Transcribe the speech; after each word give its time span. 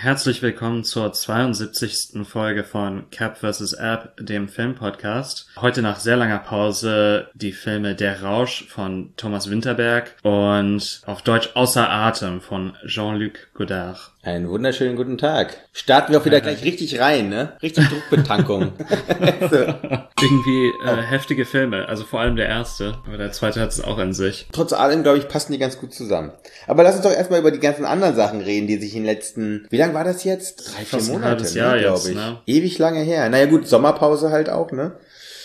Herzlich 0.00 0.42
willkommen 0.42 0.84
zur 0.84 1.12
72. 1.12 2.22
Folge 2.22 2.62
von 2.62 3.10
Cap 3.10 3.38
vs. 3.38 3.72
App, 3.72 4.16
dem 4.16 4.48
Filmpodcast. 4.48 5.48
Heute 5.56 5.82
nach 5.82 5.98
sehr 5.98 6.16
langer 6.16 6.38
Pause 6.38 7.30
die 7.34 7.50
Filme 7.50 7.96
Der 7.96 8.22
Rausch 8.22 8.68
von 8.68 9.12
Thomas 9.16 9.50
Winterberg 9.50 10.14
und 10.22 11.02
auf 11.04 11.22
Deutsch 11.22 11.50
Außer 11.54 11.90
Atem 11.90 12.40
von 12.40 12.76
Jean-Luc 12.86 13.52
Godard. 13.54 14.12
Einen 14.20 14.50
wunderschönen 14.50 14.96
guten 14.96 15.16
Tag. 15.16 15.56
Starten 15.72 16.12
wir 16.12 16.20
auch 16.20 16.24
wieder 16.24 16.40
gleich 16.40 16.64
richtig 16.64 16.98
rein, 16.98 17.28
ne? 17.28 17.52
Richtig 17.62 17.88
Druckbetankung. 17.88 18.72
so. 19.48 19.56
Irgendwie 19.56 20.72
äh, 20.84 21.02
heftige 21.08 21.44
Filme, 21.44 21.88
also 21.88 22.02
vor 22.02 22.18
allem 22.18 22.34
der 22.34 22.48
erste, 22.48 22.94
aber 23.06 23.16
der 23.16 23.30
zweite 23.30 23.60
hat 23.60 23.70
es 23.70 23.80
auch 23.80 23.96
in 23.98 24.12
sich. 24.12 24.48
Trotz 24.50 24.72
allem, 24.72 25.04
glaube 25.04 25.18
ich, 25.18 25.28
passen 25.28 25.52
die 25.52 25.58
ganz 25.58 25.78
gut 25.78 25.94
zusammen. 25.94 26.32
Aber 26.66 26.82
lass 26.82 26.96
uns 26.96 27.04
doch 27.04 27.12
erstmal 27.12 27.38
über 27.38 27.52
die 27.52 27.60
ganzen 27.60 27.84
anderen 27.84 28.16
Sachen 28.16 28.40
reden, 28.40 28.66
die 28.66 28.78
sich 28.78 28.96
in 28.96 29.04
den 29.04 29.06
letzten, 29.14 29.68
wie 29.70 29.78
lang 29.78 29.94
war 29.94 30.02
das 30.02 30.24
jetzt? 30.24 30.74
Drei, 30.74 30.84
vier 30.84 31.12
Monate, 31.12 31.44
ne, 31.44 31.78
glaube 31.78 32.08
ich. 32.08 32.14
ne? 32.16 32.40
Ewig 32.44 32.76
lange 32.78 33.00
her. 33.00 33.28
Naja 33.28 33.46
gut, 33.46 33.68
Sommerpause 33.68 34.30
halt 34.30 34.50
auch, 34.50 34.72
ne? 34.72 34.96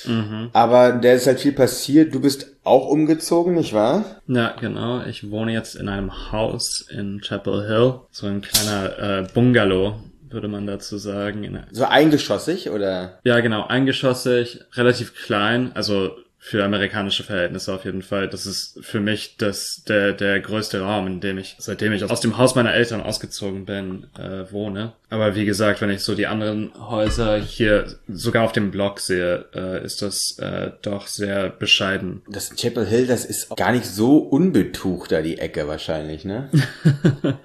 Mhm. 0.05 0.49
Aber 0.53 0.93
der 0.93 1.15
ist 1.15 1.27
halt 1.27 1.39
viel 1.39 1.51
passiert. 1.51 2.13
Du 2.13 2.21
bist 2.21 2.55
auch 2.63 2.87
umgezogen, 2.87 3.55
nicht 3.55 3.73
wahr? 3.73 4.03
Ja, 4.27 4.55
genau. 4.59 5.03
Ich 5.05 5.29
wohne 5.31 5.53
jetzt 5.53 5.75
in 5.75 5.89
einem 5.89 6.31
Haus 6.31 6.85
in 6.89 7.21
Chapel 7.21 7.67
Hill, 7.67 7.99
so 8.11 8.27
ein 8.27 8.41
kleiner 8.41 8.99
äh, 8.99 9.27
Bungalow, 9.33 9.95
würde 10.29 10.47
man 10.47 10.65
dazu 10.65 10.97
sagen. 10.97 11.65
So 11.71 11.85
eingeschossig 11.85 12.69
oder? 12.69 13.19
Ja, 13.23 13.39
genau, 13.39 13.67
eingeschossig, 13.67 14.61
relativ 14.73 15.15
klein, 15.15 15.71
also 15.73 16.11
für 16.45 16.65
amerikanische 16.65 17.23
Verhältnisse 17.23 17.73
auf 17.73 17.85
jeden 17.85 18.01
Fall. 18.01 18.27
Das 18.27 18.45
ist 18.45 18.77
für 18.81 18.99
mich 18.99 19.37
das, 19.37 19.83
der, 19.87 20.11
der 20.11 20.41
größte 20.41 20.81
Raum, 20.81 21.07
in 21.07 21.21
dem 21.21 21.37
ich, 21.37 21.55
seitdem 21.57 21.93
ich 21.93 22.03
aus 22.03 22.19
dem 22.19 22.37
Haus 22.37 22.53
meiner 22.53 22.73
Eltern 22.73 22.99
ausgezogen 22.99 23.63
bin, 23.63 24.07
äh, 24.19 24.51
wohne. 24.51 24.91
Aber 25.09 25.35
wie 25.35 25.45
gesagt, 25.45 25.79
wenn 25.79 25.89
ich 25.89 26.01
so 26.01 26.15
die 26.15 26.27
anderen 26.27 26.73
Häuser 26.77 27.37
hier 27.37 27.85
sogar 28.09 28.43
auf 28.43 28.51
dem 28.51 28.71
Block 28.71 28.99
sehe, 28.99 29.45
äh, 29.55 29.85
ist 29.85 30.01
das 30.01 30.37
äh, 30.37 30.71
doch 30.81 31.07
sehr 31.07 31.49
bescheiden. 31.49 32.23
Das 32.27 32.53
Chapel 32.57 32.85
Hill, 32.85 33.07
das 33.07 33.23
ist 33.23 33.55
gar 33.55 33.71
nicht 33.71 33.85
so 33.85 34.17
unbetucht 34.17 35.13
da 35.13 35.21
die 35.21 35.37
Ecke 35.37 35.69
wahrscheinlich, 35.69 36.25
ne? 36.25 36.49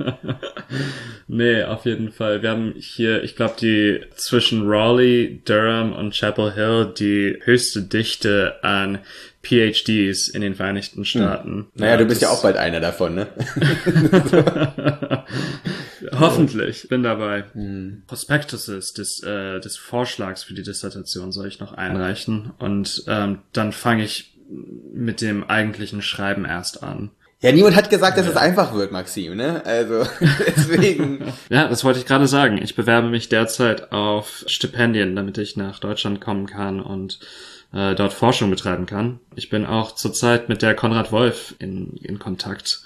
nee, 1.29 1.63
auf 1.63 1.85
jeden 1.85 2.11
Fall. 2.11 2.43
Wir 2.43 2.51
haben 2.51 2.75
hier, 2.77 3.23
ich 3.23 3.37
glaube, 3.37 3.55
die 3.61 4.01
zwischen 4.17 4.67
Raleigh, 4.67 5.39
Durham 5.45 5.93
und 5.93 6.15
Chapel 6.15 6.55
Hill 6.55 6.95
die 6.99 7.39
höchste 7.45 7.83
Dichte 7.83 8.57
an 8.63 8.88
PhDs 9.43 10.29
in 10.29 10.41
den 10.41 10.55
Vereinigten 10.55 11.05
Staaten. 11.05 11.67
Naja, 11.75 11.97
du 11.97 12.07
bist 12.07 12.23
ja 12.23 12.31
auch 12.31 12.43
bald 12.43 12.57
einer 12.57 12.81
davon, 12.81 13.15
ne? 13.15 13.27
Hoffentlich, 16.13 16.89
bin 16.89 17.03
dabei. 17.03 17.45
Hm. 17.53 18.05
Prospectuses 18.07 18.95
des, 18.95 19.23
äh, 19.23 19.61
des 19.61 19.77
Vorschlags 19.77 20.43
für 20.43 20.55
die 20.55 20.63
Dissertation 20.63 21.33
soll 21.33 21.49
ich 21.49 21.61
noch 21.61 21.73
einreichen 21.73 22.53
und 22.59 23.05
ähm, 23.07 23.41
dann 23.53 23.73
fange 23.73 24.05
ich 24.05 24.39
mit 24.93 25.21
dem 25.21 25.45
eigentlichen 25.45 26.03
Schreiben 26.03 26.45
erst 26.45 26.83
an. 26.83 27.11
Ja, 27.41 27.53
niemand 27.53 27.77
hat 27.77 27.89
gesagt, 27.89 28.19
dass 28.19 28.27
es 28.27 28.37
einfach 28.37 28.75
wird, 28.75 28.91
Maxim, 28.91 29.37
ne? 29.37 29.65
Also, 29.65 30.05
deswegen. 30.57 31.33
Ja, 31.51 31.69
das 31.69 31.85
wollte 31.85 32.01
ich 32.01 32.07
gerade 32.07 32.27
sagen. 32.27 32.59
Ich 32.61 32.75
bewerbe 32.75 33.09
mich 33.09 33.29
derzeit 33.29 33.93
auf 33.93 34.45
Stipendien, 34.47 35.15
damit 35.15 35.39
ich 35.39 35.57
nach 35.57 35.79
Deutschland 35.79 36.21
kommen 36.21 36.47
kann 36.47 36.81
und 36.81 37.21
äh, 37.73 37.95
dort 37.95 38.13
Forschung 38.13 38.51
betreiben 38.51 38.87
kann. 38.87 39.21
Ich 39.37 39.51
bin 39.51 39.67
auch 39.67 39.95
zurzeit 39.95 40.49
mit 40.49 40.63
der 40.63 40.75
Konrad 40.75 41.13
Wolf 41.13 41.55
in, 41.59 41.95
in 42.03 42.19
Kontakt. 42.19 42.81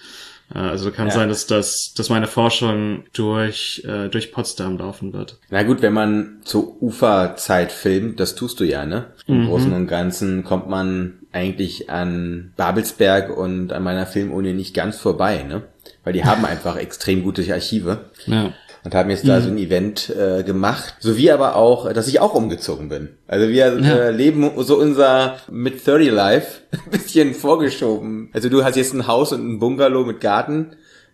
Äh, 0.55 0.59
also 0.59 0.91
kann 0.91 1.09
Ja. 1.09 1.13
sein, 1.15 1.29
dass 1.29 1.47
das, 1.47 1.93
dass 1.97 2.09
meine 2.09 2.27
Forschung 2.27 3.05
durch, 3.13 3.83
äh, 3.87 4.09
durch 4.09 4.33
Potsdam 4.33 4.79
laufen 4.79 5.13
wird. 5.13 5.39
Na 5.51 5.63
gut, 5.63 5.83
wenn 5.83 5.93
man 5.93 6.41
zur 6.45 6.83
Uferzeit 6.83 7.71
filmt, 7.73 8.19
das 8.21 8.35
tust 8.35 8.61
du 8.61 8.65
ja, 8.65 8.85
ne? 8.87 9.07
Im 9.27 9.47
Großen 9.47 9.73
und 9.73 9.87
Ganzen 9.87 10.45
kommt 10.45 10.69
man 10.69 11.19
eigentlich 11.33 11.89
an 11.89 12.53
Babelsberg 12.57 13.35
und 13.37 13.73
an 13.73 13.83
meiner 13.83 14.07
Filmuni 14.07 14.53
nicht 14.53 14.75
ganz 14.75 14.99
vorbei, 14.99 15.43
ne? 15.45 15.63
Weil 16.05 16.13
die 16.13 16.25
haben 16.25 16.45
einfach 16.45 16.77
extrem 16.77 17.23
gute 17.23 17.51
Archive 17.53 18.07
Ja. 18.27 18.53
Und 18.85 18.95
haben 18.95 19.11
jetzt 19.11 19.27
da 19.29 19.41
so 19.41 19.49
ein 19.49 19.59
Event 19.59 20.11
äh, 20.11 20.43
gemacht. 20.43 20.95
Sowie 21.01 21.31
aber 21.31 21.57
auch, 21.57 21.93
dass 21.93 22.09
ich 22.09 22.19
auch 22.21 22.35
umgezogen 22.35 22.89
bin. 22.89 23.11
Also 23.29 23.49
wir 23.49 23.79
Ja. 23.79 23.97
äh, 23.97 24.11
leben 24.11 24.51
so 24.59 24.77
unser 24.79 25.37
Mid-30 25.51 26.11
Life 26.11 26.61
ein 26.73 26.81
bisschen 26.91 27.35
vorgeschoben. 27.35 28.31
Also 28.33 28.49
du 28.49 28.65
hast 28.65 28.77
jetzt 28.77 28.93
ein 28.95 29.07
Haus 29.07 29.33
und 29.33 29.47
ein 29.49 29.59
Bungalow 29.59 30.05
mit 30.05 30.21
Garten. 30.21 30.73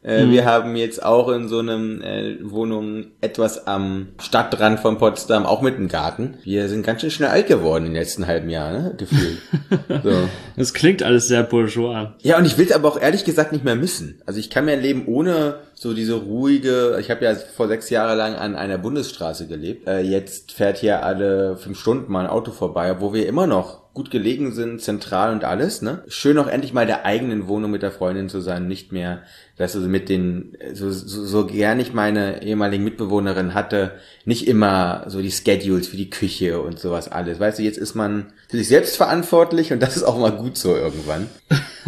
Äh, 0.08 0.30
Wir 0.30 0.46
haben 0.46 0.74
jetzt 0.74 1.04
auch 1.04 1.28
in 1.28 1.48
so 1.48 1.58
einem 1.58 2.00
äh, 2.00 2.36
Wohnung 2.42 3.08
etwas 3.20 3.66
am 3.66 4.08
Stadtrand 4.18 4.80
von 4.80 4.96
Potsdam, 4.98 5.44
auch 5.44 5.60
mit 5.60 5.76
einem 5.76 5.88
Garten. 5.88 6.38
Wir 6.44 6.68
sind 6.68 6.84
ganz 6.84 7.02
schön 7.02 7.10
schnell 7.10 7.28
alt 7.28 7.46
geworden 7.46 7.86
im 7.86 7.92
letzten 7.92 8.26
halben 8.26 8.48
Jahr, 8.48 8.72
ne? 8.72 8.94
Gefühlt. 8.96 9.38
so. 10.02 10.28
Das 10.56 10.72
klingt 10.72 11.02
alles 11.02 11.28
sehr 11.28 11.42
bourgeois. 11.42 12.14
Ja, 12.22 12.38
und 12.38 12.46
ich 12.46 12.56
will 12.56 12.66
es 12.66 12.72
aber 12.72 12.88
auch 12.88 13.00
ehrlich 13.00 13.24
gesagt 13.24 13.52
nicht 13.52 13.64
mehr 13.64 13.76
missen. 13.76 14.22
Also 14.24 14.40
ich 14.40 14.48
kann 14.48 14.64
mir 14.64 14.72
ein 14.72 14.82
Leben 14.82 15.06
ohne 15.06 15.56
so 15.74 15.94
diese 15.94 16.14
ruhige, 16.14 16.96
ich 17.00 17.10
habe 17.10 17.24
ja 17.24 17.34
vor 17.34 17.68
sechs 17.68 17.88
Jahre 17.90 18.16
lang 18.16 18.34
an 18.34 18.56
einer 18.56 18.78
Bundesstraße 18.78 19.46
gelebt. 19.46 19.86
Äh, 19.86 20.00
jetzt 20.00 20.52
fährt 20.52 20.78
hier 20.78 21.04
alle 21.04 21.56
fünf 21.56 21.78
Stunden 21.78 22.10
mal 22.10 22.24
ein 22.24 22.30
Auto 22.30 22.50
vorbei, 22.50 22.96
wo 23.00 23.12
wir 23.12 23.28
immer 23.28 23.46
noch 23.46 23.87
gut 23.98 24.12
gelegen 24.12 24.52
sind, 24.52 24.80
zentral 24.80 25.32
und 25.32 25.42
alles, 25.42 25.82
ne? 25.82 26.04
Schön 26.06 26.38
auch 26.38 26.46
endlich 26.46 26.72
mal 26.72 26.86
der 26.86 27.04
eigenen 27.04 27.48
Wohnung 27.48 27.72
mit 27.72 27.82
der 27.82 27.90
Freundin 27.90 28.28
zu 28.28 28.40
sein, 28.40 28.68
nicht 28.68 28.92
mehr, 28.92 29.22
dass 29.56 29.72
du 29.72 29.80
mit 29.80 30.08
den, 30.08 30.56
so, 30.72 30.88
so, 30.92 31.24
so 31.24 31.46
gern 31.46 31.80
ich 31.80 31.92
meine 31.92 32.44
ehemaligen 32.44 32.84
Mitbewohnerin 32.84 33.54
hatte, 33.54 33.90
nicht 34.24 34.46
immer 34.46 35.02
so 35.08 35.20
die 35.20 35.32
Schedules 35.32 35.88
für 35.88 35.96
die 35.96 36.10
Küche 36.10 36.60
und 36.60 36.78
sowas 36.78 37.10
alles. 37.10 37.40
Weißt 37.40 37.58
du, 37.58 37.64
jetzt 37.64 37.76
ist 37.76 37.96
man 37.96 38.26
für 38.48 38.58
sich 38.58 38.68
selbst 38.68 38.96
verantwortlich 38.96 39.72
und 39.72 39.82
das 39.82 39.96
ist 39.96 40.04
auch 40.04 40.16
mal 40.16 40.30
gut 40.30 40.56
so 40.56 40.76
irgendwann. 40.76 41.26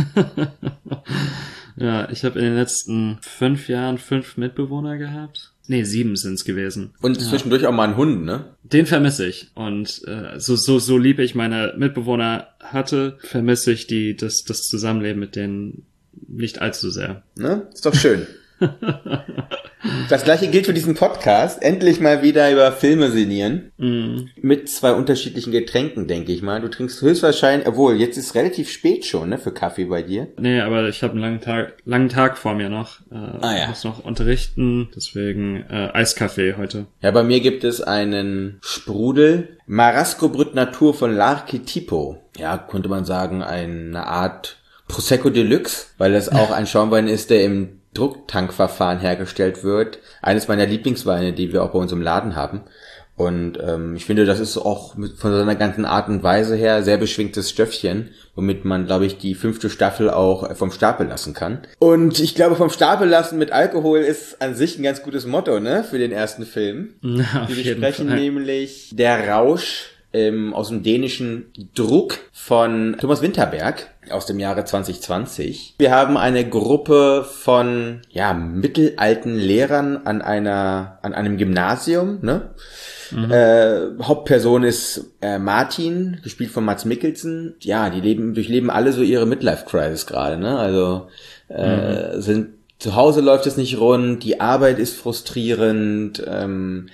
Ja, 1.80 2.10
ich 2.10 2.24
habe 2.24 2.38
in 2.38 2.44
den 2.44 2.54
letzten 2.54 3.18
fünf 3.22 3.68
Jahren 3.68 3.96
fünf 3.96 4.36
Mitbewohner 4.36 4.98
gehabt. 4.98 5.52
Nee, 5.66 5.84
sieben 5.84 6.16
sind's 6.16 6.44
gewesen. 6.44 6.94
Und 7.00 7.20
zwischendurch 7.20 7.64
auch 7.66 7.72
mal 7.72 7.84
einen 7.84 7.96
Hund, 7.96 8.24
ne? 8.24 8.56
Den 8.64 8.86
vermisse 8.86 9.26
ich. 9.26 9.50
Und 9.54 10.02
äh, 10.06 10.38
so, 10.38 10.56
so, 10.56 10.78
so 10.78 10.98
lieb 10.98 11.19
ich 11.20 11.34
meine 11.34 11.74
Mitbewohner 11.78 12.48
hatte, 12.60 13.19
vermisse 13.20 13.72
ich 13.72 13.86
die, 13.86 14.14
das, 14.14 14.44
das 14.44 14.62
Zusammenleben 14.62 15.20
mit 15.20 15.36
denen 15.36 15.86
nicht 16.28 16.60
allzu 16.60 16.90
sehr. 16.90 17.22
Ne? 17.36 17.69
Ist 17.72 17.86
doch 17.86 17.94
schön. 17.94 18.26
Das 20.10 20.25
gleiche 20.25 20.48
gilt 20.48 20.66
für 20.66 20.75
diesen 20.75 20.94
Podcast. 20.94 21.62
Endlich 21.62 22.00
mal 22.00 22.22
wieder 22.22 22.50
über 22.53 22.71
Filme 22.72 23.10
sinnieren. 23.10 23.72
Mit 24.37 24.69
zwei 24.69 24.93
unterschiedlichen 24.93 25.53
Getränken, 25.53 26.06
denke 26.06 26.32
ich 26.32 26.43
mal. 26.43 26.60
Du 26.60 26.69
trinkst 26.69 27.00
höchstwahrscheinlich, 27.00 27.66
obwohl, 27.66 27.94
jetzt 27.97 28.19
ist 28.19 28.34
relativ 28.34 28.70
spät 28.70 29.04
schon, 29.06 29.31
ne, 29.31 29.38
für 29.38 29.53
Kaffee 29.53 29.84
bei 29.87 30.03
dir. 30.03 30.28
Nee, 30.38 30.60
aber 30.60 30.88
ich 30.88 31.03
habe 31.03 31.12
einen 31.15 31.22
langen 31.22 31.41
Tag, 31.41 31.75
langen 31.84 32.09
Tag 32.09 32.37
vor 32.38 32.54
mir 32.54 32.69
noch. 32.69 33.00
Äh, 33.10 33.15
Ah, 33.41 33.56
ja. 33.56 33.69
muss 33.69 33.84
noch 33.84 34.04
unterrichten, 34.04 34.88
deswegen 34.94 35.65
äh, 35.70 35.88
Eiskaffee 35.94 36.54
heute. 36.59 36.87
Ja, 37.00 37.10
bei 37.12 37.22
mir 37.22 37.41
gibt 37.41 37.65
es 37.65 37.81
einen 37.81 38.59
Sprudel. 38.62 39.56
Marasco 39.66 40.28
Brüt 40.28 40.54
Natur 40.54 40.93
von 40.94 41.15
L'Archetipo. 41.16 42.16
Ja, 42.37 42.59
könnte 42.59 42.88
man 42.88 43.04
sagen, 43.04 43.43
eine 43.43 44.06
Art 44.06 44.58
Prosecco 44.88 45.31
Deluxe, 45.31 45.87
weil 45.99 46.14
es 46.14 46.29
auch 46.32 46.50
ein 46.50 46.67
Schaumwein 46.67 47.08
ist, 47.08 47.31
der 47.31 47.44
im 47.44 47.80
Drucktankverfahren 47.94 49.00
hergestellt 49.00 49.64
wird. 49.64 49.98
Eines 50.22 50.48
meiner 50.48 50.66
Lieblingsweine, 50.66 51.32
die 51.32 51.52
wir 51.52 51.62
auch 51.62 51.72
bei 51.72 51.78
uns 51.78 51.92
im 51.92 52.02
Laden 52.02 52.37
haben. 52.37 52.62
Und 53.20 53.58
ähm, 53.62 53.96
ich 53.96 54.06
finde, 54.06 54.25
das 54.25 54.40
ist 54.40 54.56
auch 54.56 54.96
mit, 54.96 55.19
von 55.19 55.31
seiner 55.31 55.54
ganzen 55.54 55.84
Art 55.84 56.08
und 56.08 56.22
Weise 56.22 56.56
her 56.56 56.82
sehr 56.82 56.96
beschwingtes 56.96 57.50
Stöffchen, 57.50 58.08
womit 58.34 58.64
man, 58.64 58.87
glaube 58.87 59.04
ich, 59.04 59.19
die 59.19 59.34
fünfte 59.34 59.69
Staffel 59.69 60.08
auch 60.08 60.56
vom 60.56 60.70
Stapel 60.72 61.06
lassen 61.06 61.34
kann. 61.34 61.58
Und 61.81 62.19
ich 62.19 62.34
glaube, 62.34 62.56
vom 62.56 62.70
Stapel 62.70 63.06
lassen 63.06 63.37
mit 63.37 63.52
Alkohol 63.52 63.98
ist 63.98 64.40
an 64.40 64.54
sich 64.54 64.78
ein 64.78 64.82
ganz 64.84 65.02
gutes 65.02 65.26
Motto, 65.26 65.60
ne, 65.60 65.84
für 65.84 65.98
den 65.98 66.12
ersten 66.12 66.46
Film. 66.46 66.94
Na, 67.02 67.46
Wir 67.46 67.56
besprechen 67.56 68.06
nämlich 68.08 68.88
Der 68.94 69.28
Rausch 69.28 69.90
ähm, 70.14 70.54
aus 70.54 70.69
dem 70.69 70.82
dänischen 70.82 71.52
Druck 71.75 72.19
von 72.32 72.96
Thomas 72.98 73.20
Winterberg 73.20 73.86
aus 74.12 74.26
dem 74.26 74.38
Jahre 74.38 74.64
2020. 74.64 75.74
Wir 75.78 75.90
haben 75.92 76.16
eine 76.16 76.48
Gruppe 76.48 77.24
von 77.24 78.02
ja 78.10 78.34
mittelalten 78.34 79.34
Lehrern 79.34 79.98
an 80.04 80.22
einer 80.22 80.98
an 81.02 81.14
einem 81.14 81.36
Gymnasium, 81.36 82.18
ne? 82.22 82.50
Mhm. 83.10 83.30
Äh, 83.30 84.02
Hauptperson 84.02 84.62
ist 84.62 85.12
äh, 85.20 85.38
Martin, 85.38 86.20
gespielt 86.22 86.50
von 86.50 86.64
Mats 86.64 86.84
Mikkelsen. 86.84 87.56
Ja, 87.60 87.90
die 87.90 88.00
leben, 88.00 88.34
durchleben 88.34 88.70
alle 88.70 88.92
so 88.92 89.02
ihre 89.02 89.26
Midlife-Crisis 89.26 90.06
gerade, 90.06 90.38
ne? 90.38 90.58
Also 90.58 91.08
äh, 91.48 92.16
mhm. 92.16 92.20
sind 92.20 92.48
zu 92.80 92.96
Hause 92.96 93.20
läuft 93.20 93.46
es 93.46 93.58
nicht 93.58 93.78
rund, 93.78 94.24
die 94.24 94.40
Arbeit 94.40 94.78
ist 94.78 94.96
frustrierend, 94.96 96.22
ähm, 96.26 96.88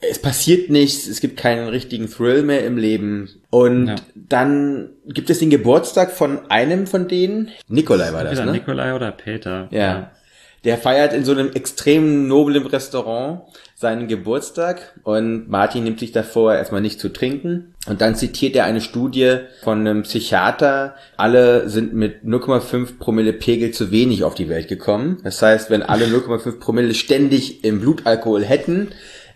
es 0.00 0.20
passiert 0.20 0.70
nichts, 0.70 1.08
es 1.08 1.20
gibt 1.20 1.36
keinen 1.36 1.68
richtigen 1.68 2.08
Thrill 2.08 2.42
mehr 2.42 2.64
im 2.64 2.76
Leben. 2.76 3.30
Und 3.50 3.88
ja. 3.88 3.94
dann 4.14 4.90
gibt 5.06 5.28
es 5.30 5.40
den 5.40 5.50
Geburtstag 5.50 6.12
von 6.12 6.50
einem 6.50 6.86
von 6.86 7.08
denen. 7.08 7.50
Nikolai 7.68 8.12
war 8.12 8.24
das, 8.24 8.38
ne? 8.38 8.52
Nikolai 8.52 8.94
oder 8.94 9.10
Peter. 9.10 9.68
Ja. 9.70 9.78
ja. 9.78 10.10
Der 10.64 10.76
feiert 10.76 11.12
in 11.12 11.24
so 11.24 11.32
einem 11.32 11.52
extrem 11.52 12.26
noblen 12.26 12.66
Restaurant 12.66 13.42
seinen 13.76 14.08
Geburtstag 14.08 14.98
und 15.04 15.48
Martin 15.48 15.84
nimmt 15.84 16.00
sich 16.00 16.10
davor, 16.10 16.54
erstmal 16.54 16.80
nicht 16.80 16.98
zu 16.98 17.10
trinken. 17.10 17.74
Und 17.86 18.00
dann 18.00 18.16
zitiert 18.16 18.56
er 18.56 18.64
eine 18.64 18.80
Studie 18.80 19.36
von 19.62 19.78
einem 19.78 20.02
Psychiater. 20.02 20.96
Alle 21.16 21.68
sind 21.68 21.94
mit 21.94 22.24
0,5 22.24 22.98
Promille 22.98 23.32
Pegel 23.32 23.70
zu 23.70 23.92
wenig 23.92 24.24
auf 24.24 24.34
die 24.34 24.48
Welt 24.48 24.66
gekommen. 24.66 25.18
Das 25.22 25.40
heißt, 25.40 25.70
wenn 25.70 25.82
alle 25.82 26.06
0,5 26.06 26.58
Promille 26.58 26.92
ständig 26.94 27.62
im 27.64 27.80
Blutalkohol 27.80 28.44
hätten, 28.44 28.88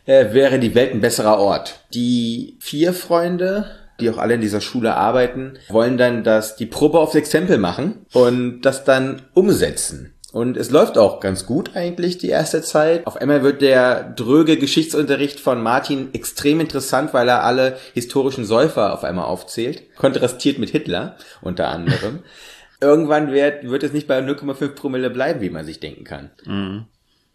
äh, 0.07 0.33
wäre 0.33 0.59
die 0.59 0.75
Welt 0.75 0.93
ein 0.93 1.01
besserer 1.01 1.39
Ort. 1.39 1.81
Die 1.95 2.57
vier 2.61 2.93
Freunde, 2.93 3.71
die 4.01 4.11
auch 4.11 4.19
alle 4.19 4.35
in 4.35 4.41
dieser 4.41 4.61
Schule 4.61 4.95
arbeiten, 4.95 5.55
wollen 5.69 5.99
dann 5.99 6.25
das 6.25 6.57
die 6.57 6.67
Probe 6.67 6.99
aufs 6.99 7.15
Exempel 7.15 7.59
machen 7.59 8.07
und 8.13 8.63
das 8.63 8.85
dann 8.85 9.23
umsetzen. 9.35 10.15
Und 10.33 10.57
es 10.57 10.71
läuft 10.71 10.97
auch 10.97 11.21
ganz 11.21 11.45
gut 11.45 11.77
eigentlich 11.77 12.17
die 12.17 12.31
erste 12.31 12.63
Zeit. 12.63 13.07
Auf 13.07 13.17
einmal 13.17 13.43
wird 13.43 13.61
der 13.61 14.03
dröge 14.03 14.57
Geschichtsunterricht 14.57 15.39
von 15.39 15.63
Martin 15.63 16.09
extrem 16.15 16.59
interessant, 16.59 17.13
weil 17.13 17.29
er 17.29 17.45
alle 17.45 17.77
historischen 17.93 18.47
Säufer 18.47 18.95
auf 18.95 19.05
einmal 19.05 19.27
aufzählt. 19.27 19.95
Kontrastiert 19.97 20.59
mit 20.59 20.71
Hitler 20.71 21.17
unter 21.43 21.69
anderem. 21.69 22.21
Irgendwann 22.81 23.31
wird, 23.31 23.69
wird 23.69 23.83
es 23.83 23.93
nicht 23.93 24.09
bei 24.09 24.19
0,5 24.19 24.69
Promille 24.71 25.11
bleiben, 25.11 25.43
wie 25.43 25.51
man 25.51 25.67
sich 25.67 25.81
denken 25.81 26.05
kann. 26.05 26.31
Mhm. 26.47 26.87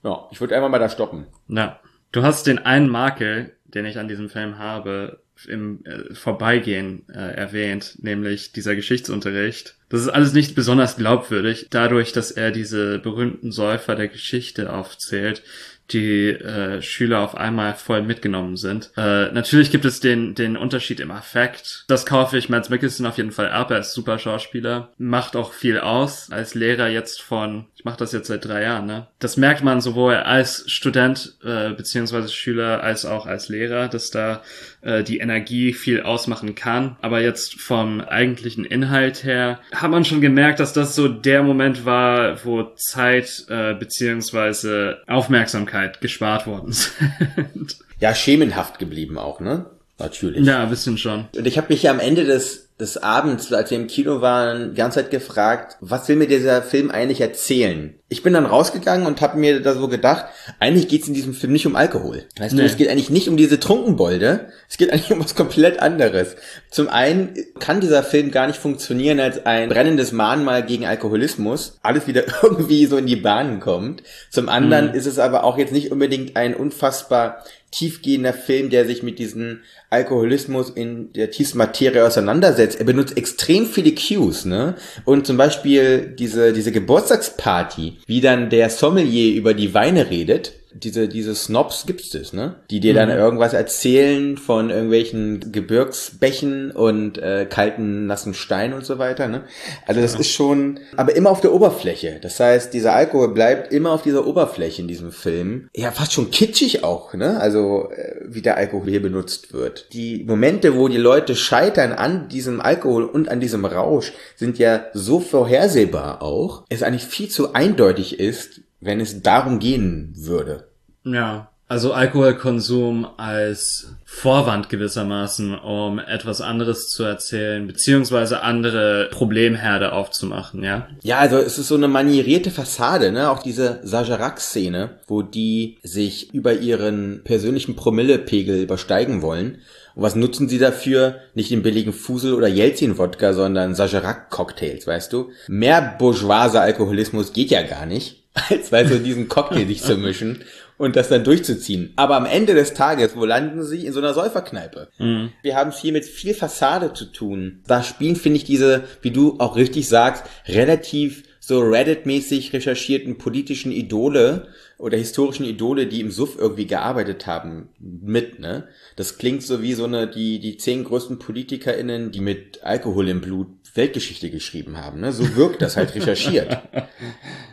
Ja, 0.03 0.27
ich 0.31 0.41
würde 0.41 0.55
einfach 0.55 0.69
mal 0.69 0.79
da 0.79 0.89
stoppen. 0.89 1.27
Ja. 1.47 1.79
Du 2.11 2.23
hast 2.23 2.47
den 2.47 2.59
einen 2.59 2.89
Makel, 2.89 3.53
den 3.65 3.85
ich 3.85 3.99
an 3.99 4.07
diesem 4.07 4.29
Film 4.29 4.57
habe, 4.57 5.19
im 5.47 5.85
äh, 5.85 6.15
Vorbeigehen 6.15 7.07
äh, 7.09 7.35
erwähnt, 7.35 7.97
nämlich 8.01 8.53
dieser 8.53 8.75
Geschichtsunterricht. 8.75 9.75
Das 9.89 10.01
ist 10.01 10.09
alles 10.09 10.33
nicht 10.33 10.55
besonders 10.55 10.97
glaubwürdig, 10.97 11.67
dadurch, 11.69 12.11
dass 12.11 12.31
er 12.31 12.51
diese 12.51 12.99
berühmten 12.99 13.51
Säufer 13.51 13.95
der 13.95 14.07
Geschichte 14.07 14.73
aufzählt, 14.73 15.43
die 15.91 16.29
äh, 16.29 16.81
Schüler 16.81 17.21
auf 17.21 17.35
einmal 17.35 17.73
voll 17.73 18.01
mitgenommen 18.01 18.57
sind. 18.57 18.91
Äh, 18.97 19.31
natürlich 19.31 19.71
gibt 19.71 19.85
es 19.85 19.99
den, 19.99 20.35
den 20.35 20.57
Unterschied 20.57 20.99
im 20.99 21.11
Affekt. 21.11 21.85
Das 21.87 22.05
kaufe 22.05 22.37
ich 22.37 22.49
Mads 22.49 22.69
Mikkelsen 22.69 23.05
auf 23.05 23.17
jeden 23.17 23.31
Fall 23.31 23.49
ab. 23.49 23.71
Er 23.71 23.79
ist 23.79 23.93
super 23.93 24.19
Schauspieler, 24.19 24.89
macht 24.97 25.35
auch 25.35 25.53
viel 25.53 25.79
aus. 25.79 26.29
Als 26.31 26.55
Lehrer 26.55 26.89
jetzt 26.89 27.21
von, 27.21 27.65
ich 27.75 27.85
mache 27.85 27.97
das 27.97 28.11
jetzt 28.11 28.27
seit 28.27 28.45
drei 28.45 28.63
Jahren, 28.63 28.85
ne? 28.85 29.07
Das 29.19 29.37
merkt 29.37 29.63
man 29.63 29.81
sowohl 29.81 30.15
als 30.15 30.69
Student 30.69 31.37
äh, 31.43 31.71
beziehungsweise 31.71 32.29
Schüler 32.29 32.83
als 32.83 33.05
auch 33.05 33.25
als 33.25 33.49
Lehrer, 33.49 33.87
dass 33.87 34.11
da 34.11 34.41
äh, 34.81 35.03
die 35.03 35.19
Energie 35.19 35.73
viel 35.73 36.01
ausmachen 36.01 36.55
kann. 36.55 36.97
Aber 37.01 37.21
jetzt 37.21 37.59
vom 37.59 38.01
eigentlichen 38.01 38.65
Inhalt 38.65 39.23
her 39.23 39.59
hat 39.73 39.91
man 39.91 40.05
schon 40.05 40.21
gemerkt, 40.21 40.59
dass 40.59 40.73
das 40.73 40.95
so 40.95 41.07
der 41.07 41.43
Moment 41.43 41.85
war, 41.85 42.43
wo 42.45 42.63
Zeit 42.75 43.45
äh, 43.49 43.73
beziehungsweise 43.73 45.01
Aufmerksamkeit 45.07 45.76
gespart 46.01 46.47
worden 46.47 46.71
sind. 46.73 47.77
Ja, 47.99 48.13
schemenhaft 48.13 48.79
geblieben 48.79 49.17
auch, 49.17 49.39
ne? 49.39 49.65
Natürlich. 49.99 50.45
Ja, 50.45 50.63
ein 50.63 50.69
bisschen 50.69 50.97
schon. 50.97 51.27
Und 51.35 51.47
ich 51.47 51.57
habe 51.57 51.67
mich 51.69 51.83
ja 51.83 51.91
am 51.91 51.99
Ende 51.99 52.25
des 52.25 52.67
des 52.79 52.97
Abends, 53.01 53.51
als 53.51 53.71
wir 53.71 53.77
im 53.77 53.87
Kino 53.87 54.21
waren, 54.21 54.71
die 54.71 54.75
ganze 54.75 54.99
Zeit 54.99 55.09
gefragt, 55.09 55.77
was 55.81 56.07
will 56.07 56.15
mir 56.15 56.27
dieser 56.27 56.61
Film 56.61 56.91
eigentlich 56.91 57.21
erzählen? 57.21 57.95
Ich 58.07 58.21
bin 58.21 58.33
dann 58.33 58.45
rausgegangen 58.45 59.07
und 59.07 59.19
habe 59.19 59.39
mir 59.39 59.61
da 59.61 59.73
so 59.73 59.87
gedacht, 59.87 60.25
eigentlich 60.59 60.87
geht's 60.87 61.07
in 61.07 61.15
diesem 61.15 61.33
Film 61.33 61.53
nicht 61.53 61.65
um 61.65 61.75
Alkohol. 61.75 62.25
Weißt 62.37 62.53
nee. 62.53 62.61
du, 62.61 62.67
es 62.67 62.77
geht 62.77 62.89
eigentlich 62.89 63.09
nicht 63.09 63.29
um 63.29 63.35
diese 63.35 63.59
Trunkenbolde, 63.59 64.49
es 64.69 64.77
geht 64.77 64.91
eigentlich 64.91 65.11
um 65.11 65.23
was 65.23 65.33
komplett 65.33 65.79
anderes. 65.79 66.35
Zum 66.69 66.87
einen 66.87 67.33
kann 67.57 67.81
dieser 67.81 68.03
Film 68.03 68.29
gar 68.29 68.45
nicht 68.45 68.59
funktionieren 68.59 69.19
als 69.19 69.43
ein 69.47 69.69
brennendes 69.69 70.11
Mahnmal 70.11 70.63
gegen 70.63 70.85
Alkoholismus, 70.85 71.79
alles 71.81 72.05
wieder 72.05 72.25
irgendwie 72.43 72.85
so 72.85 72.97
in 72.97 73.07
die 73.07 73.15
Bahnen 73.15 73.59
kommt. 73.59 74.03
Zum 74.29 74.49
anderen 74.49 74.89
mhm. 74.89 74.93
ist 74.93 75.07
es 75.07 75.17
aber 75.17 75.43
auch 75.43 75.57
jetzt 75.57 75.73
nicht 75.73 75.91
unbedingt 75.91 76.35
ein 76.35 76.53
unfassbar 76.53 77.43
tiefgehender 77.71 78.33
Film, 78.33 78.69
der 78.69 78.85
sich 78.85 79.03
mit 79.03 79.19
diesem 79.19 79.59
Alkoholismus 79.89 80.69
in 80.69 81.11
der 81.13 81.31
tiefsten 81.31 81.57
Materie 81.57 82.05
auseinandersetzt. 82.05 82.79
Er 82.79 82.85
benutzt 82.85 83.17
extrem 83.17 83.65
viele 83.65 83.93
Cues, 83.93 84.45
ne? 84.45 84.75
Und 85.05 85.27
zum 85.27 85.37
Beispiel 85.37 86.15
diese, 86.17 86.53
diese 86.53 86.71
Geburtstagsparty, 86.71 87.97
wie 88.05 88.21
dann 88.21 88.49
der 88.49 88.69
Sommelier 88.69 89.35
über 89.35 89.53
die 89.53 89.73
Weine 89.73 90.09
redet, 90.09 90.53
diese, 90.83 91.07
diese 91.07 91.35
Snobs 91.35 91.85
gibt's 91.85 92.09
das, 92.11 92.33
ne? 92.33 92.55
Die 92.69 92.79
dir 92.79 92.93
dann 92.93 93.09
mhm. 93.09 93.15
irgendwas 93.15 93.53
erzählen 93.53 94.37
von 94.37 94.69
irgendwelchen 94.69 95.51
Gebirgsbächen 95.51 96.71
und 96.71 97.17
äh, 97.17 97.47
kalten, 97.49 98.07
nassen 98.07 98.33
Steinen 98.33 98.73
und 98.73 98.85
so 98.85 98.99
weiter, 98.99 99.27
ne? 99.27 99.43
Also 99.85 100.01
das 100.01 100.13
ja. 100.13 100.19
ist 100.19 100.31
schon, 100.31 100.79
aber 100.95 101.15
immer 101.15 101.29
auf 101.31 101.41
der 101.41 101.53
Oberfläche. 101.53 102.19
Das 102.21 102.39
heißt, 102.39 102.73
dieser 102.73 102.93
Alkohol 102.93 103.33
bleibt 103.33 103.71
immer 103.71 103.91
auf 103.91 104.03
dieser 104.03 104.27
Oberfläche 104.27 104.81
in 104.81 104.87
diesem 104.87 105.11
Film. 105.11 105.69
Ja, 105.75 105.91
fast 105.91 106.13
schon 106.13 106.31
kitschig 106.31 106.83
auch, 106.83 107.13
ne? 107.13 107.39
Also, 107.39 107.89
äh, 107.91 108.21
wie 108.25 108.41
der 108.41 108.57
Alkohol 108.57 108.89
hier 108.89 109.01
benutzt 109.01 109.53
wird. 109.53 109.87
Die 109.93 110.23
Momente, 110.23 110.75
wo 110.75 110.87
die 110.87 110.97
Leute 110.97 111.35
scheitern 111.35 111.93
an 111.93 112.29
diesem 112.29 112.61
Alkohol 112.61 113.05
und 113.05 113.29
an 113.29 113.39
diesem 113.39 113.65
Rausch, 113.65 114.13
sind 114.35 114.59
ja 114.59 114.85
so 114.93 115.19
vorhersehbar 115.19 116.21
auch. 116.21 116.63
Es 116.69 116.83
eigentlich 116.83 117.05
viel 117.05 117.29
zu 117.29 117.53
eindeutig 117.53 118.19
ist, 118.19 118.61
wenn 118.79 118.99
es 118.99 119.21
darum 119.21 119.59
gehen 119.59 120.13
würde. 120.17 120.67
Ja, 121.03 121.49
also 121.69 121.91
Alkoholkonsum 121.91 123.05
als 123.17 123.93
Vorwand 124.05 124.69
gewissermaßen, 124.69 125.53
um 125.59 125.99
etwas 125.99 126.39
anderes 126.39 126.87
zu 126.87 127.03
erzählen, 127.03 127.67
beziehungsweise 127.67 128.41
andere 128.41 129.09
Problemherde 129.11 129.91
aufzumachen, 129.91 130.63
ja? 130.63 130.87
Ja, 131.03 131.17
also 131.17 131.37
es 131.37 131.57
ist 131.57 131.67
so 131.67 131.75
eine 131.75 131.89
manierierte 131.89 132.51
Fassade, 132.51 133.11
ne? 133.11 133.29
Auch 133.29 133.43
diese 133.43 133.81
Sajarak-Szene, 133.83 134.91
wo 135.07 135.21
die 135.21 135.77
sich 135.83 136.33
über 136.33 136.53
ihren 136.53 137.21
persönlichen 137.25 137.75
Promillepegel 137.75 138.61
übersteigen 138.63 139.21
wollen. 139.21 139.57
Und 139.95 140.03
was 140.03 140.15
nutzen 140.15 140.47
sie 140.47 140.59
dafür? 140.59 141.15
Nicht 141.33 141.51
den 141.51 141.63
billigen 141.63 141.91
Fusel 141.91 142.33
oder 142.33 142.47
Jelzin-Wodka, 142.47 143.33
sondern 143.33 143.75
Sajarak-Cocktails, 143.75 144.87
weißt 144.87 145.11
du? 145.11 145.31
Mehr 145.49 145.95
bourgeoiser 145.99 146.61
Alkoholismus 146.61 147.33
geht 147.33 147.51
ja 147.51 147.61
gar 147.63 147.85
nicht 147.85 148.26
als 148.49 148.71
weil 148.71 148.87
so 148.87 148.97
diesen 148.97 149.27
Cocktail 149.27 149.65
nicht 149.65 149.83
zu 149.83 149.97
mischen 149.97 150.43
und 150.77 150.95
das 150.95 151.09
dann 151.09 151.23
durchzuziehen. 151.23 151.93
Aber 151.95 152.15
am 152.15 152.25
Ende 152.25 152.53
des 152.53 152.73
Tages, 152.73 153.15
wo 153.15 153.25
landen 153.25 153.63
sie? 153.63 153.85
In 153.85 153.93
so 153.93 153.99
einer 153.99 154.13
Säuferkneipe. 154.13 154.89
Mhm. 154.99 155.31
Wir 155.41 155.55
haben 155.55 155.69
es 155.69 155.79
hier 155.79 155.91
mit 155.91 156.05
viel 156.05 156.33
Fassade 156.33 156.93
zu 156.93 157.05
tun. 157.05 157.61
Da 157.67 157.83
spielen, 157.83 158.15
finde 158.15 158.37
ich, 158.37 158.43
diese, 158.43 158.83
wie 159.01 159.11
du 159.11 159.35
auch 159.39 159.55
richtig 159.55 159.87
sagst, 159.87 160.23
relativ 160.47 161.23
so 161.39 161.61
Reddit-mäßig 161.61 162.51
recherchierten 162.51 163.17
politischen 163.17 163.71
Idole 163.71 164.47
oder 164.77 164.97
historischen 164.97 165.45
Idole, 165.45 165.87
die 165.87 166.01
im 166.01 166.11
Suff 166.11 166.35
irgendwie 166.37 166.67
gearbeitet 166.67 167.25
haben, 167.25 167.69
mit, 167.79 168.39
ne? 168.39 168.67
Das 168.97 169.17
klingt 169.17 169.43
so 169.43 169.61
wie 169.61 169.73
so 169.73 169.85
eine, 169.85 170.07
die, 170.07 170.39
die 170.39 170.57
zehn 170.57 170.83
größten 170.83 171.19
PolitikerInnen, 171.19 172.11
die 172.11 172.19
mit 172.19 172.63
Alkohol 172.63 173.07
im 173.07 173.21
Blut 173.21 173.47
Weltgeschichte 173.75 174.29
geschrieben 174.29 174.77
haben, 174.77 174.99
ne? 174.99 175.11
So 175.11 175.35
wirkt 175.35 175.61
das 175.61 175.77
halt 175.77 175.95
recherchiert. 175.95 176.57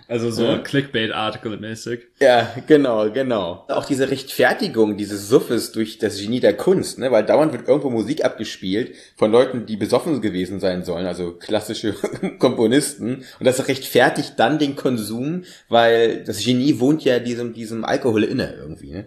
Also 0.07 0.31
so 0.31 0.45
ja? 0.45 0.59
Clickbait-Article-mäßig. 0.59 2.01
Ja, 2.21 2.55
genau, 2.67 3.11
genau. 3.11 3.65
Auch 3.69 3.87
diese 3.87 4.11
Rechtfertigung 4.11 4.99
dieses 4.99 5.29
Suffes 5.31 5.73
durch 5.73 5.99
das 5.99 6.21
Genie 6.21 6.41
der 6.41 6.55
Kunst, 6.55 6.99
ne? 6.99 7.11
Weil 7.11 7.25
dauernd 7.25 7.53
wird 7.53 7.69
irgendwo 7.69 7.89
Musik 7.89 8.23
abgespielt 8.23 8.95
von 9.17 9.33
Leuten, 9.33 9.65
die 9.65 9.79
besoffen 9.79 10.21
gewesen 10.21 10.61
sein 10.61 10.85
sollen, 10.85 11.07
also 11.07 11.33
klassische 11.33 11.95
Komponisten. 12.39 13.25
Und 13.41 13.47
das 13.47 13.67
rechtfertigt 13.67 14.35
dann 14.37 14.59
den 14.59 14.77
Konsum, 14.77 15.45
weil 15.71 16.23
das 16.23 16.45
Genie 16.45 16.81
wohnt 16.81 17.03
ja 17.05 17.19
diesem, 17.19 17.55
diesem 17.55 17.87
Alkohol 17.87 18.25
inne 18.25 18.55
irgendwie, 18.59 18.91
ne? 18.91 19.07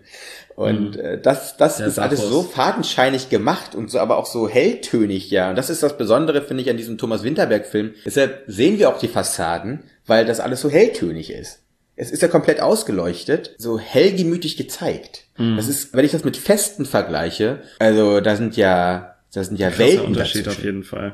Und 0.57 0.97
mhm. 0.97 0.99
äh, 0.99 1.21
das, 1.21 1.55
das 1.57 1.79
ist 1.79 1.99
alles 1.99 2.19
so 2.19 2.41
fadenscheinig 2.41 3.29
gemacht 3.29 3.75
und 3.75 3.91
so, 3.91 3.99
aber 3.99 4.17
auch 4.17 4.25
so 4.25 4.49
helltönig, 4.49 5.29
ja. 5.29 5.51
Und 5.51 5.55
das 5.55 5.69
ist 5.69 5.83
das 5.83 5.99
Besondere, 5.99 6.41
finde 6.41 6.63
ich, 6.63 6.69
an 6.71 6.77
diesem 6.77 6.97
Thomas 7.07 7.23
Winterberg-Film. 7.23 7.93
Deshalb 8.05 8.43
sehen 8.47 8.77
wir 8.79 8.89
auch 8.89 8.99
die 8.99 9.07
Fassaden, 9.07 9.83
weil 10.05 10.25
das 10.25 10.41
alles 10.41 10.59
so 10.59 10.69
helltönig 10.69 11.31
ist. 11.31 11.61
Es 11.95 12.11
ist 12.11 12.21
ja 12.21 12.27
komplett 12.27 12.59
ausgeleuchtet, 12.61 13.55
so 13.57 13.79
hellgemütig 13.79 14.57
gezeigt. 14.57 15.23
Mhm. 15.37 15.55
Das 15.55 15.69
ist, 15.69 15.95
wenn 15.95 16.03
ich 16.03 16.11
das 16.11 16.25
mit 16.25 16.35
Festen 16.35 16.85
vergleiche, 16.85 17.61
also 17.79 18.19
da 18.19 18.35
sind 18.35 18.57
ja 18.57 19.15
Das 19.33 19.47
sind 19.47 19.57
ja 19.57 19.69
Krasser 19.69 19.83
Welten 19.83 20.05
Unterschied 20.07 20.47
auf 20.49 20.55
dazwischen. 20.55 20.65
jeden 20.65 20.83
Fall. 20.83 21.13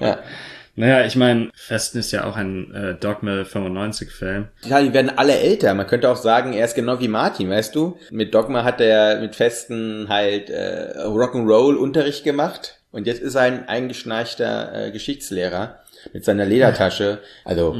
Ja. 0.00 0.18
Naja, 0.76 1.06
ich 1.06 1.14
meine, 1.14 1.50
Festen 1.54 1.98
ist 1.98 2.10
ja 2.10 2.24
auch 2.24 2.34
ein 2.34 2.74
äh, 2.74 2.94
Dogma 2.96 3.44
95 3.44 4.10
Film. 4.10 4.48
Ja, 4.64 4.82
die 4.82 4.92
werden 4.92 5.08
alle 5.16 5.38
älter. 5.38 5.72
Man 5.74 5.86
könnte 5.86 6.10
auch 6.10 6.16
sagen, 6.16 6.52
er 6.52 6.64
ist 6.64 6.74
genau 6.74 6.98
wie 6.98 7.06
Martin, 7.06 7.48
weißt 7.48 7.76
du? 7.76 7.96
Mit 8.10 8.34
Dogma 8.34 8.64
hat 8.64 8.80
er 8.80 9.20
mit 9.20 9.36
Festen 9.36 10.06
halt 10.08 10.50
äh, 10.50 10.94
Rock'n'Roll 10.98 11.76
Unterricht 11.76 12.24
gemacht 12.24 12.80
und 12.94 13.08
jetzt 13.08 13.20
ist 13.20 13.34
er 13.34 13.42
ein 13.42 13.68
eingeschnarchter 13.68 14.86
äh, 14.86 14.90
Geschichtslehrer 14.92 15.80
mit 16.12 16.24
seiner 16.24 16.44
Ledertasche. 16.44 17.18
Also 17.44 17.76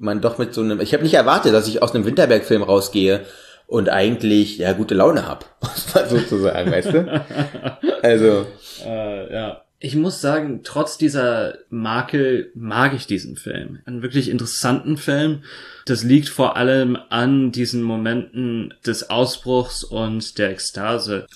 man 0.00 0.20
doch 0.20 0.38
mit 0.38 0.52
so 0.52 0.62
einem. 0.62 0.80
Ich 0.80 0.92
habe 0.94 1.04
nicht 1.04 1.14
erwartet, 1.14 1.54
dass 1.54 1.68
ich 1.68 1.80
aus 1.80 1.94
einem 1.94 2.04
Winterberg-Film 2.04 2.64
rausgehe 2.64 3.24
und 3.68 3.88
eigentlich 3.88 4.58
ja 4.58 4.72
gute 4.72 4.94
Laune 4.94 5.28
hab, 5.28 5.44
sozusagen, 6.08 6.72
weißt 6.72 6.92
du? 6.92 7.22
Also 8.02 8.46
Äh, 8.84 9.32
ja. 9.32 9.62
Ich 9.80 9.94
muss 9.94 10.20
sagen, 10.20 10.62
trotz 10.64 10.98
dieser 10.98 11.58
Makel 11.70 12.50
mag 12.54 12.94
ich 12.94 13.06
diesen 13.06 13.36
Film. 13.36 13.78
Einen 13.86 14.02
wirklich 14.02 14.28
interessanten 14.28 14.96
Film. 14.96 15.44
Das 15.86 16.02
liegt 16.02 16.28
vor 16.28 16.56
allem 16.56 16.98
an 17.10 17.52
diesen 17.52 17.82
Momenten 17.82 18.74
des 18.84 19.08
Ausbruchs 19.08 19.84
und 19.84 20.36
der 20.38 20.50
Ekstase. 20.50 21.26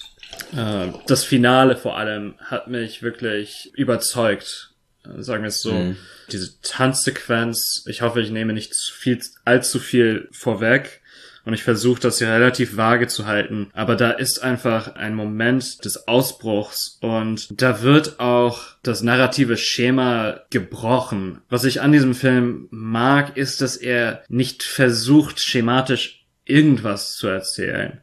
Äh, 0.56 0.88
das 1.06 1.24
Finale 1.24 1.76
vor 1.76 1.96
allem 1.96 2.34
hat 2.38 2.68
mich 2.68 3.02
wirklich 3.02 3.72
überzeugt. 3.74 4.74
Äh, 5.04 5.22
Sagen 5.22 5.42
wir 5.42 5.48
es 5.48 5.60
so. 5.60 5.72
Mhm. 5.72 5.96
Diese 6.30 6.60
Tanzsequenz, 6.62 7.84
ich 7.86 8.02
hoffe, 8.02 8.20
ich 8.20 8.30
nehme 8.30 8.52
nicht 8.52 8.74
zu 8.74 8.92
viel, 8.94 9.20
allzu 9.44 9.78
viel 9.78 10.28
vorweg. 10.32 11.00
Und 11.44 11.54
ich 11.54 11.64
versuche 11.64 12.00
das 12.00 12.18
hier 12.18 12.28
relativ 12.28 12.76
vage 12.76 13.08
zu 13.08 13.26
halten. 13.26 13.70
Aber 13.72 13.96
da 13.96 14.12
ist 14.12 14.40
einfach 14.42 14.94
ein 14.94 15.16
Moment 15.16 15.84
des 15.84 16.06
Ausbruchs 16.06 16.98
und 17.00 17.48
da 17.60 17.82
wird 17.82 18.20
auch 18.20 18.62
das 18.84 19.02
narrative 19.02 19.56
Schema 19.56 20.42
gebrochen. 20.50 21.42
Was 21.48 21.64
ich 21.64 21.80
an 21.80 21.90
diesem 21.90 22.14
Film 22.14 22.68
mag, 22.70 23.36
ist, 23.36 23.60
dass 23.60 23.76
er 23.76 24.22
nicht 24.28 24.62
versucht, 24.62 25.40
schematisch 25.40 26.24
irgendwas 26.44 27.16
zu 27.16 27.26
erzählen. 27.26 28.00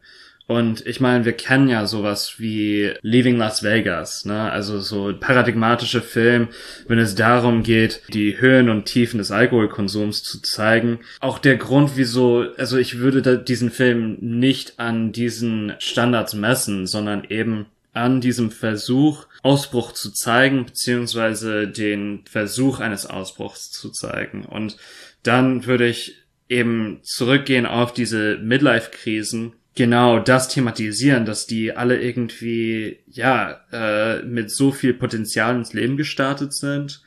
Und 0.50 0.84
ich 0.84 0.98
meine, 0.98 1.24
wir 1.24 1.34
kennen 1.34 1.68
ja 1.68 1.86
sowas 1.86 2.40
wie 2.40 2.94
Leaving 3.02 3.36
Las 3.36 3.62
Vegas, 3.62 4.24
ne? 4.24 4.50
Also 4.50 4.80
so 4.80 5.14
paradigmatische 5.16 6.02
Film, 6.02 6.48
wenn 6.88 6.98
es 6.98 7.14
darum 7.14 7.62
geht, 7.62 8.02
die 8.12 8.40
Höhen 8.40 8.68
und 8.68 8.86
Tiefen 8.86 9.18
des 9.18 9.30
Alkoholkonsums 9.30 10.24
zu 10.24 10.42
zeigen. 10.42 10.98
Auch 11.20 11.38
der 11.38 11.56
Grund, 11.56 11.92
wieso, 11.94 12.46
also 12.56 12.78
ich 12.78 12.98
würde 12.98 13.38
diesen 13.38 13.70
Film 13.70 14.16
nicht 14.18 14.80
an 14.80 15.12
diesen 15.12 15.74
Standards 15.78 16.34
messen, 16.34 16.88
sondern 16.88 17.22
eben 17.28 17.66
an 17.92 18.20
diesem 18.20 18.50
Versuch, 18.50 19.28
Ausbruch 19.44 19.92
zu 19.92 20.10
zeigen, 20.10 20.66
beziehungsweise 20.66 21.68
den 21.68 22.24
Versuch 22.28 22.80
eines 22.80 23.06
Ausbruchs 23.06 23.70
zu 23.70 23.90
zeigen. 23.90 24.46
Und 24.46 24.78
dann 25.22 25.64
würde 25.66 25.86
ich 25.86 26.16
eben 26.48 26.98
zurückgehen 27.04 27.66
auf 27.66 27.94
diese 27.94 28.36
Midlife-Krisen, 28.38 29.52
genau 29.74 30.18
das 30.18 30.48
thematisieren, 30.48 31.24
dass 31.24 31.46
die 31.46 31.76
alle 31.76 32.00
irgendwie, 32.00 32.98
ja, 33.08 33.60
äh, 33.72 34.22
mit 34.22 34.50
so 34.50 34.72
viel 34.72 34.94
Potenzial 34.94 35.56
ins 35.56 35.72
Leben 35.72 35.96
gestartet 35.96 36.52
sind 36.52 37.02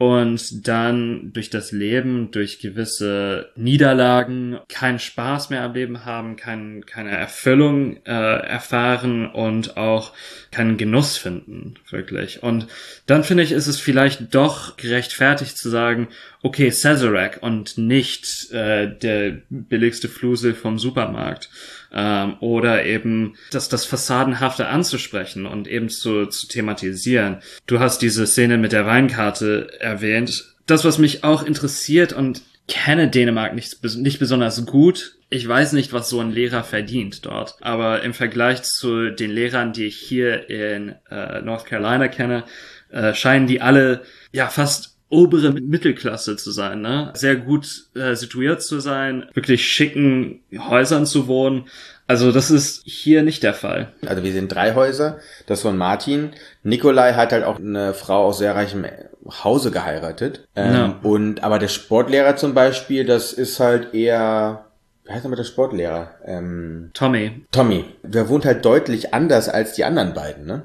und 0.00 0.66
dann 0.66 1.30
durch 1.34 1.50
das 1.50 1.72
Leben, 1.72 2.30
durch 2.30 2.58
gewisse 2.58 3.50
Niederlagen 3.54 4.58
keinen 4.70 4.98
Spaß 4.98 5.50
mehr 5.50 5.62
am 5.62 5.74
Leben 5.74 6.06
haben, 6.06 6.36
kein, 6.36 6.86
keine 6.86 7.10
Erfüllung 7.10 7.98
äh, 8.06 8.10
erfahren 8.10 9.30
und 9.30 9.76
auch 9.76 10.14
keinen 10.50 10.78
Genuss 10.78 11.18
finden, 11.18 11.74
wirklich. 11.90 12.42
Und 12.42 12.66
dann 13.04 13.24
finde 13.24 13.42
ich, 13.42 13.52
ist 13.52 13.66
es 13.66 13.78
vielleicht 13.78 14.34
doch 14.34 14.78
gerechtfertigt 14.78 15.58
zu 15.58 15.68
sagen, 15.68 16.08
okay, 16.40 16.70
Sazerac 16.70 17.42
und 17.42 17.76
nicht 17.76 18.50
äh, 18.52 18.88
der 18.88 19.42
billigste 19.50 20.08
Flusel 20.08 20.54
vom 20.54 20.78
Supermarkt. 20.78 21.50
Ähm, 21.92 22.36
oder 22.40 22.84
eben 22.84 23.34
das, 23.50 23.68
das 23.68 23.84
Fassadenhafte 23.84 24.68
anzusprechen 24.68 25.46
und 25.46 25.66
eben 25.66 25.88
zu, 25.88 26.26
zu 26.26 26.46
thematisieren. 26.46 27.38
Du 27.66 27.80
hast 27.80 28.00
diese 28.02 28.26
Szene 28.26 28.58
mit 28.58 28.72
der 28.72 28.86
Weinkarte 28.86 29.68
erwähnt. 29.80 30.54
Das, 30.66 30.84
was 30.84 30.98
mich 30.98 31.24
auch 31.24 31.42
interessiert 31.42 32.12
und 32.12 32.42
kenne 32.68 33.08
Dänemark 33.08 33.54
nicht, 33.54 33.82
nicht 33.96 34.20
besonders 34.20 34.64
gut. 34.64 35.16
Ich 35.28 35.46
weiß 35.46 35.72
nicht, 35.72 35.92
was 35.92 36.08
so 36.08 36.20
ein 36.20 36.30
Lehrer 36.30 36.62
verdient 36.62 37.26
dort. 37.26 37.56
Aber 37.60 38.02
im 38.02 38.14
Vergleich 38.14 38.62
zu 38.62 39.10
den 39.10 39.30
Lehrern, 39.30 39.72
die 39.72 39.86
ich 39.86 39.96
hier 39.96 40.48
in 40.48 40.94
äh, 41.10 41.40
North 41.42 41.66
Carolina 41.66 42.08
kenne, 42.08 42.44
äh, 42.90 43.14
scheinen 43.14 43.46
die 43.46 43.60
alle 43.60 44.02
ja 44.32 44.48
fast 44.48 44.99
obere 45.10 45.52
Mittelklasse 45.52 46.36
zu 46.36 46.50
sein, 46.52 46.80
ne? 46.80 47.10
Sehr 47.14 47.36
gut 47.36 47.86
äh, 47.94 48.14
situiert 48.14 48.62
zu 48.62 48.80
sein, 48.80 49.26
wirklich 49.34 49.66
schicken 49.66 50.40
Häusern 50.56 51.04
zu 51.04 51.26
wohnen. 51.26 51.66
Also 52.06 52.32
das 52.32 52.50
ist 52.50 52.82
hier 52.84 53.22
nicht 53.22 53.42
der 53.42 53.54
Fall. 53.54 53.92
Also 54.06 54.24
wir 54.24 54.32
sind 54.32 54.48
drei 54.48 54.74
Häuser, 54.74 55.18
das 55.46 55.62
von 55.62 55.76
Martin. 55.76 56.30
Nikolai 56.62 57.12
hat 57.14 57.32
halt 57.32 57.44
auch 57.44 57.58
eine 57.58 57.92
Frau 57.94 58.24
aus 58.26 58.38
sehr 58.38 58.54
reichem 58.54 58.84
Hause 59.44 59.70
geheiratet. 59.70 60.46
Ähm, 60.56 60.74
Ja. 60.74 60.98
Und 61.02 61.42
aber 61.44 61.58
der 61.58 61.68
Sportlehrer 61.68 62.36
zum 62.36 62.54
Beispiel, 62.54 63.04
das 63.04 63.32
ist 63.32 63.60
halt 63.60 63.94
eher, 63.94 64.64
wie 65.04 65.12
heißt 65.12 65.22
nochmal 65.24 65.36
der 65.36 65.44
Sportlehrer? 65.44 66.10
Ähm, 66.24 66.90
Tommy. 66.94 67.42
Tommy. 67.52 67.84
Der 68.02 68.28
wohnt 68.28 68.44
halt 68.44 68.64
deutlich 68.64 69.14
anders 69.14 69.48
als 69.48 69.74
die 69.74 69.84
anderen 69.84 70.14
beiden, 70.14 70.46
ne? 70.46 70.64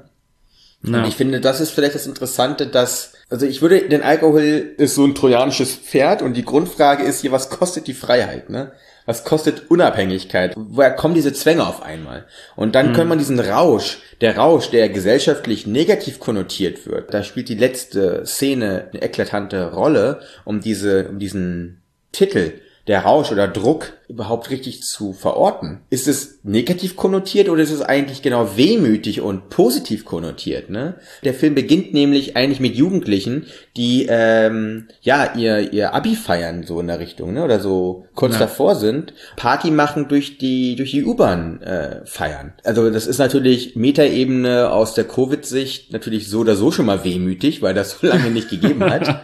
Ja. 0.86 0.98
Und 0.98 1.08
ich 1.08 1.16
finde, 1.16 1.40
das 1.40 1.60
ist 1.60 1.70
vielleicht 1.70 1.94
das 1.94 2.06
Interessante, 2.06 2.66
dass, 2.66 3.12
also 3.28 3.44
ich 3.44 3.60
würde, 3.60 3.88
den 3.88 4.02
Alkohol 4.02 4.74
ist 4.76 4.94
so 4.94 5.04
ein 5.04 5.14
trojanisches 5.14 5.74
Pferd 5.74 6.22
und 6.22 6.34
die 6.34 6.44
Grundfrage 6.44 7.02
ist 7.02 7.20
hier, 7.20 7.32
was 7.32 7.50
kostet 7.50 7.86
die 7.86 7.94
Freiheit, 7.94 8.50
ne? 8.50 8.72
Was 9.04 9.22
kostet 9.22 9.70
Unabhängigkeit? 9.70 10.54
Woher 10.56 10.90
kommen 10.90 11.14
diese 11.14 11.32
Zwänge 11.32 11.64
auf 11.64 11.80
einmal? 11.80 12.26
Und 12.56 12.74
dann 12.74 12.86
könnte 12.86 13.04
man 13.04 13.18
diesen 13.18 13.38
Rausch, 13.38 13.98
der 14.20 14.36
Rausch, 14.36 14.70
der 14.70 14.88
gesellschaftlich 14.88 15.64
negativ 15.64 16.18
konnotiert 16.18 16.86
wird, 16.86 17.14
da 17.14 17.22
spielt 17.22 17.48
die 17.48 17.54
letzte 17.54 18.26
Szene 18.26 18.88
eine 18.92 19.02
eklatante 19.02 19.72
Rolle, 19.72 20.22
um 20.44 20.60
diese, 20.60 21.08
um 21.08 21.20
diesen 21.20 21.82
Titel, 22.10 22.54
der 22.88 23.02
Rausch 23.02 23.30
oder 23.30 23.46
Druck 23.46 23.92
überhaupt 24.08 24.50
richtig 24.50 24.82
zu 24.82 25.12
verorten. 25.12 25.80
Ist 25.90 26.08
es 26.08 26.40
negativ 26.42 26.96
konnotiert 26.96 27.48
oder 27.48 27.62
ist 27.62 27.70
es 27.72 27.82
eigentlich 27.82 28.22
genau 28.22 28.56
wehmütig 28.56 29.20
und 29.20 29.48
positiv 29.50 30.04
konnotiert? 30.04 30.70
Ne? 30.70 30.94
Der 31.24 31.34
Film 31.34 31.54
beginnt 31.54 31.92
nämlich 31.94 32.36
eigentlich 32.36 32.60
mit 32.60 32.74
Jugendlichen, 32.76 33.46
die 33.76 34.06
ähm, 34.08 34.88
ja 35.02 35.32
ihr 35.36 35.72
ihr 35.72 35.94
Abi 35.94 36.14
feiern 36.16 36.62
so 36.64 36.80
in 36.80 36.86
der 36.86 36.98
Richtung, 37.00 37.32
ne? 37.34 37.44
Oder 37.44 37.60
so 37.60 38.06
kurz 38.14 38.34
Ja. 38.34 38.40
davor 38.40 38.74
sind, 38.76 39.12
Party 39.36 39.70
machen 39.70 40.08
durch 40.08 40.38
die 40.38 40.76
durch 40.76 40.92
die 40.92 41.04
U-Bahn 41.04 41.60
äh, 41.62 42.04
feiern. 42.06 42.52
Also 42.64 42.90
das 42.90 43.06
ist 43.06 43.18
natürlich 43.18 43.76
Metaebene 43.76 44.70
aus 44.70 44.94
der 44.94 45.04
Covid-Sicht 45.04 45.92
natürlich 45.92 46.28
so 46.28 46.40
oder 46.40 46.56
so 46.56 46.70
schon 46.70 46.86
mal 46.86 47.04
wehmütig, 47.04 47.62
weil 47.62 47.74
das 47.74 47.98
so 47.98 48.06
lange 48.06 48.30
nicht 48.30 48.48
gegeben 48.50 48.84
hat. 48.84 49.22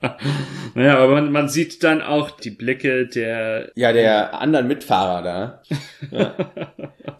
Naja, 0.74 0.98
aber 0.98 1.14
man, 1.14 1.32
man 1.32 1.48
sieht 1.48 1.82
dann 1.82 2.00
auch 2.00 2.30
die 2.30 2.50
Blicke 2.50 3.06
der 3.06 3.70
Ja, 3.74 3.92
der 3.92 4.02
anderen 4.10 4.66
Mitfahrer 4.68 5.22
da. 5.22 5.62
Ja. 6.10 6.34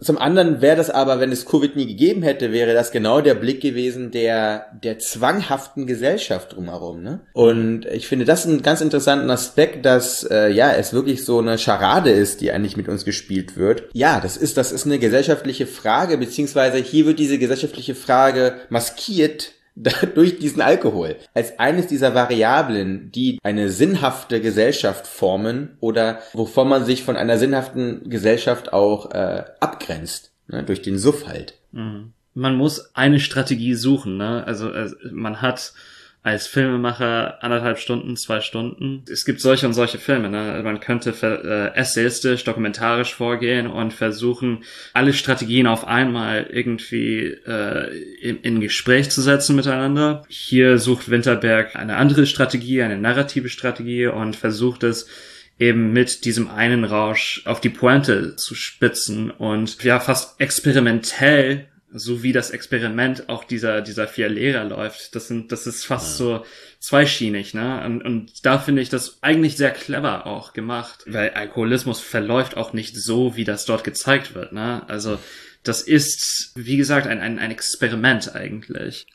Zum 0.01 0.17
anderen 0.17 0.63
wäre 0.63 0.77
das 0.77 0.89
aber, 0.89 1.21
wenn 1.21 1.31
es 1.31 1.45
Covid 1.45 1.77
nie 1.77 1.87
gegeben 1.87 2.23
hätte, 2.23 2.53
wäre 2.53 2.73
das 2.73 2.91
genau 2.91 3.21
der 3.21 3.35
Blick 3.35 3.61
gewesen 3.61 4.11
der, 4.11 4.67
der 4.83 4.99
zwanghaften 4.99 5.87
Gesellschaft 5.87 6.57
drumherum. 6.57 7.03
Ne? 7.03 7.21
Und 7.35 7.85
ich 7.87 8.09
finde 8.09 8.25
das 8.25 8.47
einen 8.47 8.63
ganz 8.63 8.81
interessanten 8.81 9.31
Aspekt, 9.31 9.85
dass 9.85 10.25
äh, 10.25 10.49
ja 10.49 10.73
es 10.73 10.95
wirklich 10.95 11.25
so 11.25 11.39
eine 11.39 11.59
Scharade 11.59 12.11
ist, 12.11 12.41
die 12.41 12.51
eigentlich 12.51 12.79
mit 12.79 12.89
uns 12.89 13.05
gespielt 13.05 13.57
wird. 13.57 13.85
Ja, 13.93 14.21
das 14.21 14.39
ist, 14.39 14.57
das 14.57 14.73
ist 14.73 14.87
eine 14.87 14.99
gesellschaftliche 14.99 15.67
Frage, 15.67 16.17
beziehungsweise 16.17 16.79
hier 16.79 17.05
wird 17.05 17.19
diese 17.19 17.39
gesellschaftliche 17.39 17.95
Frage 17.95 18.55
maskiert 18.71 19.53
durch 20.15 20.39
diesen 20.39 20.63
Alkohol 20.63 21.17
als 21.35 21.59
eines 21.59 21.87
dieser 21.87 22.15
Variablen, 22.15 23.11
die 23.13 23.39
eine 23.43 23.71
sinnhafte 23.71 24.41
Gesellschaft 24.41 25.07
formen 25.07 25.77
oder 25.81 26.21
wovon 26.33 26.69
man 26.69 26.85
sich 26.85 27.03
von 27.03 27.17
einer 27.17 27.39
sinnhaften 27.39 28.09
Gesellschaft 28.09 28.73
auch 28.73 29.11
äh, 29.13 29.45
abgrenzt, 29.61 30.33
ne, 30.49 30.63
durch 30.63 30.83
den 30.83 30.99
Suff 30.99 31.27
halt. 31.27 31.55
man 32.35 32.57
muss 32.57 32.95
eine 32.95 33.21
Strategie 33.21 33.75
suchen, 33.75 34.17
ne? 34.17 34.45
Also 34.47 34.71
man 35.11 35.43
hat 35.43 35.73
als 36.23 36.47
Filmemacher 36.47 37.43
anderthalb 37.43 37.79
Stunden, 37.79 38.15
zwei 38.17 38.43
Stunden. 38.43 39.05
Es 39.11 39.25
gibt 39.25 39.41
solche 39.41 39.67
und 39.67 39.73
solche 39.73 39.99
Filme, 39.99 40.29
ne? 40.29 40.61
Man 40.63 40.81
könnte 40.81 41.15
äh, 41.23 41.79
essayistisch, 41.79 42.45
dokumentarisch 42.45 43.15
vorgehen 43.15 43.67
und 43.67 43.95
versuchen, 43.95 44.65
alle 44.93 45.15
Strategien 45.15 45.67
auf 45.67 45.87
einmal 45.87 46.47
irgendwie 46.51 47.25
äh, 47.25 47.89
in, 48.21 48.41
in 48.41 48.61
Gespräch 48.61 49.11
zu 49.11 49.23
setzen 49.23 49.57
miteinander. 49.57 50.23
Hier 50.29 50.79
sucht 50.79 51.11
Winterberg 51.11 51.75
eine 51.75 51.97
andere 51.97 52.27
Strategie, 52.27 52.83
eine 52.83 52.99
narrative 52.99 53.49
Strategie 53.49 54.07
und 54.07 54.37
versucht 54.37 54.83
es 54.83 55.09
eben 55.59 55.93
mit 55.93 56.25
diesem 56.25 56.51
einen 56.51 56.85
Rausch 56.85 57.43
auf 57.45 57.61
die 57.61 57.69
Pointe 57.69 58.37
zu 58.37 58.55
spitzen 58.55 59.31
und 59.31 59.83
ja 59.85 60.01
fast 60.01 60.41
experimentell 60.41 61.67
so 61.93 62.23
wie 62.23 62.33
das 62.33 62.51
Experiment 62.51 63.29
auch 63.29 63.45
dieser, 63.45 63.81
dieser 63.81 64.07
vier 64.07 64.29
Lehrer 64.29 64.65
läuft. 64.65 65.15
Das 65.15 65.29
sind, 65.29 65.53
das 65.53 65.67
ist 65.67 65.85
fast 65.85 66.17
so 66.17 66.45
zweischienig, 66.79 67.55
ne? 67.55 67.83
Und, 67.85 68.03
und 68.03 68.47
da 68.47 68.59
finde 68.59 68.83
ich 68.83 68.89
das 68.89 69.19
eigentlich 69.23 69.57
sehr 69.57 69.71
clever 69.71 70.27
auch 70.27 70.53
gemacht, 70.53 71.05
weil 71.07 71.31
Alkoholismus 71.31 72.01
verläuft 72.01 72.57
auch 72.57 72.73
nicht 72.73 72.97
so, 72.97 73.37
wie 73.37 73.45
das 73.45 73.65
dort 73.65 73.85
gezeigt 73.85 74.35
wird, 74.35 74.53
ne? 74.53 74.89
Also, 74.89 75.19
das 75.63 75.83
ist, 75.83 76.53
wie 76.55 76.77
gesagt, 76.77 77.07
ein, 77.07 77.21
ein, 77.21 77.39
ein 77.39 77.51
Experiment 77.51 78.35
eigentlich. 78.35 79.07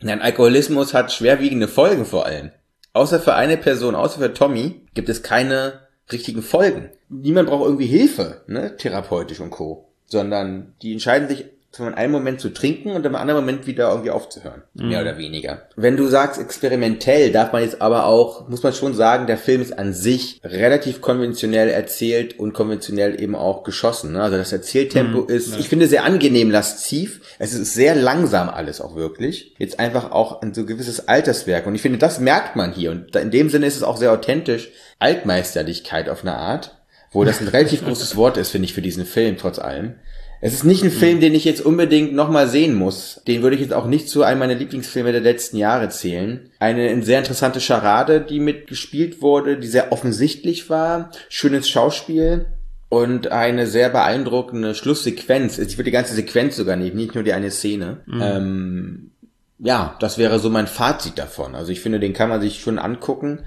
Nein, 0.00 0.20
Alkoholismus 0.20 0.94
hat 0.94 1.12
schwerwiegende 1.12 1.66
Folgen 1.66 2.04
vor 2.04 2.26
allem. 2.26 2.52
Außer 2.92 3.20
für 3.20 3.34
eine 3.34 3.56
Person, 3.56 3.94
außer 3.94 4.20
für 4.20 4.32
Tommy, 4.32 4.86
gibt 4.94 5.08
es 5.08 5.22
keine 5.22 5.80
richtigen 6.12 6.42
Folgen. 6.42 6.90
Niemand 7.08 7.48
braucht 7.48 7.64
irgendwie 7.64 7.86
Hilfe, 7.86 8.42
ne, 8.46 8.76
therapeutisch 8.76 9.40
und 9.40 9.50
co. 9.50 9.92
Sondern 10.06 10.74
die 10.82 10.92
entscheiden 10.92 11.28
sich 11.28 11.46
von 11.70 11.94
einem 11.94 12.12
Moment 12.12 12.40
zu 12.40 12.48
trinken 12.48 12.92
und 12.92 13.04
im 13.04 13.14
anderen 13.14 13.40
Moment 13.40 13.66
wieder 13.66 13.90
irgendwie 13.90 14.10
aufzuhören. 14.10 14.62
Mhm. 14.74 14.88
Mehr 14.88 15.02
oder 15.02 15.18
weniger. 15.18 15.68
Wenn 15.76 15.96
du 15.96 16.08
sagst 16.08 16.40
experimentell, 16.40 17.30
darf 17.30 17.52
man 17.52 17.62
jetzt 17.62 17.82
aber 17.82 18.06
auch, 18.06 18.48
muss 18.48 18.62
man 18.62 18.72
schon 18.72 18.94
sagen, 18.94 19.26
der 19.26 19.36
Film 19.36 19.60
ist 19.60 19.78
an 19.78 19.92
sich 19.92 20.40
relativ 20.42 21.02
konventionell 21.02 21.68
erzählt 21.68 22.38
und 22.38 22.54
konventionell 22.54 23.20
eben 23.20 23.34
auch 23.36 23.64
geschossen. 23.64 24.12
Ne? 24.12 24.22
Also 24.22 24.38
das 24.38 24.50
Erzähltempo 24.50 25.22
mhm, 25.22 25.28
ist, 25.28 25.52
ja. 25.52 25.58
ich 25.58 25.68
finde, 25.68 25.86
sehr 25.86 26.04
angenehm 26.04 26.50
lasziv. 26.50 27.20
Es 27.38 27.52
ist 27.52 27.74
sehr 27.74 27.94
langsam 27.94 28.48
alles 28.48 28.80
auch 28.80 28.96
wirklich. 28.96 29.54
Jetzt 29.58 29.78
einfach 29.78 30.10
auch 30.10 30.40
ein 30.40 30.54
so 30.54 30.64
gewisses 30.64 31.06
Alterswerk. 31.06 31.66
Und 31.66 31.74
ich 31.74 31.82
finde, 31.82 31.98
das 31.98 32.18
merkt 32.18 32.56
man 32.56 32.72
hier. 32.72 32.92
Und 32.92 33.14
in 33.14 33.30
dem 33.30 33.50
Sinne 33.50 33.66
ist 33.66 33.76
es 33.76 33.82
auch 33.82 33.98
sehr 33.98 34.12
authentisch. 34.12 34.70
Altmeisterlichkeit 34.98 36.08
auf 36.08 36.22
eine 36.22 36.34
Art. 36.34 36.76
Wo 37.10 37.24
das 37.24 37.40
ein 37.40 37.48
relativ 37.48 37.84
großes 37.84 38.16
Wort 38.16 38.36
ist, 38.36 38.50
finde 38.50 38.66
ich, 38.66 38.74
für 38.74 38.82
diesen 38.82 39.06
Film, 39.06 39.38
trotz 39.38 39.58
allem. 39.58 39.94
Es 40.40 40.54
ist 40.54 40.64
nicht 40.64 40.84
ein 40.84 40.90
Film, 40.90 41.20
den 41.20 41.34
ich 41.34 41.44
jetzt 41.44 41.64
unbedingt 41.64 42.14
nochmal 42.14 42.48
sehen 42.48 42.74
muss. 42.74 43.20
Den 43.26 43.42
würde 43.42 43.56
ich 43.56 43.62
jetzt 43.62 43.72
auch 43.72 43.86
nicht 43.86 44.08
zu 44.08 44.22
einem 44.22 44.38
meiner 44.38 44.54
Lieblingsfilme 44.54 45.10
der 45.10 45.20
letzten 45.20 45.56
Jahre 45.56 45.88
zählen. 45.88 46.50
Eine 46.60 47.02
sehr 47.02 47.18
interessante 47.18 47.60
Charade, 47.60 48.20
die 48.20 48.38
mitgespielt 48.38 49.20
wurde, 49.20 49.58
die 49.58 49.66
sehr 49.66 49.92
offensichtlich 49.92 50.70
war. 50.70 51.10
Schönes 51.28 51.68
Schauspiel 51.68 52.46
und 52.88 53.32
eine 53.32 53.66
sehr 53.66 53.90
beeindruckende 53.90 54.74
Schlusssequenz. 54.74 55.58
Ich 55.58 55.76
würde 55.76 55.84
die 55.84 55.90
ganze 55.90 56.14
Sequenz 56.14 56.56
sogar 56.56 56.76
nehmen, 56.76 56.96
nicht 56.96 57.14
nur 57.14 57.24
die 57.24 57.32
eine 57.32 57.50
Szene. 57.50 57.98
Mhm. 58.06 58.22
Ähm, 58.22 59.10
ja, 59.58 59.96
das 59.98 60.18
wäre 60.18 60.38
so 60.38 60.50
mein 60.50 60.68
Fazit 60.68 61.18
davon. 61.18 61.56
Also 61.56 61.72
ich 61.72 61.80
finde, 61.80 61.98
den 61.98 62.12
kann 62.12 62.28
man 62.28 62.40
sich 62.40 62.60
schon 62.60 62.78
angucken. 62.78 63.40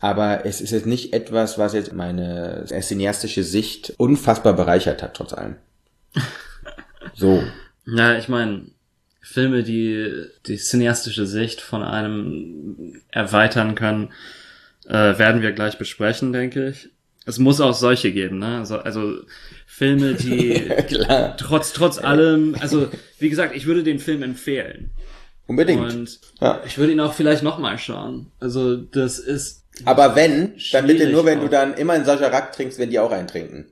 Aber 0.00 0.46
es 0.46 0.60
ist 0.60 0.72
jetzt 0.72 0.86
nicht 0.86 1.12
etwas, 1.12 1.58
was 1.58 1.74
jetzt 1.74 1.92
meine 1.92 2.64
cineastische 2.66 3.44
Sicht 3.44 3.94
unfassbar 3.98 4.54
bereichert 4.54 5.00
hat, 5.00 5.14
trotz 5.14 5.32
allem. 5.32 5.56
So. 7.14 7.42
Ja, 7.86 8.16
ich 8.16 8.28
meine, 8.28 8.66
Filme, 9.20 9.62
die 9.62 10.26
die 10.46 10.56
cineastische 10.56 11.26
Sicht 11.26 11.60
von 11.60 11.82
einem 11.82 13.00
erweitern 13.10 13.74
können, 13.74 14.12
äh, 14.86 15.18
werden 15.18 15.42
wir 15.42 15.52
gleich 15.52 15.78
besprechen, 15.78 16.32
denke 16.32 16.68
ich. 16.68 16.90
Es 17.24 17.38
muss 17.38 17.60
auch 17.60 17.74
solche 17.74 18.12
geben, 18.12 18.38
ne? 18.38 18.58
Also, 18.58 18.78
also 18.78 19.20
Filme, 19.66 20.14
die 20.14 20.68
trotz 21.38 21.72
trotz 21.72 21.98
allem, 21.98 22.56
also 22.60 22.88
wie 23.18 23.30
gesagt, 23.30 23.54
ich 23.54 23.66
würde 23.66 23.84
den 23.84 24.00
Film 24.00 24.22
empfehlen. 24.22 24.90
Unbedingt. 25.46 25.80
Und 25.80 26.20
ja. 26.40 26.60
ich 26.66 26.78
würde 26.78 26.92
ihn 26.92 27.00
auch 27.00 27.14
vielleicht 27.14 27.42
nochmal 27.42 27.78
schauen. 27.78 28.30
Also 28.40 28.76
das 28.76 29.18
ist. 29.18 29.64
Aber 29.84 30.14
wenn, 30.14 30.54
dann 30.72 30.86
bitte 30.86 31.08
nur, 31.10 31.24
wenn 31.24 31.38
auch. 31.38 31.44
du 31.44 31.48
dann 31.48 31.74
immer 31.74 31.94
einen 31.94 32.04
Sajarak 32.04 32.52
trinkst, 32.52 32.78
wenn 32.78 32.90
die 32.90 32.98
auch 32.98 33.12
eintrinken. 33.12 33.71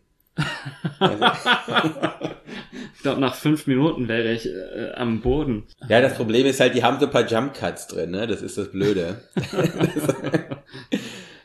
Ich 2.95 3.03
glaube, 3.03 3.21
nach 3.21 3.35
fünf 3.35 3.67
Minuten 3.67 4.09
wäre 4.09 4.33
ich 4.33 4.47
äh, 4.47 4.93
am 4.95 5.21
Boden. 5.21 5.65
Ja, 5.89 6.01
das 6.01 6.15
Problem 6.15 6.47
ist 6.47 6.61
halt, 6.61 6.75
die 6.75 6.83
haben 6.83 7.01
so 7.01 7.07
ein 7.07 7.13
paar 7.13 7.27
Jump 7.27 7.55
Cuts 7.55 7.89
drin, 7.89 8.11
ne? 8.11 8.27
Das 8.27 8.43
ist 8.43 8.59
das 8.59 8.71
Blöde. 8.71 9.23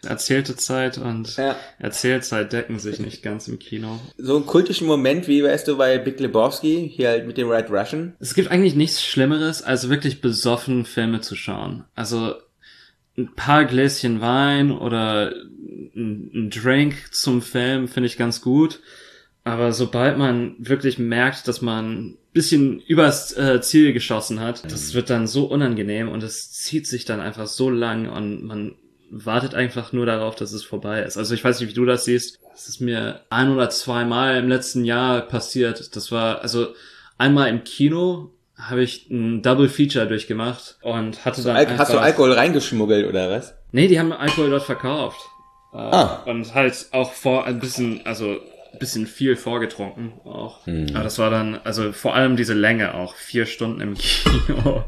Erzählte 0.04 0.56
Zeit 0.56 0.98
und 1.00 1.36
ja. 1.36 1.56
Erzählzeit 1.80 2.54
decken 2.54 2.78
sich 2.80 3.00
nicht 3.00 3.24
ganz 3.24 3.48
im 3.48 3.58
Kino. 3.58 4.00
So 4.18 4.36
einen 4.36 4.46
kultischen 4.46 4.88
Moment, 4.88 5.28
wie 5.28 5.44
weißt 5.44 5.68
du 5.68 5.78
bei 5.78 5.98
Big 5.98 6.20
Lebowski, 6.20 6.92
hier 6.94 7.10
halt 7.10 7.26
mit 7.26 7.38
dem 7.38 7.50
Red 7.50 7.72
Russian? 7.72 8.16
Es 8.20 8.36
gibt 8.36 8.52
eigentlich 8.52 8.76
nichts 8.76 9.04
Schlimmeres, 9.04 9.64
als 9.64 9.90
wirklich 9.90 10.22
besoffen 10.22 10.86
Filme 10.86 11.22
zu 11.22 11.36
schauen. 11.36 11.86
Also 11.96 12.36
ein 13.18 13.34
paar 13.36 13.66
Gläschen 13.66 14.22
Wein 14.22 14.72
oder 14.72 15.34
ein 15.96 16.50
Drink 16.50 17.14
zum 17.14 17.42
Film 17.42 17.88
finde 17.88 18.08
ich 18.08 18.18
ganz 18.18 18.42
gut. 18.42 18.82
Aber 19.44 19.74
sobald 19.74 20.18
man 20.18 20.56
wirklich 20.58 20.98
merkt, 20.98 21.48
dass 21.48 21.62
man 21.62 22.18
bisschen 22.34 22.82
übers 22.82 23.32
äh, 23.38 23.62
Ziel 23.62 23.94
geschossen 23.94 24.42
hat, 24.42 24.70
das 24.70 24.94
wird 24.94 25.10
dann 25.10 25.28
so 25.28 25.46
unangenehm 25.46 26.10
und 26.10 26.22
es 26.24 26.52
zieht 26.52 26.88
sich 26.88 27.06
dann 27.06 27.22
einfach 27.22 27.48
so 27.48 27.70
lang 27.70 28.10
und 28.10 28.44
man 28.44 28.76
wartet 29.10 29.56
einfach 29.56 29.94
nur 29.94 30.06
darauf, 30.06 30.36
dass 30.36 30.52
es 30.52 30.64
vorbei 30.64 31.04
ist. 31.04 31.16
Also 31.16 31.34
ich 31.34 31.44
weiß 31.44 31.60
nicht, 31.60 31.70
wie 31.70 31.76
du 31.76 31.86
das 31.86 32.06
siehst. 32.06 32.40
Das 32.52 32.68
ist 32.68 32.82
mir 32.82 33.22
ein 33.30 33.50
oder 33.50 33.70
zwei 33.70 34.04
Mal 34.04 34.38
im 34.38 34.50
letzten 34.50 34.84
Jahr 34.84 35.22
passiert. 35.22 35.96
Das 35.96 36.12
war 36.12 36.42
also 36.42 36.74
einmal 37.18 37.50
im 37.50 37.64
Kino 37.64 38.35
habe 38.58 38.84
ich 38.84 39.10
ein 39.10 39.42
Double 39.42 39.70
Feature 39.70 40.08
durchgemacht 40.08 40.78
und 40.82 41.26
hatte 41.26 41.44
dann 41.44 41.56
Al 41.56 41.78
Hast 41.78 41.94
du 41.94 41.98
Alkohol 41.98 42.34
reingeschmuggelt 42.34 43.08
oder 43.08 43.30
was? 43.30 43.54
Nee, 43.72 43.88
die 43.88 44.00
haben 44.00 44.14
Alkohol 44.14 44.50
dort 44.50 44.64
verkauft. 44.64 45.20
Äh, 45.74 45.78
ah. 45.78 46.24
Und 46.26 46.54
halt 46.54 46.88
auch 46.92 47.12
vor 47.12 47.46
ein 47.46 47.60
bisschen, 47.60 48.06
also 48.06 48.38
ein 48.72 48.80
bisschen 48.80 49.08
viel 49.08 49.36
vorgetrunken 49.36 50.14
auch. 50.24 50.66
Hm. 50.66 50.88
Aber 50.94 51.04
das 51.04 51.20
war 51.20 51.30
dann, 51.30 51.60
also 51.64 51.92
vor 51.92 52.16
allem 52.16 52.38
diese 52.38 52.54
Länge 52.54 52.94
auch, 52.94 53.16
vier 53.16 53.46
Stunden 53.46 53.82
im 53.82 53.94
Kino 53.98 54.86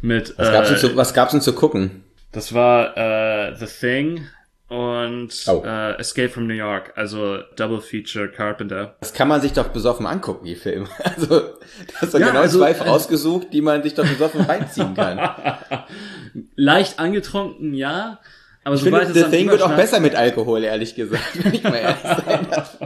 mit. 0.00 0.34
Was, 0.38 0.48
äh, 0.48 0.52
gab's 0.52 0.68
denn 0.68 0.78
zu, 0.78 0.96
was 0.96 1.14
gab's 1.14 1.32
denn 1.32 1.40
zu 1.40 1.52
gucken? 1.54 2.04
Das 2.30 2.54
war 2.54 2.96
äh, 2.96 3.56
The 3.56 3.66
Thing 3.66 4.26
und 4.68 5.30
oh. 5.46 5.62
äh, 5.64 5.98
Escape 5.98 6.28
from 6.28 6.46
New 6.46 6.54
York, 6.54 6.92
also 6.94 7.38
Double 7.56 7.80
Feature 7.80 8.28
Carpenter. 8.28 8.96
Das 9.00 9.14
kann 9.14 9.26
man 9.26 9.40
sich 9.40 9.54
doch 9.54 9.68
besoffen 9.68 10.06
angucken, 10.06 10.44
die 10.44 10.56
Filme. 10.56 10.88
Also, 11.04 11.54
das 12.00 12.12
sind 12.12 12.20
ja, 12.20 12.28
genau 12.28 12.40
also, 12.40 12.58
zwei 12.58 12.72
äh, 12.72 12.82
rausgesucht, 12.82 13.48
die 13.52 13.62
man 13.62 13.82
sich 13.82 13.94
doch 13.94 14.06
besoffen 14.06 14.42
reinziehen 14.42 14.94
kann. 14.94 15.18
Leicht 16.56 16.98
angetrunken, 16.98 17.72
ja. 17.72 18.20
Aber 18.62 18.74
ich 18.74 18.82
sobald 18.82 19.06
finde, 19.06 19.24
The 19.24 19.30
Thing 19.30 19.50
wird 19.50 19.62
auch 19.62 19.74
besser 19.74 20.00
mit 20.00 20.14
Alkohol, 20.14 20.62
ehrlich 20.62 20.94
gesagt, 20.94 21.42
wenn 21.42 21.54
ich 21.54 21.62
mal 21.62 21.76
ehrlich 21.76 22.02
sein 22.02 22.46
darf. 22.50 22.78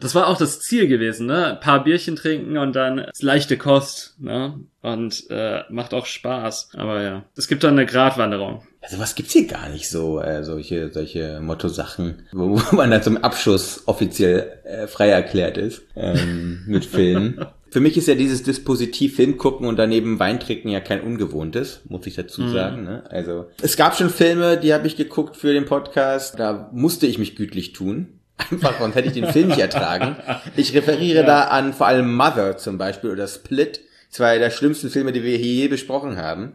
Das 0.00 0.14
war 0.14 0.28
auch 0.28 0.38
das 0.38 0.60
Ziel 0.60 0.86
gewesen, 0.86 1.26
ne? 1.26 1.46
Ein 1.46 1.60
paar 1.60 1.84
Bierchen 1.84 2.16
trinken 2.16 2.56
und 2.56 2.74
dann 2.74 3.06
leichte 3.20 3.58
Kost, 3.58 4.14
ne? 4.20 4.60
Und 4.80 5.28
äh, 5.30 5.64
macht 5.68 5.92
auch 5.92 6.06
Spaß. 6.06 6.70
Aber 6.76 7.02
ja, 7.02 7.24
es 7.36 7.48
gibt 7.48 7.64
dann 7.64 7.72
eine 7.72 7.86
Gratwanderung. 7.86 8.62
Also 8.86 9.00
was 9.00 9.16
gibt's 9.16 9.32
hier 9.32 9.48
gar 9.48 9.68
nicht 9.68 9.88
so, 9.88 10.20
äh, 10.20 10.44
solche, 10.44 10.92
solche 10.92 11.40
Motto-Sachen, 11.40 12.22
wo, 12.30 12.60
wo 12.60 12.76
man 12.76 12.92
dann 12.92 13.02
zum 13.02 13.16
Abschluss 13.16 13.82
offiziell 13.86 14.60
äh, 14.62 14.86
frei 14.86 15.08
erklärt 15.08 15.58
ist 15.58 15.82
ähm, 15.96 16.62
mit 16.68 16.84
Filmen. 16.84 17.44
Für 17.70 17.80
mich 17.80 17.96
ist 17.96 18.06
ja 18.06 18.14
dieses 18.14 18.44
Dispositiv 18.44 19.16
Film 19.16 19.38
gucken 19.38 19.66
und 19.66 19.76
daneben 19.76 20.20
Wein 20.20 20.38
trinken 20.38 20.68
ja 20.68 20.78
kein 20.78 21.00
ungewohntes, 21.00 21.80
muss 21.88 22.06
ich 22.06 22.14
dazu 22.14 22.42
mhm. 22.42 22.52
sagen. 22.52 22.84
Ne? 22.84 23.02
Also 23.10 23.46
es 23.60 23.76
gab 23.76 23.96
schon 23.96 24.08
Filme, 24.08 24.56
die 24.56 24.72
habe 24.72 24.86
ich 24.86 24.96
geguckt 24.96 25.36
für 25.36 25.52
den 25.52 25.64
Podcast. 25.64 26.38
Da 26.38 26.70
musste 26.72 27.08
ich 27.08 27.18
mich 27.18 27.34
gütlich 27.34 27.72
tun. 27.72 28.20
Einfach, 28.36 28.78
sonst 28.78 28.94
hätte 28.94 29.08
ich 29.08 29.14
den 29.14 29.26
Film 29.26 29.48
nicht 29.48 29.58
ertragen. 29.58 30.16
Ich 30.56 30.74
referiere 30.74 31.20
ja. 31.22 31.26
da 31.26 31.40
an 31.48 31.72
vor 31.72 31.88
allem 31.88 32.14
Mother 32.14 32.56
zum 32.56 32.78
Beispiel 32.78 33.10
oder 33.10 33.26
Split, 33.26 33.80
zwei 34.10 34.38
der 34.38 34.50
schlimmsten 34.50 34.90
Filme, 34.90 35.10
die 35.10 35.24
wir 35.24 35.36
hier 35.36 35.52
je 35.52 35.68
besprochen 35.68 36.18
haben. 36.18 36.52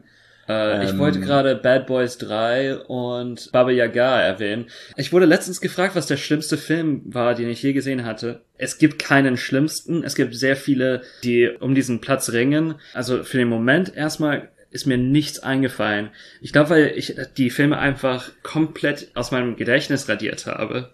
Äh, 0.51 0.85
ich 0.85 0.97
wollte 0.97 1.19
ähm. 1.19 1.25
gerade 1.25 1.55
Bad 1.55 1.87
Boys 1.87 2.17
3 2.17 2.77
und 2.77 3.51
Baba 3.51 3.71
Yaga 3.71 4.21
erwähnen. 4.21 4.65
Ich 4.95 5.13
wurde 5.13 5.25
letztens 5.25 5.61
gefragt, 5.61 5.95
was 5.95 6.07
der 6.07 6.17
schlimmste 6.17 6.57
Film 6.57 7.01
war, 7.05 7.35
den 7.35 7.49
ich 7.49 7.63
je 7.63 7.73
gesehen 7.73 8.05
hatte. 8.05 8.41
Es 8.57 8.77
gibt 8.77 8.99
keinen 8.99 9.37
schlimmsten. 9.37 10.03
Es 10.03 10.15
gibt 10.15 10.35
sehr 10.35 10.55
viele, 10.55 11.01
die 11.23 11.49
um 11.59 11.75
diesen 11.75 12.01
Platz 12.01 12.31
ringen. 12.31 12.75
Also 12.93 13.23
für 13.23 13.37
den 13.37 13.47
Moment 13.47 13.95
erstmal 13.95 14.49
ist 14.71 14.85
mir 14.85 14.97
nichts 14.97 15.39
eingefallen. 15.39 16.09
Ich 16.41 16.53
glaube, 16.53 16.69
weil 16.69 16.93
ich 16.95 17.15
die 17.37 17.49
Filme 17.49 17.77
einfach 17.77 18.31
komplett 18.41 19.11
aus 19.15 19.31
meinem 19.31 19.55
Gedächtnis 19.55 20.07
radiert 20.07 20.45
habe. 20.45 20.91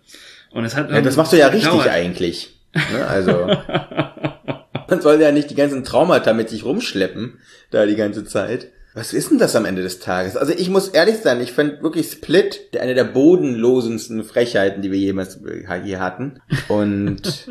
Und 0.51 0.65
es 0.65 0.75
hat 0.75 0.89
ja, 0.89 1.01
das 1.01 1.15
machst 1.15 1.33
du 1.33 1.37
ja 1.37 1.47
richtig 1.47 1.71
gedauert. 1.71 1.89
eigentlich. 1.89 2.53
Ne? 2.91 3.07
Also 3.07 3.31
man 4.89 5.01
soll 5.01 5.19
ja 5.19 5.31
nicht 5.31 5.49
die 5.49 5.55
ganzen 5.55 5.83
Traumata 5.83 6.33
mit 6.33 6.49
sich 6.49 6.63
rumschleppen 6.63 7.39
da 7.71 7.85
die 7.85 7.95
ganze 7.95 8.23
Zeit. 8.23 8.67
Was 8.97 9.13
ist 9.13 9.29
denn 9.29 9.37
das 9.37 9.55
am 9.55 9.65
Ende 9.65 9.83
des 9.83 9.99
Tages? 9.99 10.35
Also 10.35 10.53
ich 10.53 10.71
muss 10.71 10.87
ehrlich 10.87 11.17
sein, 11.17 11.39
ich 11.39 11.51
fand 11.51 11.83
wirklich 11.83 12.11
Split 12.11 12.73
der 12.73 12.81
eine 12.81 12.95
der 12.95 13.03
bodenlosesten 13.03 14.23
Frechheiten, 14.23 14.81
die 14.81 14.91
wir 14.91 14.97
jemals 14.97 15.39
hier 15.83 15.99
hatten. 15.99 16.41
Und 16.67 17.21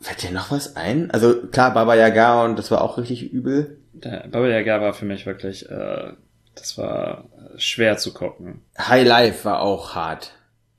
fällt 0.00 0.22
dir 0.22 0.30
noch 0.30 0.50
was 0.50 0.76
ein? 0.76 1.10
Also 1.10 1.42
klar, 1.42 1.74
Baba 1.74 1.94
Yaga 1.94 2.42
und 2.46 2.58
das 2.58 2.70
war 2.70 2.80
auch 2.80 2.96
richtig 2.96 3.34
übel. 3.34 3.76
Der 3.92 4.28
Baba 4.30 4.48
Yaga 4.48 4.80
war 4.80 4.94
für 4.94 5.04
mich 5.04 5.26
wirklich, 5.26 5.68
äh, 5.68 6.14
das 6.54 6.78
war 6.78 7.26
schwer 7.58 7.98
zu 7.98 8.14
gucken. 8.14 8.62
High 8.78 9.06
Life 9.06 9.44
war 9.44 9.60
auch 9.60 9.94
hart. 9.94 10.32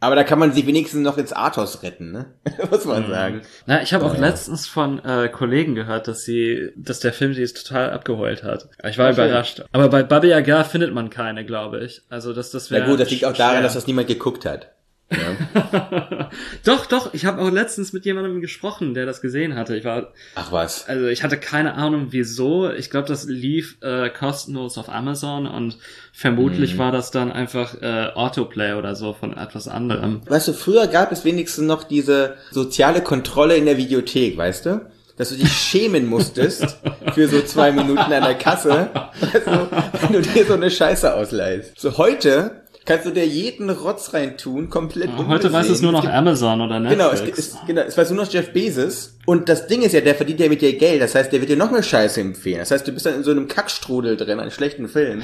Aber 0.03 0.15
da 0.15 0.23
kann 0.25 0.37
man 0.37 0.51
sich 0.51 0.67
wenigstens 0.67 1.01
noch 1.01 1.17
ins 1.17 1.31
Athos 1.31 1.81
retten, 1.81 2.11
ne? 2.11 2.25
Muss 2.69 2.83
man 2.83 3.07
sagen. 3.09 3.41
Na, 3.67 3.81
ich 3.81 3.93
habe 3.93 4.03
auch 4.05 4.15
Ja. 4.15 4.19
letztens 4.19 4.67
von 4.67 4.99
äh, 5.05 5.29
Kollegen 5.29 5.75
gehört, 5.75 6.07
dass 6.09 6.23
sie, 6.23 6.71
dass 6.75 6.99
der 6.99 7.13
Film 7.13 7.33
sie 7.33 7.45
total 7.45 7.91
abgeholt 7.91 8.43
hat. 8.43 8.67
Ich 8.87 8.97
war 8.97 9.13
schön. 9.13 9.25
überrascht. 9.25 9.63
Aber 9.71 9.87
bei 9.87 10.03
Baba 10.03 10.25
Yaga 10.27 10.65
findet 10.65 10.93
man 10.93 11.09
keine, 11.09 11.45
glaube 11.45 11.83
ich. 11.85 12.01
Also 12.09 12.33
dass 12.33 12.51
das 12.51 12.69
Na 12.69 12.77
wäre 12.77 12.89
gut, 12.89 12.99
das 12.99 13.09
liegt 13.11 13.23
auch 13.23 13.33
daran, 13.33 13.53
schwer. 13.53 13.63
dass 13.63 13.75
das 13.75 13.87
niemand 13.87 14.07
geguckt 14.09 14.45
hat. 14.45 14.71
Ja. 15.13 16.29
doch, 16.65 16.85
doch. 16.85 17.13
Ich 17.13 17.25
habe 17.25 17.41
auch 17.41 17.49
letztens 17.51 17.93
mit 17.93 18.05
jemandem 18.05 18.41
gesprochen, 18.41 18.93
der 18.93 19.05
das 19.05 19.21
gesehen 19.21 19.55
hatte. 19.55 19.75
Ich 19.75 19.85
war, 19.85 20.11
Ach 20.35 20.51
was. 20.51 20.87
also 20.87 21.07
ich 21.07 21.23
hatte 21.23 21.37
keine 21.37 21.75
Ahnung, 21.75 22.07
wieso. 22.09 22.69
Ich 22.71 22.89
glaube, 22.89 23.07
das 23.07 23.25
lief 23.25 23.77
äh, 23.81 24.09
kostenlos 24.09 24.77
auf 24.77 24.89
Amazon 24.89 25.47
und 25.47 25.77
vermutlich 26.11 26.73
Mhm. 26.75 26.77
war 26.79 26.91
das 26.91 27.11
dann 27.11 27.31
einfach 27.31 27.81
äh, 27.81 28.09
Autoplay 28.15 28.73
oder 28.73 28.95
so 28.95 29.13
von 29.13 29.35
etwas 29.37 29.67
anderem. 29.67 30.21
Weißt 30.27 30.47
du, 30.47 30.53
früher 30.53 30.87
gab 30.87 31.11
es 31.11 31.25
wenigstens 31.25 31.65
noch 31.65 31.83
diese 31.83 32.35
soziale 32.51 33.01
Kontrolle 33.01 33.55
in 33.55 33.65
der 33.65 33.77
Videothek, 33.77 34.37
weißt 34.37 34.65
du? 34.65 34.81
Dass 35.15 35.29
du 35.29 35.35
dich 35.35 35.51
schämen 35.53 36.07
musstest 36.07 36.79
für 37.13 37.27
so 37.27 37.39
zwei 37.43 37.71
Minuten 37.71 37.99
an 37.99 38.09
der 38.23 38.33
Kasse, 38.33 38.89
du, 39.31 39.67
wenn 40.01 40.13
du 40.13 40.21
dir 40.27 40.43
so 40.43 40.55
eine 40.55 40.71
Scheiße 40.71 41.13
ausleihst. 41.13 41.79
So 41.79 41.99
heute 41.99 42.62
kannst 42.85 43.05
du 43.05 43.11
dir 43.11 43.25
jeden 43.25 43.69
Rotz 43.69 44.13
reintun, 44.13 44.69
komplett 44.69 45.09
Heute 45.27 45.51
weiß 45.53 45.69
es 45.69 45.81
nur 45.81 45.91
noch 45.91 46.01
gibt- 46.01 46.13
Amazon 46.13 46.61
oder 46.61 46.79
Genau, 46.81 47.09
es, 47.11 47.21
Netflix. 47.21 47.39
es, 47.39 47.57
genau, 47.67 47.81
es 47.81 47.97
weiß 47.97 48.09
nur 48.11 48.23
noch 48.25 48.31
Jeff 48.31 48.51
Bezos. 48.51 49.17
Und 49.25 49.47
das 49.47 49.67
Ding 49.67 49.83
ist 49.83 49.93
ja, 49.93 50.01
der 50.01 50.15
verdient 50.15 50.41
ja 50.41 50.49
mit 50.49 50.61
dir 50.61 50.77
Geld. 50.77 51.01
Das 51.01 51.15
heißt, 51.15 51.31
der 51.31 51.39
wird 51.39 51.49
dir 51.49 51.55
noch 51.55 51.71
mehr 51.71 51.81
Scheiße 51.81 52.19
empfehlen. 52.19 52.59
Das 52.59 52.71
heißt, 52.71 52.85
du 52.85 52.91
bist 52.91 53.05
dann 53.05 53.15
in 53.15 53.23
so 53.23 53.31
einem 53.31 53.47
Kackstrudel 53.47 54.17
drin, 54.17 54.37
einen 54.39 54.51
schlechten 54.51 54.89
Film. 54.89 55.21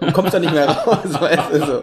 Und 0.00 0.12
kommst 0.14 0.32
dann 0.32 0.40
nicht 0.40 0.54
mehr 0.54 0.66
raus, 0.86 1.20
weißt 1.20 1.52
du, 1.52 1.58
so. 1.66 1.82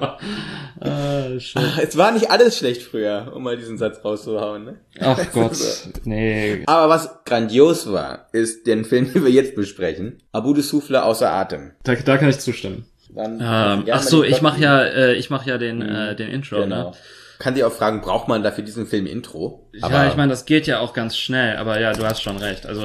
Ah, 0.80 1.40
shit. 1.40 1.62
Es 1.84 1.96
war 1.98 2.12
nicht 2.12 2.32
alles 2.32 2.58
schlecht 2.58 2.82
früher, 2.82 3.32
um 3.36 3.44
mal 3.44 3.58
diesen 3.58 3.78
Satz 3.78 4.04
rauszuhauen, 4.04 4.64
ne? 4.66 4.80
Ach 5.00 5.20
Gott, 5.34 5.56
So. 5.56 5.90
nee. 6.06 6.64
Aber 6.66 6.90
was 6.90 7.10
grandios 7.26 7.92
war, 7.92 8.28
ist 8.32 8.66
den 8.66 8.84
Film, 8.84 9.14
den 9.14 9.24
wir 9.24 9.32
jetzt 9.32 9.54
besprechen. 9.56 10.18
Abu 10.32 10.56
de 10.56 10.64
Souffle 10.64 11.04
außer 11.04 11.30
Atem. 11.32 11.72
Da, 11.84 11.94
da 11.94 12.18
kann 12.18 12.30
ich 12.30 12.40
zustimmen. 12.40 12.86
Dann 13.15 13.39
Ähm, 13.41 13.86
ach 13.91 14.02
so, 14.02 14.24
ich 14.24 14.41
mache 14.41 14.62
ja, 14.62 14.84
äh, 14.84 15.13
ich 15.13 15.30
mache 15.30 15.50
ja 15.50 15.58
den, 15.58 15.82
äh, 15.82 16.15
den 16.15 16.30
Intro. 16.30 16.62
Genau. 16.62 16.91
Ne? 16.91 16.97
Kann 17.39 17.56
sich 17.56 17.63
auch 17.63 17.74
fragen, 17.74 18.02
braucht 18.02 18.28
man 18.28 18.43
dafür 18.43 18.63
diesen 18.63 18.86
Film 18.86 19.08
Intro? 19.08 19.67
ja, 19.74 20.08
ich 20.08 20.15
meine, 20.15 20.30
das 20.30 20.45
geht 20.45 20.67
ja 20.67 20.80
auch 20.80 20.93
ganz 20.93 21.17
schnell, 21.17 21.58
aber 21.58 21.80
ja, 21.80 21.93
du 21.93 22.06
hast 22.06 22.21
schon 22.21 22.38
recht. 22.38 22.67
Also 22.67 22.84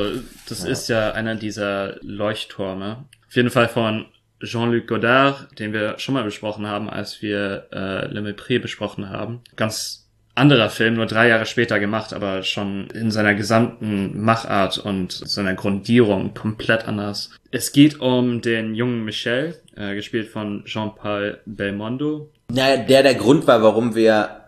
das 0.48 0.64
ist 0.64 0.88
ja 0.88 1.12
einer 1.12 1.34
dieser 1.34 1.96
Leuchttürme. 2.00 3.04
Auf 3.28 3.36
jeden 3.36 3.50
Fall 3.50 3.68
von 3.68 4.06
Jean-Luc 4.42 4.86
Godard, 4.86 5.58
den 5.58 5.74
wir 5.74 5.98
schon 5.98 6.14
mal 6.14 6.24
besprochen 6.24 6.66
haben, 6.66 6.88
als 6.88 7.20
wir 7.20 7.66
äh, 7.70 8.06
Le 8.06 8.20
Mépris 8.20 8.60
besprochen 8.60 9.10
haben. 9.10 9.42
Ganz 9.56 10.05
anderer 10.36 10.70
Film, 10.70 10.94
nur 10.94 11.06
drei 11.06 11.28
Jahre 11.28 11.46
später 11.46 11.78
gemacht, 11.80 12.12
aber 12.12 12.42
schon 12.42 12.88
in 12.90 13.10
seiner 13.10 13.34
gesamten 13.34 14.20
Machart 14.22 14.78
und 14.78 15.12
seiner 15.12 15.54
Grundierung 15.54 16.34
komplett 16.34 16.86
anders. 16.86 17.30
Es 17.50 17.72
geht 17.72 18.00
um 18.00 18.42
den 18.42 18.74
jungen 18.74 19.04
Michel, 19.04 19.58
äh, 19.76 19.94
gespielt 19.94 20.28
von 20.28 20.64
Jean-Paul 20.66 21.40
Belmondo, 21.46 22.30
Naja, 22.52 22.76
der 22.84 23.02
der 23.02 23.14
Grund 23.14 23.46
war, 23.46 23.62
warum 23.62 23.94
wir 23.94 24.42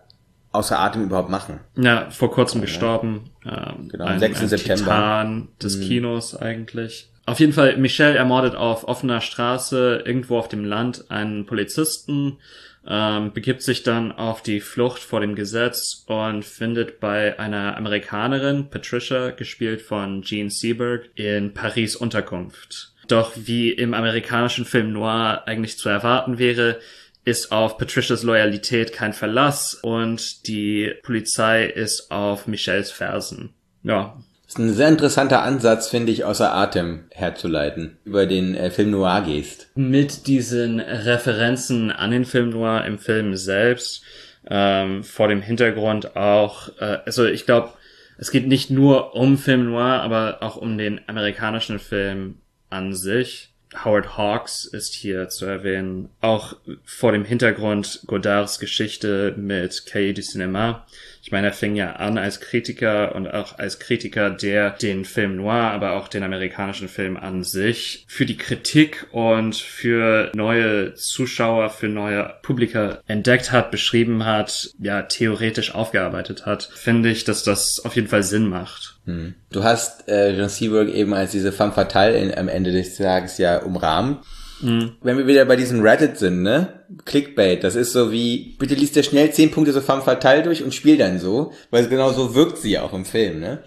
außer 0.52 0.78
Atem 0.78 1.04
überhaupt 1.04 1.30
machen. 1.30 1.60
Ja, 1.76 2.10
vor 2.10 2.30
kurzem 2.30 2.60
gestorben. 2.60 3.30
Ähm, 3.44 3.88
Genau, 3.88 4.04
am 4.04 4.18
6. 4.18 4.48
September. 4.48 4.84
Mhm. 5.24 5.46
Titan 5.46 5.48
des 5.62 5.80
Kinos 5.80 6.36
eigentlich. 6.36 7.10
Auf 7.26 7.40
jeden 7.40 7.52
Fall, 7.52 7.76
Michel 7.76 8.16
ermordet 8.16 8.54
auf 8.54 8.88
offener 8.88 9.20
Straße 9.20 10.02
irgendwo 10.06 10.38
auf 10.38 10.48
dem 10.48 10.64
Land 10.64 11.10
einen 11.10 11.44
Polizisten, 11.44 12.38
ähm, 12.88 13.32
begibt 13.32 13.62
sich 13.62 13.82
dann 13.82 14.12
auf 14.12 14.42
die 14.42 14.60
Flucht 14.60 15.02
vor 15.02 15.20
dem 15.20 15.34
Gesetz 15.34 16.04
und 16.06 16.44
findet 16.44 17.00
bei 17.00 17.38
einer 17.38 17.76
Amerikanerin, 17.76 18.70
Patricia, 18.70 19.30
gespielt 19.30 19.82
von 19.82 20.22
Gene 20.22 20.50
Seberg, 20.50 21.10
in 21.14 21.52
Paris 21.52 21.96
Unterkunft. 21.96 22.94
Doch 23.06 23.32
wie 23.36 23.70
im 23.70 23.94
amerikanischen 23.94 24.64
Film 24.64 24.92
Noir 24.92 25.42
eigentlich 25.46 25.78
zu 25.78 25.88
erwarten 25.88 26.38
wäre, 26.38 26.80
ist 27.24 27.52
auf 27.52 27.76
Patricias 27.76 28.22
Loyalität 28.22 28.92
kein 28.92 29.12
Verlass 29.12 29.74
und 29.74 30.46
die 30.46 30.94
Polizei 31.02 31.66
ist 31.66 32.10
auf 32.10 32.46
Michels 32.46 32.90
Fersen. 32.90 33.54
Ja, 33.82 34.18
ist 34.48 34.58
ein 34.58 34.72
sehr 34.72 34.88
interessanter 34.88 35.42
Ansatz, 35.42 35.88
finde 35.88 36.10
ich, 36.10 36.24
außer 36.24 36.54
Atem 36.54 37.04
herzuleiten, 37.10 37.98
über 38.04 38.24
den 38.24 38.54
äh, 38.54 38.70
Film 38.70 38.90
Noir 38.90 39.22
gehst. 39.22 39.68
mit 39.74 40.26
diesen 40.26 40.80
Referenzen 40.80 41.90
an 41.90 42.10
den 42.10 42.24
Film 42.24 42.50
Noir 42.50 42.84
im 42.86 42.98
Film 42.98 43.36
selbst, 43.36 44.02
ähm, 44.48 45.04
vor 45.04 45.28
dem 45.28 45.42
Hintergrund 45.42 46.16
auch, 46.16 46.70
äh, 46.80 46.98
also 47.04 47.26
ich 47.26 47.44
glaube, 47.44 47.74
es 48.16 48.30
geht 48.30 48.48
nicht 48.48 48.70
nur 48.70 49.14
um 49.14 49.36
Film 49.36 49.66
Noir, 49.66 50.00
aber 50.00 50.38
auch 50.40 50.56
um 50.56 50.78
den 50.78 51.00
amerikanischen 51.06 51.78
Film 51.78 52.36
an 52.70 52.94
sich. 52.94 53.50
Howard 53.84 54.16
Hawks 54.16 54.64
ist 54.64 54.94
hier 54.94 55.28
zu 55.28 55.44
erwähnen, 55.44 56.08
auch 56.22 56.56
vor 56.84 57.12
dem 57.12 57.24
Hintergrund 57.24 58.00
Godards 58.06 58.58
Geschichte 58.58 59.34
mit 59.36 59.84
Cahiers 59.84 60.14
du 60.16 60.22
Cinéma. 60.22 60.80
Ich 61.28 61.32
meine, 61.32 61.48
er 61.48 61.52
fing 61.52 61.76
ja 61.76 61.92
an 61.96 62.16
als 62.16 62.40
Kritiker 62.40 63.14
und 63.14 63.28
auch 63.28 63.58
als 63.58 63.78
Kritiker, 63.78 64.30
der 64.30 64.70
den 64.70 65.04
Film 65.04 65.36
Noir, 65.36 65.72
aber 65.72 65.92
auch 65.92 66.08
den 66.08 66.22
amerikanischen 66.22 66.88
Film 66.88 67.18
an 67.18 67.44
sich 67.44 68.06
für 68.08 68.24
die 68.24 68.38
Kritik 68.38 69.08
und 69.12 69.54
für 69.54 70.32
neue 70.34 70.94
Zuschauer, 70.94 71.68
für 71.68 71.88
neue 71.88 72.32
Publika 72.40 73.02
entdeckt 73.06 73.52
hat, 73.52 73.70
beschrieben 73.70 74.24
hat, 74.24 74.70
ja, 74.80 75.02
theoretisch 75.02 75.74
aufgearbeitet 75.74 76.46
hat, 76.46 76.70
finde 76.74 77.10
ich, 77.10 77.24
dass 77.24 77.44
das 77.44 77.82
auf 77.84 77.94
jeden 77.94 78.08
Fall 78.08 78.22
Sinn 78.22 78.48
macht. 78.48 78.96
Hm. 79.04 79.34
Du 79.52 79.64
hast 79.64 80.08
äh, 80.08 80.34
John 80.34 80.48
Seberg 80.48 80.88
eben 80.88 81.12
als 81.12 81.32
diese 81.32 81.52
femme 81.52 81.72
fatale 81.72 82.16
in, 82.16 82.34
am 82.34 82.48
Ende 82.48 82.72
des 82.72 82.96
Tages 82.96 83.36
ja 83.36 83.58
umrahmt. 83.58 84.24
Wenn 84.60 85.18
wir 85.18 85.26
wieder 85.26 85.44
bei 85.44 85.56
diesem 85.56 85.80
Reddit 85.80 86.18
sind, 86.18 86.42
ne? 86.42 86.80
Clickbait, 87.04 87.62
das 87.62 87.74
ist 87.74 87.92
so 87.92 88.10
wie, 88.10 88.56
bitte 88.58 88.74
liest 88.74 88.96
dir 88.96 89.02
schnell 89.02 89.30
zehn 89.32 89.50
Punkte 89.50 89.72
so 89.72 89.80
femme 89.80 90.02
fatale 90.02 90.42
durch 90.42 90.62
und 90.62 90.74
spiel 90.74 90.96
dann 90.96 91.18
so, 91.18 91.52
weil 91.70 91.86
genau 91.88 92.12
so 92.12 92.34
wirkt 92.34 92.58
sie 92.58 92.72
ja 92.72 92.82
auch 92.82 92.92
im 92.92 93.04
Film, 93.04 93.40
ne? 93.40 93.62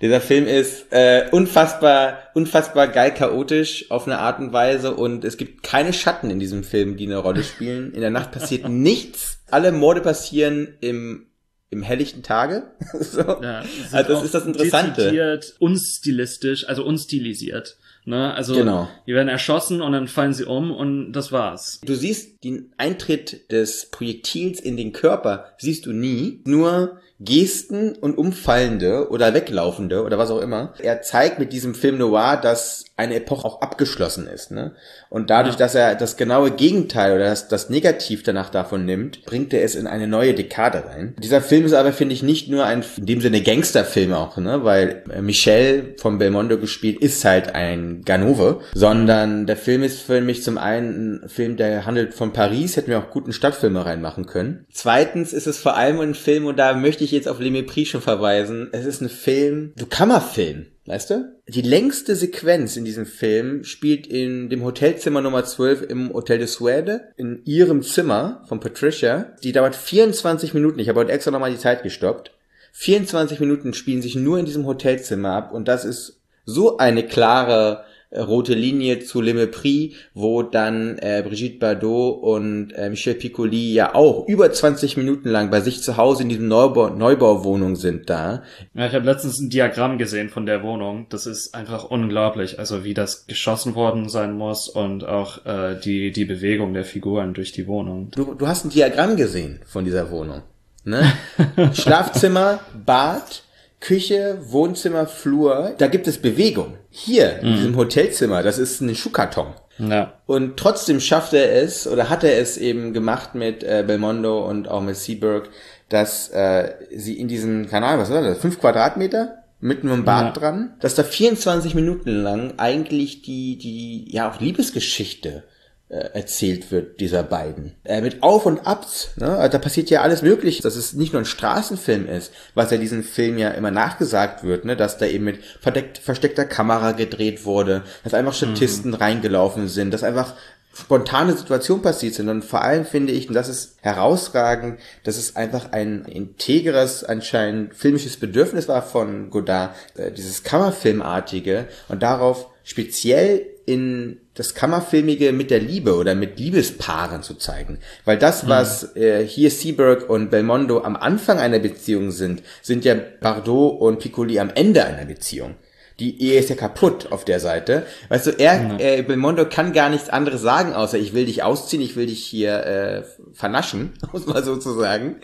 Dieser 0.00 0.22
Film 0.22 0.46
ist 0.46 0.86
äh, 0.92 1.26
unfassbar, 1.30 2.30
unfassbar 2.32 2.88
geil 2.88 3.12
chaotisch 3.12 3.90
auf 3.90 4.06
eine 4.06 4.18
Art 4.18 4.40
und 4.40 4.52
Weise 4.52 4.94
und 4.94 5.24
es 5.24 5.36
gibt 5.36 5.62
keine 5.62 5.92
Schatten 5.92 6.30
in 6.30 6.40
diesem 6.40 6.64
Film, 6.64 6.96
die 6.96 7.04
eine 7.04 7.18
Rolle 7.18 7.44
spielen. 7.44 7.92
In 7.92 8.00
der 8.00 8.10
Nacht 8.10 8.32
passiert 8.32 8.66
nichts. 8.68 9.40
Alle 9.50 9.72
Morde 9.72 10.00
passieren 10.00 10.76
im 10.80 11.26
im 11.70 11.82
helllichten 11.82 12.22
Tage. 12.22 12.72
so. 13.00 13.20
Ja, 13.20 13.64
also 13.92 14.14
das 14.14 14.24
ist 14.24 14.34
das 14.34 14.44
Interessante. 14.44 15.02
Dezidiert, 15.02 15.54
unstilistisch, 15.60 16.68
also 16.68 16.84
unstilisiert. 16.84 17.76
Ne? 18.04 18.32
Also 18.34 18.54
Genau. 18.54 18.88
die 19.06 19.14
werden 19.14 19.28
erschossen 19.28 19.80
und 19.80 19.92
dann 19.92 20.08
fallen 20.08 20.32
sie 20.32 20.44
um 20.44 20.70
und 20.72 21.12
das 21.12 21.32
war's. 21.32 21.80
Du 21.84 21.94
siehst 21.94 22.42
den 22.44 22.72
Eintritt 22.78 23.50
des 23.52 23.90
Projektils 23.90 24.60
in 24.60 24.76
den 24.76 24.92
Körper, 24.92 25.46
siehst 25.58 25.86
du 25.86 25.92
nie, 25.92 26.40
nur 26.44 26.98
Gesten 27.20 27.94
und 27.94 28.16
Umfallende 28.16 29.10
oder 29.10 29.34
Weglaufende 29.34 30.02
oder 30.04 30.18
was 30.18 30.30
auch 30.30 30.40
immer. 30.40 30.72
Er 30.78 31.02
zeigt 31.02 31.38
mit 31.38 31.52
diesem 31.52 31.74
Film 31.74 31.98
Noir, 31.98 32.38
dass 32.40 32.86
eine 32.96 33.16
Epoche 33.16 33.46
auch 33.46 33.62
abgeschlossen 33.62 34.26
ist. 34.26 34.50
Ne? 34.50 34.72
Und 35.08 35.30
dadurch, 35.30 35.56
dass 35.56 35.74
er 35.74 35.94
das 35.94 36.16
genaue 36.16 36.50
Gegenteil 36.50 37.14
oder 37.14 37.24
das, 37.24 37.48
das 37.48 37.70
Negativ 37.70 38.22
danach 38.22 38.50
davon 38.50 38.84
nimmt, 38.84 39.24
bringt 39.24 39.52
er 39.52 39.64
es 39.64 39.74
in 39.74 39.86
eine 39.86 40.06
neue 40.06 40.34
Dekade 40.34 40.84
rein. 40.86 41.14
Dieser 41.18 41.40
Film 41.40 41.64
ist 41.64 41.72
aber, 41.72 41.92
finde 41.92 42.14
ich, 42.14 42.22
nicht 42.22 42.48
nur 42.48 42.64
ein, 42.64 42.84
in 42.96 43.06
dem 43.06 43.20
Sinne 43.20 43.42
Gangsterfilm 43.42 44.12
auch, 44.12 44.36
ne? 44.36 44.64
weil 44.64 45.04
äh, 45.10 45.22
Michel 45.22 45.94
von 45.98 46.18
Belmondo 46.18 46.58
gespielt 46.58 47.00
ist 47.00 47.24
halt 47.24 47.54
ein 47.54 48.02
Ganove, 48.04 48.60
sondern 48.74 49.46
der 49.46 49.56
Film 49.56 49.82
ist 49.82 50.00
für 50.02 50.20
mich 50.20 50.42
zum 50.42 50.58
einen 50.58 51.20
ein 51.24 51.28
Film, 51.28 51.56
der 51.56 51.86
handelt 51.86 52.14
von 52.14 52.32
Paris, 52.32 52.76
hätten 52.76 52.90
wir 52.90 52.98
auch 52.98 53.10
guten 53.10 53.32
Stadtfilme 53.32 53.84
reinmachen 53.84 54.26
können. 54.26 54.66
Zweitens 54.72 55.32
ist 55.32 55.46
es 55.46 55.58
vor 55.58 55.76
allem 55.76 56.00
ein 56.00 56.14
Film, 56.14 56.46
und 56.46 56.58
da 56.58 56.74
möchte 56.74 57.04
ich 57.04 57.09
jetzt 57.12 57.28
auf 57.28 57.40
Le 57.40 57.50
Mépris 57.50 57.86
schon 57.86 58.00
verweisen, 58.00 58.68
es 58.72 58.84
ist 58.84 59.00
ein 59.00 59.08
Film, 59.08 59.72
du 59.76 59.86
Kammerfilm. 59.86 60.66
Weißt 60.86 61.10
du? 61.10 61.36
Die 61.46 61.62
längste 61.62 62.16
Sequenz 62.16 62.76
in 62.76 62.84
diesem 62.84 63.06
Film 63.06 63.62
spielt 63.62 64.08
in 64.08 64.48
dem 64.48 64.64
Hotelzimmer 64.64 65.20
Nummer 65.20 65.44
12 65.44 65.82
im 65.82 66.12
Hotel 66.12 66.38
de 66.38 66.48
Suède, 66.48 67.02
in 67.16 67.42
ihrem 67.44 67.82
Zimmer 67.82 68.42
von 68.48 68.58
Patricia. 68.58 69.36
Die 69.44 69.52
dauert 69.52 69.76
24 69.76 70.52
Minuten. 70.52 70.80
Ich 70.80 70.88
habe 70.88 70.98
heute 70.98 71.12
extra 71.12 71.30
nochmal 71.30 71.52
die 71.52 71.58
Zeit 71.58 71.84
gestoppt. 71.84 72.32
24 72.72 73.38
Minuten 73.40 73.72
spielen 73.72 74.02
sich 74.02 74.16
nur 74.16 74.38
in 74.38 74.46
diesem 74.46 74.66
Hotelzimmer 74.66 75.30
ab 75.30 75.52
und 75.52 75.68
das 75.68 75.84
ist 75.84 76.20
so 76.44 76.78
eine 76.78 77.06
klare 77.06 77.84
rote 78.16 78.54
Linie 78.54 79.00
zu 79.00 79.20
Le 79.20 79.32
Mépris, 79.32 79.94
wo 80.14 80.42
dann 80.42 80.98
äh, 80.98 81.22
Brigitte 81.26 81.58
Bardot 81.58 82.22
und 82.22 82.72
äh, 82.72 82.90
Michel 82.90 83.14
Piccoli 83.14 83.72
ja 83.72 83.94
auch 83.94 84.26
über 84.26 84.50
20 84.50 84.96
Minuten 84.96 85.28
lang 85.28 85.50
bei 85.50 85.60
sich 85.60 85.82
zu 85.82 85.96
Hause 85.96 86.24
in 86.24 86.28
diesem 86.28 86.48
Neubau 86.48 86.90
Neubauwohnung 86.90 87.76
sind 87.76 88.10
da. 88.10 88.42
Ja, 88.74 88.86
ich 88.86 88.94
habe 88.94 89.06
letztens 89.06 89.38
ein 89.38 89.50
Diagramm 89.50 89.98
gesehen 89.98 90.28
von 90.28 90.46
der 90.46 90.62
Wohnung. 90.62 91.06
Das 91.10 91.26
ist 91.26 91.54
einfach 91.54 91.84
unglaublich, 91.84 92.58
also 92.58 92.84
wie 92.84 92.94
das 92.94 93.26
geschossen 93.26 93.74
worden 93.74 94.08
sein 94.08 94.36
muss 94.36 94.68
und 94.68 95.04
auch 95.04 95.44
äh, 95.46 95.78
die 95.78 96.10
die 96.10 96.24
Bewegung 96.24 96.74
der 96.74 96.84
Figuren 96.84 97.34
durch 97.34 97.52
die 97.52 97.66
Wohnung. 97.66 98.10
Du, 98.10 98.34
du 98.34 98.46
hast 98.46 98.64
ein 98.64 98.70
Diagramm 98.70 99.16
gesehen 99.16 99.60
von 99.66 99.84
dieser 99.84 100.10
Wohnung. 100.10 100.42
Ne? 100.84 101.12
Schlafzimmer, 101.74 102.60
Bad, 102.86 103.42
Küche, 103.80 104.38
Wohnzimmer, 104.42 105.06
Flur, 105.06 105.74
da 105.78 105.86
gibt 105.86 106.06
es 106.06 106.18
Bewegung. 106.18 106.76
Hier, 106.90 107.38
in 107.40 107.54
diesem 107.54 107.76
Hotelzimmer, 107.76 108.42
das 108.42 108.58
ist 108.58 108.80
ein 108.80 108.94
Schuhkarton. 108.94 109.54
Ja. 109.78 110.12
Und 110.26 110.58
trotzdem 110.58 111.00
schafft 111.00 111.32
er 111.32 111.54
es, 111.62 111.86
oder 111.86 112.10
hat 112.10 112.22
er 112.22 112.38
es 112.38 112.58
eben 112.58 112.92
gemacht 112.92 113.34
mit 113.34 113.62
äh, 113.64 113.82
Belmondo 113.86 114.46
und 114.46 114.68
auch 114.68 114.82
mit 114.82 114.96
Seaberg, 114.96 115.48
dass 115.88 116.28
äh, 116.28 116.74
sie 116.94 117.18
in 117.18 117.28
diesen, 117.28 117.68
keine 117.68 117.86
Ahnung, 117.86 118.02
was 118.02 118.10
war 118.10 118.22
das, 118.22 118.38
fünf 118.38 118.60
Quadratmeter? 118.60 119.36
Mit 119.62 119.82
einem 119.82 120.04
Bad 120.04 120.36
Ja. 120.36 120.40
dran, 120.40 120.74
dass 120.80 120.94
da 120.94 121.02
24 121.02 121.74
Minuten 121.74 122.10
lang 122.22 122.54
eigentlich 122.58 123.20
die, 123.22 123.58
die, 123.58 124.10
ja, 124.10 124.30
auch 124.30 124.40
Liebesgeschichte 124.40 125.44
erzählt 125.90 126.70
wird, 126.70 127.00
dieser 127.00 127.24
beiden. 127.24 127.74
Äh, 127.82 128.00
mit 128.00 128.22
Auf 128.22 128.46
und 128.46 128.66
Abs, 128.66 129.10
ne? 129.16 129.36
Also 129.36 129.52
da 129.52 129.58
passiert 129.58 129.90
ja 129.90 130.02
alles 130.02 130.22
mögliche, 130.22 130.62
dass 130.62 130.76
es 130.76 130.92
nicht 130.92 131.12
nur 131.12 131.22
ein 131.22 131.26
Straßenfilm 131.26 132.08
ist, 132.08 132.32
was 132.54 132.70
ja 132.70 132.76
diesem 132.76 133.02
Film 133.02 133.38
ja 133.38 133.50
immer 133.50 133.72
nachgesagt 133.72 134.44
wird, 134.44 134.64
ne? 134.64 134.76
Dass 134.76 134.98
da 134.98 135.06
eben 135.06 135.24
mit 135.24 135.40
verdeckt, 135.60 135.98
versteckter 135.98 136.44
Kamera 136.44 136.92
gedreht 136.92 137.44
wurde, 137.44 137.82
dass 138.04 138.14
einfach 138.14 138.34
Statisten 138.34 138.94
reingelaufen 138.94 139.66
sind, 139.66 139.92
dass 139.92 140.04
einfach 140.04 140.34
spontane 140.72 141.36
Situationen 141.36 141.82
passiert 141.82 142.14
sind 142.14 142.28
und 142.28 142.44
vor 142.44 142.62
allem 142.62 142.84
finde 142.84 143.12
ich, 143.12 143.28
und 143.28 143.34
das 143.34 143.48
ist 143.48 143.76
herausragend, 143.80 144.78
dass 145.02 145.16
es 145.16 145.34
einfach 145.34 145.72
ein 145.72 146.04
integres, 146.04 147.02
anscheinend 147.02 147.74
filmisches 147.74 148.16
Bedürfnis 148.18 148.68
war 148.68 148.82
von 148.82 149.30
Godard, 149.30 149.74
äh, 149.96 150.12
dieses 150.12 150.44
Kammerfilmartige 150.44 151.66
und 151.88 152.02
darauf 152.02 152.46
speziell 152.62 153.46
in 153.70 154.20
das 154.34 154.54
Kammerfilmige 154.54 155.32
mit 155.32 155.50
der 155.50 155.60
Liebe 155.60 155.94
oder 155.94 156.16
mit 156.16 156.40
Liebespaaren 156.40 157.22
zu 157.22 157.34
zeigen. 157.34 157.78
Weil 158.04 158.18
das, 158.18 158.48
was 158.48 158.96
äh, 158.96 159.24
hier 159.24 159.50
Seaberg 159.50 160.10
und 160.10 160.30
Belmondo 160.30 160.82
am 160.82 160.96
Anfang 160.96 161.38
einer 161.38 161.60
Beziehung 161.60 162.10
sind, 162.10 162.42
sind 162.62 162.84
ja 162.84 162.96
Bardot 163.20 163.80
und 163.80 164.00
Piccoli 164.00 164.40
am 164.40 164.50
Ende 164.50 164.84
einer 164.84 165.04
Beziehung. 165.04 165.54
Die 166.00 166.20
Ehe 166.20 166.40
ist 166.40 166.50
ja 166.50 166.56
kaputt 166.56 167.12
auf 167.12 167.24
der 167.24 167.40
Seite. 167.40 167.84
Weißt 168.08 168.26
du, 168.26 168.30
er, 168.30 168.80
äh, 168.80 169.02
Belmondo 169.02 169.44
kann 169.48 169.72
gar 169.72 169.90
nichts 169.90 170.08
anderes 170.08 170.40
sagen, 170.40 170.72
außer 170.72 170.98
ich 170.98 171.14
will 171.14 171.26
dich 171.26 171.42
ausziehen, 171.42 171.82
ich 171.82 171.94
will 171.94 172.06
dich 172.06 172.24
hier 172.24 172.64
äh, 172.64 173.02
vernaschen, 173.32 173.92
muss 174.12 174.26
man 174.26 174.42
so 174.42 174.56
zu 174.56 174.72
sagen. 174.72 175.16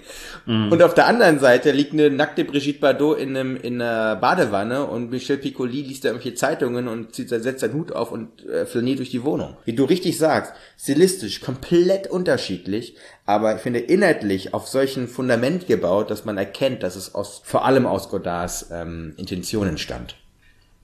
Und 0.47 0.83
auf 0.83 0.95
der 0.95 1.07
anderen 1.07 1.41
Seite 1.41 1.73
liegt 1.73 1.93
eine 1.93 2.11
nackte 2.11 2.45
Brigitte 2.45 2.81
Bardot 2.81 3.19
in, 3.19 3.37
einem, 3.37 3.57
in 3.57 3.81
einer 3.81 4.17
Badewanne 4.17 4.87
und 4.87 5.11
Michel 5.11 5.39
Piccoli 5.39 5.83
liest 5.83 6.05
da 6.05 6.11
irgendwelche 6.11 6.37
Zeitungen 6.37 6.89
und 6.89 7.15
zieht, 7.15 7.31
setzt 7.31 7.61
seinen 7.61 7.75
Hut 7.75 7.93
auf 7.93 8.12
und 8.12 8.45
äh, 8.47 8.67
flaniert 8.67 8.99
durch 8.99 9.11
die 9.11 9.25
Wohnung. 9.25 9.57
Wie 9.65 9.73
du 9.73 9.85
richtig 9.85 10.19
sagst, 10.19 10.53
stilistisch 10.79 11.41
komplett 11.41 12.07
unterschiedlich, 12.07 12.97
aber 13.25 13.57
ich 13.57 13.61
finde 13.62 13.81
inhaltlich 13.81 14.55
auf 14.55 14.69
solchen 14.69 15.09
Fundament 15.09 15.67
gebaut, 15.67 16.11
dass 16.11 16.25
man 16.25 16.39
erkennt, 16.39 16.83
dass 16.83 16.97
es 16.97 17.15
aus, 17.15 17.41
vor 17.45 17.65
allem 17.65 17.87
aus 17.87 18.09
Godards 18.09 18.69
ähm, 18.71 19.15
Intentionen 19.17 19.79
stammt. 19.79 20.17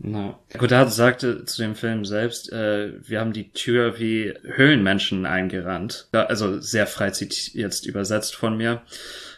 Na. 0.05 0.37
Godard 0.59 0.93
sagte 0.93 1.45
zu 1.45 1.63
dem 1.63 1.77
Film 1.77 2.05
selbst, 2.05 2.53
äh, 2.53 2.91
wir 3.09 3.21
haben 3.21 3.33
die 3.33 3.53
Tür 3.53 4.01
wie 4.01 4.35
Höhlenmenschen 4.43 5.27
eingerannt. 5.27 6.09
Also 6.11 6.61
sehr 6.61 6.89
frei 6.89 7.13
jetzt 7.55 7.87
übersetzt 7.87 8.35
von 8.35 8.57
mir. 8.57 8.83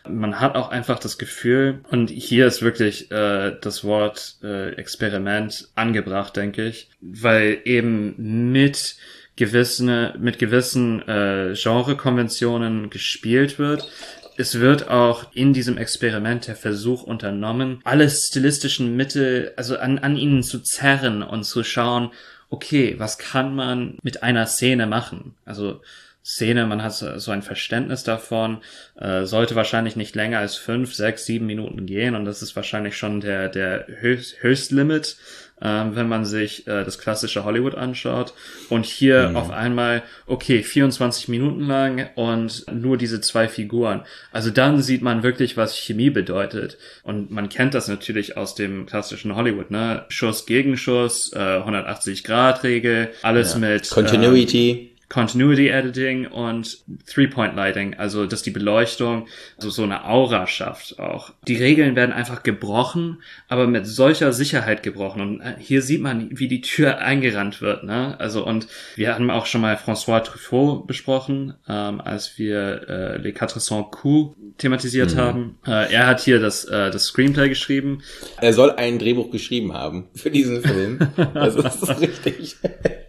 Man 0.09 0.40
hat 0.40 0.55
auch 0.57 0.70
einfach 0.70 0.98
das 0.98 1.18
Gefühl, 1.18 1.81
und 1.90 2.09
hier 2.09 2.46
ist 2.46 2.62
wirklich 2.62 3.11
äh, 3.11 3.57
das 3.61 3.85
Wort 3.85 4.37
äh, 4.42 4.70
Experiment 4.77 5.68
angebracht, 5.74 6.37
denke 6.37 6.64
ich, 6.66 6.88
weil 7.00 7.59
eben 7.64 8.50
mit 8.50 8.96
gewissen, 9.37 10.12
mit 10.18 10.38
gewissen 10.38 11.07
äh, 11.07 11.55
Genrekonventionen 11.55 12.88
gespielt 12.88 13.59
wird, 13.59 13.88
es 14.37 14.61
wird 14.61 14.88
auch 14.88 15.27
in 15.35 15.53
diesem 15.53 15.79
Experiment 15.79 16.47
der 16.47 16.57
Versuch 16.57 17.03
unternommen, 17.03 17.81
alle 17.85 18.09
stilistischen 18.11 18.97
Mittel, 18.97 19.53
also 19.57 19.77
an, 19.79 19.99
an 19.99 20.16
ihnen 20.16 20.42
zu 20.42 20.61
zerren 20.61 21.23
und 21.23 21.44
zu 21.44 21.64
schauen, 21.64 22.11
okay, 22.51 22.94
was 22.99 23.18
kann 23.18 23.55
man 23.55 23.99
mit 24.03 24.23
einer 24.23 24.47
Szene 24.47 24.87
machen? 24.87 25.35
Also 25.44 25.81
Szene, 26.25 26.66
man 26.66 26.83
hat 26.83 26.94
so 26.94 27.31
ein 27.31 27.42
Verständnis 27.42 28.03
davon, 28.03 28.62
äh, 28.99 29.25
sollte 29.25 29.57
wahrscheinlich 29.57 29.94
nicht 29.94 30.14
länger 30.14 30.38
als 30.38 30.57
fünf, 30.57 30.94
sechs, 30.94 31.27
sieben 31.27 31.44
Minuten 31.44 31.85
gehen 31.85 32.14
und 32.14 32.25
das 32.25 32.40
ist 32.40 32.57
wahrscheinlich 32.57 32.97
schon 32.97 33.20
der, 33.20 33.51
der 33.51 33.87
Höchst, 34.01 34.42
Höchstlimit, 34.42 35.18
ähm, 35.61 35.95
wenn 35.97 36.09
man 36.09 36.25
sich 36.25 36.67
äh, 36.67 36.85
das 36.85 36.99
klassische 36.99 37.45
Hollywood 37.45 37.75
anschaut. 37.75 38.35
Und 38.69 38.85
hier 38.87 39.33
auf 39.35 39.51
einmal, 39.51 40.03
okay, 40.27 40.62
24 40.62 41.29
Minuten 41.29 41.67
lang 41.67 42.09
und 42.14 42.67
nur 42.73 42.97
diese 42.97 43.21
zwei 43.21 43.49
Figuren. 43.49 44.03
Also 44.33 44.51
dann 44.51 44.83
sieht 44.83 45.03
man 45.03 45.23
wirklich, 45.23 45.57
was 45.57 45.77
Chemie 45.77 46.11
bedeutet. 46.11 46.79
Und 47.03 47.31
man 47.31 47.49
kennt 47.49 47.75
das 47.75 47.88
natürlich 47.88 48.37
aus 48.37 48.55
dem 48.55 48.87
klassischen 48.87 49.37
Hollywood, 49.37 49.71
ne? 49.71 50.05
Schuss 50.09 50.47
gegen 50.47 50.77
Schuss, 50.77 51.33
äh, 51.33 51.38
180-Grad-Regel, 51.38 53.11
alles 53.23 53.57
mit 53.57 53.90
Continuity. 53.90 54.94
Continuity 55.09 55.69
Editing 55.69 56.27
und 56.27 56.79
Three-Point 57.07 57.55
Lighting, 57.55 57.95
also 57.95 58.27
dass 58.27 58.43
die 58.43 58.51
Beleuchtung 58.51 59.27
so, 59.59 59.71
so 59.71 59.83
eine 59.83 60.05
Aura 60.07 60.47
schafft 60.47 60.99
auch. 60.99 61.33
Die 61.47 61.57
Regeln 61.57 61.97
werden 61.97 62.12
einfach 62.12 62.43
gebrochen, 62.43 63.23
aber 63.49 63.67
mit 63.67 63.87
solcher 63.87 64.33
Sicherheit 64.33 64.83
gebrochen. 64.83 65.21
Und 65.21 65.40
äh, 65.40 65.55
hier 65.59 65.83
sieht 65.83 66.01
man, 66.01 66.31
wie 66.33 66.49
die 66.49 66.61
Tür 66.61 66.99
eingerannt 66.99 67.61
wird. 67.61 67.85
Ne? 67.85 68.19
Also 68.19 68.47
und 68.47 68.67
wir 68.97 69.14
haben 69.14 69.31
auch 69.31 69.47
schon 69.47 69.61
mal 69.61 69.77
François 69.77 70.23
Truffaut 70.23 70.87
besprochen, 70.87 71.55
ähm, 71.69 72.01
als 72.01 72.38
wir 72.38 72.88
äh, 72.88 73.17
Les 73.19 73.35
Quatre 73.35 73.61
Cents 73.61 73.90
Coups 73.90 74.37
thematisiert 74.59 75.17
haben. 75.17 75.59
Äh, 75.67 75.93
er 75.93 76.07
hat 76.07 76.21
hier 76.21 76.40
das, 76.40 76.64
äh, 76.64 76.90
das 76.90 77.05
Screenplay 77.05 77.49
geschrieben. 77.49 78.03
Er 78.40 78.53
soll 78.53 78.71
ein 78.73 78.99
Drehbuch 78.99 79.31
geschrieben 79.31 79.73
haben 79.73 80.09
für 80.14 80.31
diesen 80.31 80.62
Film. 80.62 80.99
Das 81.35 81.57
ist 81.57 82.01
richtig. 82.01 82.57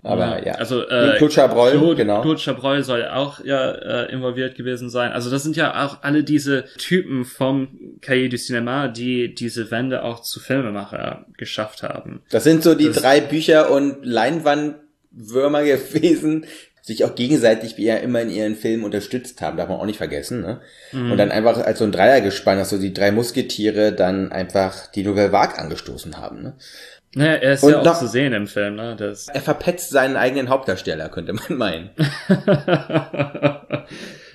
Aber 0.06 0.46
ja. 0.46 0.54
Also 0.54 0.84
äh, 0.88 1.16
Claude 1.18 1.34
Chabrol, 1.34 1.72
Claude, 1.72 1.96
genau. 1.96 2.22
Claude 2.22 2.40
Chabrol 2.40 2.84
soll 2.84 3.06
auch 3.08 3.44
ja 3.44 3.72
äh, 3.72 4.12
involviert 4.12 4.56
gewesen 4.56 4.90
sein. 4.90 5.12
Also 5.12 5.30
das 5.32 5.44
sind 5.44 5.56
ja 5.56 5.86
auch 5.86 6.04
alle 6.04 6.24
diese 6.24 6.66
Typen 6.78 7.26
vom 7.26 7.68
Cahiers 8.02 8.30
du 8.30 8.38
Cinéma, 8.38 8.88
die 8.88 9.34
diese 9.34 9.72
Wende 9.72 10.04
auch 10.04 10.22
zu 10.22 10.40
Filmemacher 10.40 11.26
geschafft 11.38 11.84
haben. 11.84 12.22
Das 12.30 12.44
sind 12.44 12.64
so 12.64 12.76
die 12.76 12.88
Das- 12.88 12.98
drei 12.98 13.20
Bücher 13.20 13.72
und 13.72 14.06
Leinwandwürmer 14.06 15.64
gewesen, 15.64 16.46
sich 16.82 17.04
auch 17.04 17.16
gegenseitig 17.16 17.78
wie 17.78 17.86
ja 17.86 17.96
immer 17.96 18.22
in 18.22 18.30
ihren 18.30 18.56
Filmen 18.56 18.84
unterstützt 18.84 19.42
haben, 19.42 19.58
darf 19.58 19.70
man 19.70 19.80
auch 19.80 19.88
nicht 19.88 19.98
vergessen, 19.98 20.42
ne? 20.42 20.62
Mhm. 20.92 21.12
Und 21.14 21.18
dann 21.18 21.32
einfach 21.32 21.58
als 21.58 21.80
so 21.80 21.84
ein 21.86 21.92
Dreiergespann, 21.92 22.60
dass 22.60 22.70
so 22.70 22.78
die 22.78 22.94
drei 22.94 23.12
Musketiere 23.12 23.92
dann 23.92 24.32
einfach 24.32 24.92
die 24.92 25.02
Nouvelle 25.04 25.32
Vague 25.32 25.58
angestoßen 25.58 26.18
haben, 26.18 26.44
ne? 26.44 26.54
Naja, 27.16 27.34
er 27.34 27.54
ist 27.54 27.64
Und 27.64 27.72
ja 27.72 27.80
auch 27.80 27.86
noch- 27.86 27.98
zu 28.00 28.08
sehen 28.08 28.34
im 28.34 28.46
Film, 28.48 28.76
ne? 28.76 28.96
Das 28.98 29.28
Er 29.30 29.42
verpetzt 29.42 29.90
seinen 29.90 30.18
eigenen 30.18 30.50
Hauptdarsteller, 30.50 31.10
könnte 31.10 31.34
man 31.34 31.44
meinen. 31.58 31.90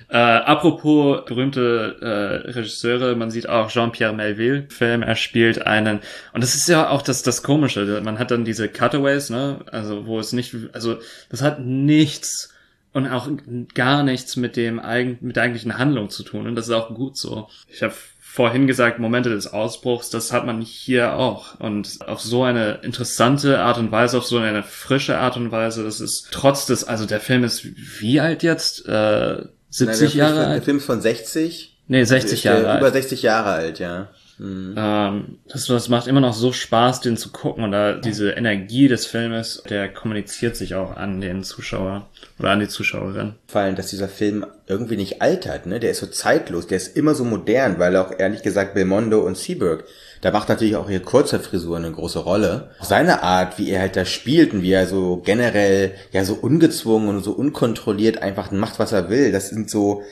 äh, 0.09 0.17
apropos 0.17 1.23
berühmte 1.25 1.95
äh, 2.01 2.49
Regisseure, 2.51 3.15
man 3.15 3.31
sieht 3.31 3.47
auch 3.47 3.69
Jean-Pierre 3.69 4.13
Melville 4.13 4.57
im 4.59 4.69
Film, 4.69 5.03
er 5.03 5.15
spielt 5.15 5.65
einen, 5.65 5.99
und 6.33 6.43
das 6.43 6.55
ist 6.55 6.67
ja 6.67 6.89
auch 6.89 7.01
das, 7.01 7.23
das 7.23 7.43
Komische, 7.43 8.01
man 8.03 8.19
hat 8.19 8.31
dann 8.31 8.43
diese 8.45 8.67
Cutaways, 8.67 9.29
ne, 9.29 9.59
also 9.71 10.05
wo 10.05 10.19
es 10.19 10.33
nicht, 10.33 10.55
also 10.73 10.97
das 11.29 11.41
hat 11.41 11.59
nichts 11.61 12.50
und 12.93 13.07
auch 13.07 13.29
gar 13.73 14.03
nichts 14.03 14.35
mit 14.35 14.55
dem 14.55 14.79
eigen, 14.79 15.17
mit 15.21 15.35
der 15.35 15.43
eigentlichen 15.43 15.77
Handlung 15.77 16.09
zu 16.09 16.23
tun 16.23 16.47
und 16.47 16.55
das 16.55 16.67
ist 16.67 16.73
auch 16.73 16.93
gut 16.93 17.17
so. 17.17 17.47
Ich 17.67 17.83
habe 17.83 17.93
vorhin 18.19 18.65
gesagt, 18.65 18.97
Momente 18.99 19.29
des 19.29 19.51
Ausbruchs, 19.51 20.09
das 20.09 20.31
hat 20.31 20.45
man 20.45 20.61
hier 20.61 21.15
auch. 21.15 21.59
Und 21.59 21.99
auf 22.07 22.21
so 22.21 22.43
eine 22.43 22.79
interessante 22.81 23.59
Art 23.59 23.77
und 23.77 23.91
Weise, 23.91 24.17
auf 24.17 24.25
so 24.25 24.37
eine 24.37 24.63
frische 24.63 25.17
Art 25.17 25.35
und 25.35 25.51
Weise, 25.51 25.83
das 25.83 25.99
ist 25.99 26.29
trotz 26.31 26.65
des, 26.65 26.85
also 26.85 27.05
der 27.05 27.19
Film 27.19 27.43
ist 27.43 27.65
wie 27.99 28.21
alt 28.21 28.41
jetzt? 28.43 28.87
Äh, 28.87 29.43
70 29.69 30.13
der 30.13 30.19
Jahre 30.19 30.33
Film, 30.33 30.39
Der 30.43 30.47
alt? 30.47 30.63
Film 30.63 30.77
ist 30.77 30.85
von 30.85 31.01
60. 31.01 31.77
Nee, 31.87 32.03
60 32.05 32.31
Ist, 32.31 32.45
äh, 32.45 32.47
Jahre 32.47 32.61
Über 32.77 32.85
alt. 32.85 32.93
60 32.93 33.21
Jahre 33.21 33.49
alt, 33.49 33.79
ja. 33.79 34.09
Ähm, 34.41 35.37
das, 35.47 35.65
das 35.65 35.89
macht 35.89 36.07
immer 36.07 36.19
noch 36.19 36.33
so 36.33 36.51
Spaß, 36.51 37.01
den 37.01 37.17
zu 37.17 37.31
gucken. 37.31 37.63
Und 37.63 37.71
da 37.71 37.93
diese 37.93 38.31
Energie 38.31 38.87
des 38.87 39.05
Filmes, 39.05 39.63
der 39.69 39.93
kommuniziert 39.93 40.55
sich 40.55 40.75
auch 40.75 40.95
an 40.95 41.21
den 41.21 41.43
Zuschauer 41.43 42.07
oder 42.39 42.49
an 42.49 42.59
die 42.59 42.67
Zuschauerin. 42.67 43.35
Fallen, 43.47 43.75
dass 43.75 43.87
dieser 43.87 44.07
Film 44.07 44.45
irgendwie 44.67 44.97
nicht 44.97 45.21
altert, 45.21 45.65
ne? 45.65 45.79
Der 45.79 45.91
ist 45.91 45.99
so 45.99 46.07
zeitlos, 46.07 46.67
der 46.67 46.77
ist 46.77 46.95
immer 46.95 47.13
so 47.13 47.23
modern, 47.23 47.77
weil 47.77 47.95
auch 47.97 48.11
ehrlich 48.17 48.41
gesagt 48.41 48.73
Belmondo 48.73 49.19
und 49.19 49.37
Seaberg, 49.37 49.83
da 50.21 50.31
macht 50.31 50.49
natürlich 50.49 50.75
auch 50.75 50.89
ihre 50.89 51.01
Kurzhaarfrisur 51.01 51.77
eine 51.77 51.91
große 51.91 52.19
Rolle. 52.19 52.69
Seine 52.79 53.23
Art, 53.23 53.57
wie 53.57 53.71
er 53.71 53.81
halt 53.81 53.95
da 53.95 54.05
spielt 54.05 54.53
und 54.53 54.61
wie 54.61 54.71
er 54.71 54.85
so 54.85 55.17
generell, 55.17 55.93
ja, 56.11 56.23
so 56.23 56.35
ungezwungen 56.35 57.09
und 57.09 57.23
so 57.23 57.31
unkontrolliert 57.31 58.21
einfach 58.21 58.51
macht, 58.51 58.77
was 58.77 58.91
er 58.91 59.09
will, 59.09 59.31
das 59.31 59.49
sind 59.49 59.69
so, 59.69 60.03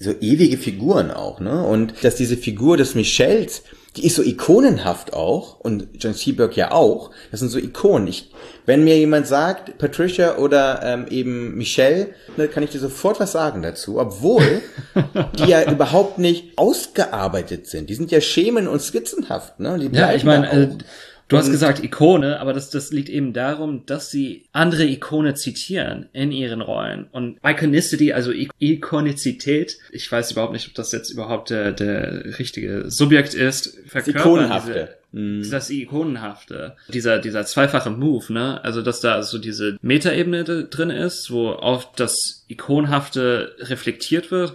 so 0.00 0.12
ewige 0.18 0.56
Figuren 0.56 1.10
auch, 1.10 1.40
ne? 1.40 1.62
Und 1.62 2.02
dass 2.02 2.16
diese 2.16 2.38
Figur 2.38 2.78
des 2.78 2.94
Michels, 2.94 3.62
die 3.96 4.06
ist 4.06 4.16
so 4.16 4.22
ikonenhaft 4.22 5.12
auch 5.12 5.60
und 5.60 5.88
John 5.98 6.14
Seaberg 6.14 6.56
ja 6.56 6.70
auch. 6.70 7.10
Das 7.30 7.40
sind 7.40 7.50
so 7.50 7.58
Ikonen. 7.58 8.06
Ich, 8.06 8.30
wenn 8.64 8.84
mir 8.84 8.96
jemand 8.96 9.26
sagt, 9.26 9.76
Patricia 9.78 10.38
oder 10.38 10.80
ähm, 10.82 11.06
eben 11.10 11.56
Michelle, 11.56 12.14
ne, 12.36 12.48
kann 12.48 12.62
ich 12.62 12.70
dir 12.70 12.78
sofort 12.78 13.20
was 13.20 13.32
sagen 13.32 13.62
dazu, 13.62 13.98
obwohl 13.98 14.62
die 15.38 15.50
ja 15.50 15.70
überhaupt 15.70 16.18
nicht 16.18 16.56
ausgearbeitet 16.56 17.66
sind. 17.66 17.90
Die 17.90 17.94
sind 17.94 18.10
ja 18.10 18.20
schemen 18.20 18.68
und 18.68 18.80
skizzenhaft. 18.80 19.60
Ne? 19.60 19.78
Die 19.78 19.94
Ja, 19.94 20.14
ich 20.14 20.24
meine. 20.24 20.78
Du 21.30 21.38
hast 21.38 21.50
gesagt 21.50 21.82
Ikone, 21.82 22.40
aber 22.40 22.52
das, 22.52 22.70
das 22.70 22.92
liegt 22.92 23.08
eben 23.08 23.32
darum, 23.32 23.86
dass 23.86 24.10
sie 24.10 24.44
andere 24.52 24.84
Ikone 24.84 25.34
zitieren 25.34 26.06
in 26.12 26.32
ihren 26.32 26.60
Rollen. 26.60 27.06
Und 27.12 27.38
Iconicity, 27.42 28.12
also 28.12 28.32
I 28.32 28.50
Ikonizität, 28.58 29.78
ich 29.90 30.10
weiß 30.10 30.32
überhaupt 30.32 30.52
nicht, 30.52 30.68
ob 30.68 30.74
das 30.74 30.92
jetzt 30.92 31.10
überhaupt 31.10 31.50
der, 31.50 31.72
der 31.72 32.38
richtige 32.38 32.90
Subjekt 32.90 33.34
ist, 33.34 33.66
das 33.66 33.90
verkörpern 33.90 34.20
Ikonenhafte. 34.20 34.96
Mhm. 35.12 35.50
Das 35.50 35.70
Ikonenhafte. 35.70 36.76
Dieser, 36.88 37.18
dieser 37.18 37.44
zweifache 37.44 37.90
Move, 37.90 38.32
ne? 38.32 38.62
Also, 38.62 38.82
dass 38.82 39.00
da 39.00 39.22
so 39.22 39.38
diese 39.38 39.76
Metaebene 39.82 40.44
drin 40.44 40.90
ist, 40.90 41.30
wo 41.30 41.50
auf 41.50 41.92
das 41.92 42.44
Ikonhafte 42.48 43.56
reflektiert 43.60 44.30
wird, 44.30 44.54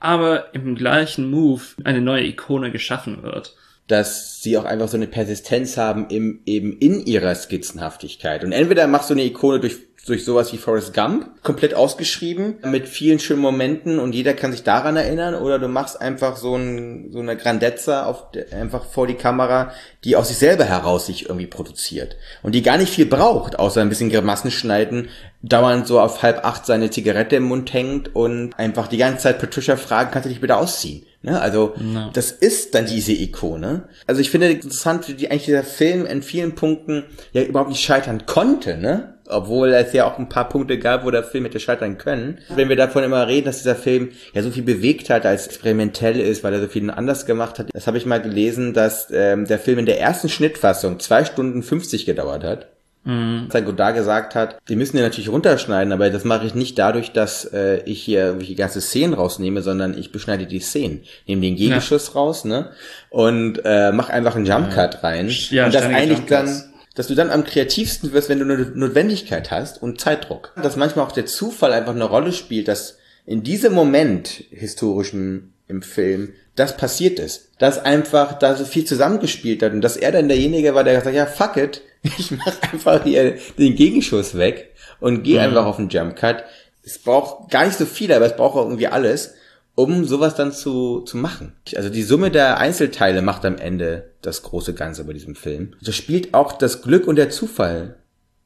aber 0.00 0.54
im 0.54 0.74
gleichen 0.74 1.30
Move 1.30 1.62
eine 1.84 2.00
neue 2.00 2.26
Ikone 2.26 2.70
geschaffen 2.70 3.22
wird. 3.22 3.56
Dass 3.86 4.40
sie 4.40 4.56
auch 4.56 4.64
einfach 4.64 4.88
so 4.88 4.96
eine 4.96 5.06
Persistenz 5.06 5.76
haben 5.76 6.06
im, 6.08 6.40
eben 6.46 6.78
in 6.78 7.04
ihrer 7.04 7.34
Skizzenhaftigkeit. 7.34 8.42
Und 8.44 8.52
entweder 8.52 8.86
machst 8.86 9.10
du 9.10 9.14
eine 9.14 9.24
Ikone 9.24 9.60
durch, 9.60 9.76
durch 10.06 10.24
sowas 10.24 10.52
wie 10.54 10.56
Forrest 10.56 10.94
Gump, 10.94 11.42
komplett 11.42 11.74
ausgeschrieben, 11.74 12.56
mit 12.64 12.88
vielen 12.88 13.18
schönen 13.18 13.42
Momenten 13.42 13.98
und 13.98 14.14
jeder 14.14 14.32
kann 14.32 14.52
sich 14.52 14.62
daran 14.62 14.96
erinnern, 14.96 15.34
oder 15.34 15.58
du 15.58 15.68
machst 15.68 16.00
einfach 16.00 16.36
so, 16.36 16.56
ein, 16.56 17.10
so 17.12 17.20
eine 17.20 17.36
Grandezza 17.36 18.06
auf, 18.06 18.28
einfach 18.52 18.86
vor 18.86 19.06
die 19.06 19.14
Kamera, 19.14 19.72
die 20.04 20.16
aus 20.16 20.28
sich 20.28 20.38
selber 20.38 20.64
heraus 20.64 21.06
sich 21.06 21.28
irgendwie 21.28 21.46
produziert. 21.46 22.16
Und 22.42 22.54
die 22.54 22.62
gar 22.62 22.78
nicht 22.78 22.92
viel 22.92 23.06
braucht, 23.06 23.58
außer 23.58 23.82
ein 23.82 23.90
bisschen 23.90 24.10
Grimassen 24.10 24.50
schneiden, 24.50 25.08
dauernd 25.42 25.86
so 25.86 26.00
auf 26.00 26.22
halb 26.22 26.42
acht 26.44 26.64
seine 26.64 26.88
Zigarette 26.88 27.36
im 27.36 27.44
Mund 27.44 27.72
hängt 27.74 28.14
und 28.14 28.54
einfach 28.58 28.88
die 28.88 28.96
ganze 28.96 29.24
Zeit 29.24 29.40
Patricia 29.40 29.76
fragen, 29.76 30.10
kannst 30.10 30.24
du 30.24 30.30
dich 30.30 30.40
bitte 30.40 30.56
ausziehen? 30.56 31.04
Ne? 31.24 31.40
Also, 31.40 31.72
No. 31.80 32.10
das 32.12 32.30
ist 32.32 32.74
dann 32.74 32.84
diese 32.84 33.12
Ikone. 33.12 33.84
Also 34.06 34.20
ich 34.20 34.30
finde 34.30 34.50
interessant, 34.50 35.08
wie 35.08 35.14
die, 35.14 35.30
eigentlich 35.30 35.46
dieser 35.46 35.64
Film 35.64 36.04
in 36.04 36.22
vielen 36.22 36.54
Punkten 36.54 37.04
ja 37.32 37.42
überhaupt 37.42 37.70
nicht 37.70 37.82
scheitern 37.82 38.26
konnte, 38.26 38.76
ne? 38.76 39.14
Obwohl 39.26 39.72
es 39.72 39.94
ja 39.94 40.04
auch 40.04 40.18
ein 40.18 40.28
paar 40.28 40.50
Punkte 40.50 40.78
gab, 40.78 41.06
wo 41.06 41.10
der 41.10 41.24
Film 41.24 41.44
hätte 41.44 41.58
scheitern 41.58 41.96
können. 41.96 42.40
Wenn 42.54 42.68
wir 42.68 42.76
davon 42.76 43.04
immer 43.04 43.26
reden, 43.26 43.46
dass 43.46 43.56
dieser 43.62 43.74
Film 43.74 44.10
ja 44.34 44.42
so 44.42 44.50
viel 44.50 44.62
bewegt 44.64 45.08
hat, 45.08 45.24
als 45.24 45.46
experimentell 45.46 46.20
ist, 46.20 46.44
weil 46.44 46.52
er 46.52 46.60
so 46.60 46.68
viel 46.68 46.90
anders 46.90 47.24
gemacht 47.24 47.58
hat. 47.58 47.70
Das 47.72 47.86
habe 47.86 47.96
ich 47.96 48.04
mal 48.04 48.20
gelesen, 48.20 48.74
dass 48.74 49.08
ähm, 49.10 49.46
der 49.46 49.58
Film 49.58 49.78
in 49.78 49.86
der 49.86 49.98
ersten 49.98 50.28
Schnittfassung 50.28 51.00
zwei 51.00 51.24
Stunden 51.24 51.62
50 51.62 52.04
gedauert 52.04 52.44
hat. 52.44 52.66
Mhm. 53.04 53.48
Als 53.52 53.64
Godard 53.64 53.94
gesagt 53.94 54.34
hat, 54.34 54.58
die 54.68 54.76
müssen 54.76 54.96
den 54.96 55.04
natürlich 55.04 55.28
runterschneiden, 55.28 55.92
aber 55.92 56.10
das 56.10 56.24
mache 56.24 56.46
ich 56.46 56.54
nicht 56.54 56.78
dadurch, 56.78 57.12
dass 57.12 57.44
äh, 57.44 57.82
ich 57.84 58.02
hier 58.02 58.24
irgendwelche 58.24 58.54
ganze 58.54 58.80
Szenen 58.80 59.14
rausnehme, 59.14 59.62
sondern 59.62 59.96
ich 59.96 60.10
beschneide 60.10 60.46
die 60.46 60.60
Szenen. 60.60 61.02
Nehme 61.26 61.42
den 61.42 61.56
Gegenschuss 61.56 62.14
raus, 62.14 62.44
ne? 62.44 62.70
Und 63.10 63.60
äh, 63.64 63.92
mach 63.92 64.08
einfach 64.08 64.36
einen 64.36 64.46
Jump 64.46 64.70
Cut 64.70 65.02
rein. 65.02 65.28
Ja, 65.50 65.66
und 65.66 65.74
das 65.74 65.84
eigentlich 65.84 66.20
dann, 66.26 66.64
dass 66.94 67.08
du 67.08 67.14
dann 67.14 67.30
am 67.30 67.44
kreativsten 67.44 68.12
wirst, 68.12 68.28
wenn 68.28 68.38
du 68.38 68.44
eine 68.44 68.72
Notwendigkeit 68.74 69.50
hast 69.50 69.82
und 69.82 70.00
Zeitdruck. 70.00 70.52
Dass 70.62 70.76
manchmal 70.76 71.04
auch 71.04 71.12
der 71.12 71.26
Zufall 71.26 71.72
einfach 71.72 71.94
eine 71.94 72.04
Rolle 72.04 72.32
spielt, 72.32 72.68
dass 72.68 72.98
in 73.26 73.42
diesem 73.42 73.72
Moment 73.74 74.28
historischen 74.50 75.52
im 75.68 75.82
Film 75.82 76.34
das 76.56 76.76
passiert 76.76 77.18
ist. 77.18 77.50
Dass 77.58 77.84
einfach 77.84 78.38
da 78.38 78.54
so 78.54 78.64
viel 78.64 78.84
zusammengespielt 78.84 79.62
hat 79.62 79.72
und 79.72 79.80
dass 79.80 79.96
er 79.96 80.12
dann 80.12 80.28
derjenige 80.28 80.74
war, 80.74 80.84
der 80.84 80.94
gesagt 80.94 81.14
hat, 81.14 81.14
ja, 81.14 81.26
fuck 81.26 81.56
it, 81.56 81.82
ich 82.18 82.30
mach 82.30 82.62
einfach 82.72 83.02
hier 83.02 83.38
den 83.58 83.74
Gegenschuss 83.74 84.36
weg 84.36 84.74
und 85.00 85.22
gehe 85.22 85.40
einfach 85.40 85.66
auf 85.66 85.76
den 85.76 85.88
Jump 85.88 86.16
Cut. 86.16 86.44
Es 86.82 86.98
braucht 86.98 87.50
gar 87.50 87.64
nicht 87.64 87.78
so 87.78 87.86
viel, 87.86 88.12
aber 88.12 88.26
es 88.26 88.36
braucht 88.36 88.56
auch 88.56 88.64
irgendwie 88.64 88.88
alles, 88.88 89.34
um 89.74 90.04
sowas 90.04 90.34
dann 90.34 90.52
zu, 90.52 91.00
zu 91.00 91.16
machen. 91.16 91.54
Also 91.74 91.88
die 91.88 92.02
Summe 92.02 92.30
der 92.30 92.58
Einzelteile 92.58 93.22
macht 93.22 93.44
am 93.44 93.56
Ende 93.56 94.10
das 94.22 94.42
große 94.42 94.74
Ganze 94.74 95.04
bei 95.04 95.12
diesem 95.12 95.34
Film. 95.34 95.74
Da 95.82 95.92
spielt 95.92 96.34
auch 96.34 96.52
das 96.52 96.82
Glück 96.82 97.06
und 97.06 97.16
der 97.16 97.30
Zufall 97.30 97.96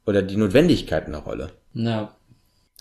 oder 0.06 0.22
die 0.22 0.36
Notwendigkeit 0.36 1.06
eine 1.06 1.18
Rolle. 1.18 1.50
Ja. 1.74 2.14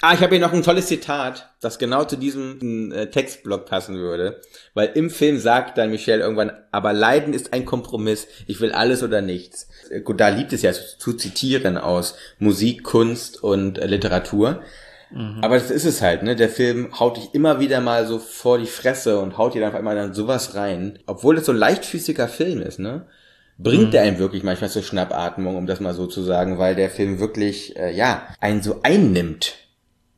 Ah, 0.02 0.14
ich 0.14 0.22
habe 0.22 0.36
hier 0.36 0.46
noch 0.46 0.54
ein 0.54 0.62
tolles 0.62 0.86
Zitat, 0.86 1.50
das 1.60 1.80
genau 1.80 2.04
zu 2.04 2.18
diesem 2.18 2.92
äh, 2.92 3.08
Textblock 3.08 3.66
passen 3.66 3.96
würde. 3.96 4.42
Weil 4.76 4.92
im 4.94 5.10
Film 5.10 5.40
sagt 5.40 5.80
dann 5.80 5.90
Michelle 5.90 6.22
irgendwann, 6.22 6.52
aber 6.72 6.94
Leiden 6.94 7.34
ist 7.34 7.52
ein 7.52 7.66
Kompromiss, 7.66 8.28
ich 8.46 8.62
will 8.62 8.72
alles 8.72 9.02
oder 9.02 9.22
nichts. 9.22 9.68
Äh, 9.90 10.02
Godard 10.02 10.38
liebt 10.38 10.54
es 10.54 10.62
ja 10.62 10.72
zu, 10.72 11.14
zitieren 11.14 11.80
aus 11.80 12.16
Musik, 12.38 12.84
Kunst 12.84 13.44
und 13.44 13.80
äh, 13.80 13.88
Literatur. 13.88 14.62
Aber 15.42 15.56
das 15.56 15.72
ist 15.72 15.86
es 15.86 16.02
halt, 16.02 16.22
ne? 16.24 16.36
Der 16.36 16.50
Film 16.50 17.00
haut 17.00 17.16
dich 17.16 17.34
immer 17.34 17.62
wieder 17.62 17.80
mal 17.80 18.06
so 18.06 18.20
vor 18.20 18.58
die 18.58 18.66
Fresse 18.66 19.20
und 19.20 19.38
haut 19.38 19.54
dir 19.54 19.62
dann 19.62 19.70
auf 19.70 19.76
einmal 19.78 19.96
dann 19.96 20.14
sowas 20.14 20.54
rein. 20.54 21.00
Obwohl 21.06 21.38
es 21.38 21.46
so 21.46 21.54
ein 21.54 21.58
leichtfüßiger 21.58 22.28
Film 22.28 22.62
ist, 22.62 22.78
ne? 22.78 23.08
Bringt 23.58 23.94
der 23.94 24.04
einen 24.04 24.20
wirklich 24.20 24.44
manchmal 24.44 24.70
zur 24.70 24.84
Schnappatmung, 24.84 25.56
um 25.56 25.66
das 25.66 25.80
mal 25.80 25.94
so 25.94 26.06
zu 26.06 26.22
sagen, 26.22 26.60
weil 26.60 26.76
der 26.76 26.92
Film 26.92 27.20
wirklich, 27.20 27.76
äh, 27.78 27.96
ja, 27.96 28.28
einen 28.42 28.62
so 28.62 28.82
einnimmt. 28.84 29.56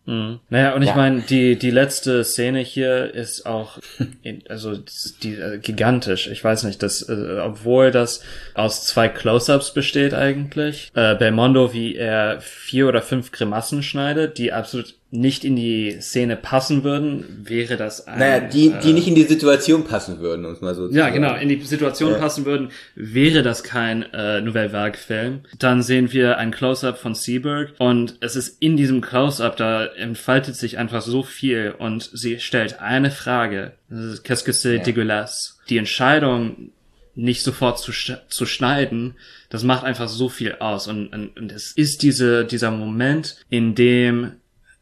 Mhm. 0.10 0.40
Naja, 0.50 0.74
und 0.74 0.82
ich 0.82 0.90
Ja. 0.90 0.96
meine, 0.96 1.22
die, 1.22 1.56
die 1.56 1.70
letzte 1.70 2.24
Szene 2.24 2.60
hier 2.62 3.14
ist 3.14 3.46
auch, 3.46 3.78
in, 4.24 4.42
also 4.50 4.76
die, 5.22 5.36
äh, 5.36 5.60
gigantisch. 5.60 6.28
Ich 6.28 6.44
weiß 6.44 6.64
nicht, 6.64 6.82
dass, 6.82 7.08
äh, 7.08 7.38
obwohl 7.44 7.92
das 7.92 8.24
aus 8.56 8.86
zwei 8.86 9.08
Close-Ups 9.08 9.74
besteht 9.74 10.16
eigentlich, 10.16 10.90
äh, 10.96 11.14
Belmondo, 11.16 11.74
wie 11.74 11.96
er 11.96 12.42
vier 12.42 12.88
oder 12.88 13.04
fünf 13.04 13.32
Grimassen 13.32 13.84
schneidet, 13.84 14.40
die 14.40 14.52
absolut 14.52 14.96
nicht 15.12 15.44
in 15.44 15.56
die 15.56 15.98
Szene 16.02 16.36
passen 16.36 16.84
würden, 16.84 17.42
wäre 17.44 17.78
das 17.78 18.06
ein... 18.08 18.20
Naja, 18.20 18.42
die, 18.42 18.74
die 18.84 18.92
äh, 18.92 18.94
nicht 18.94 19.08
in 19.08 19.16
die 19.16 19.24
Situation 19.24 19.84
passen 19.84 20.20
würden, 20.20 20.46
es 20.46 20.62
mal 20.62 20.76
so 20.76 20.88
zu 20.88 20.94
Ja, 20.96 21.06
sagen. 21.06 21.16
genau, 21.16 21.36
in 21.36 21.50
die 21.50 21.60
Situation 21.64 22.12
Ja. 22.12 22.18
passen 22.20 22.46
würden, 22.46 22.70
wäre 22.96 23.42
das 23.42 23.64
kein 23.64 24.04
äh, 24.14 24.40
Nouvelle 24.42 24.72
Vague-Film. 24.72 25.42
Dann 25.58 25.82
sehen 25.82 26.12
wir 26.12 26.38
ein 26.38 26.52
Close-Up 26.52 27.00
von 27.00 27.16
Seberg 27.16 27.74
und 27.80 28.18
es 28.20 28.36
ist 28.36 28.62
in 28.62 28.78
diesem 28.78 29.02
Close-Up, 29.02 29.58
da 29.58 29.86
entfaltet 29.86 30.56
sich 30.56 30.78
einfach 30.78 31.02
so 31.02 31.24
viel 31.24 31.74
und 31.78 32.10
sie 32.14 32.40
stellt 32.40 32.80
eine 32.80 33.10
Frage. 33.10 33.74
Das 33.90 34.04
ist, 34.06 34.26
Qu'est-ce 34.26 34.44
que 34.46 34.52
c'est 34.54 34.84
dégueulasse? 34.84 35.54
Die 35.70 35.78
Entscheidung, 35.78 36.70
nicht 37.16 37.42
sofort 37.42 37.80
zu, 37.80 37.92
sch 37.92 38.14
zu 38.30 38.46
schneiden, 38.46 39.16
das 39.50 39.64
macht 39.64 39.84
einfach 39.84 40.08
so 40.08 40.30
viel 40.30 40.58
aus 40.60 40.88
und, 40.88 41.08
und, 41.08 41.36
und 41.36 41.52
es 41.52 41.72
ist 41.76 42.04
diese, 42.04 42.46
dieser 42.46 42.70
Moment, 42.70 43.38
in 43.50 43.74
dem 43.74 44.34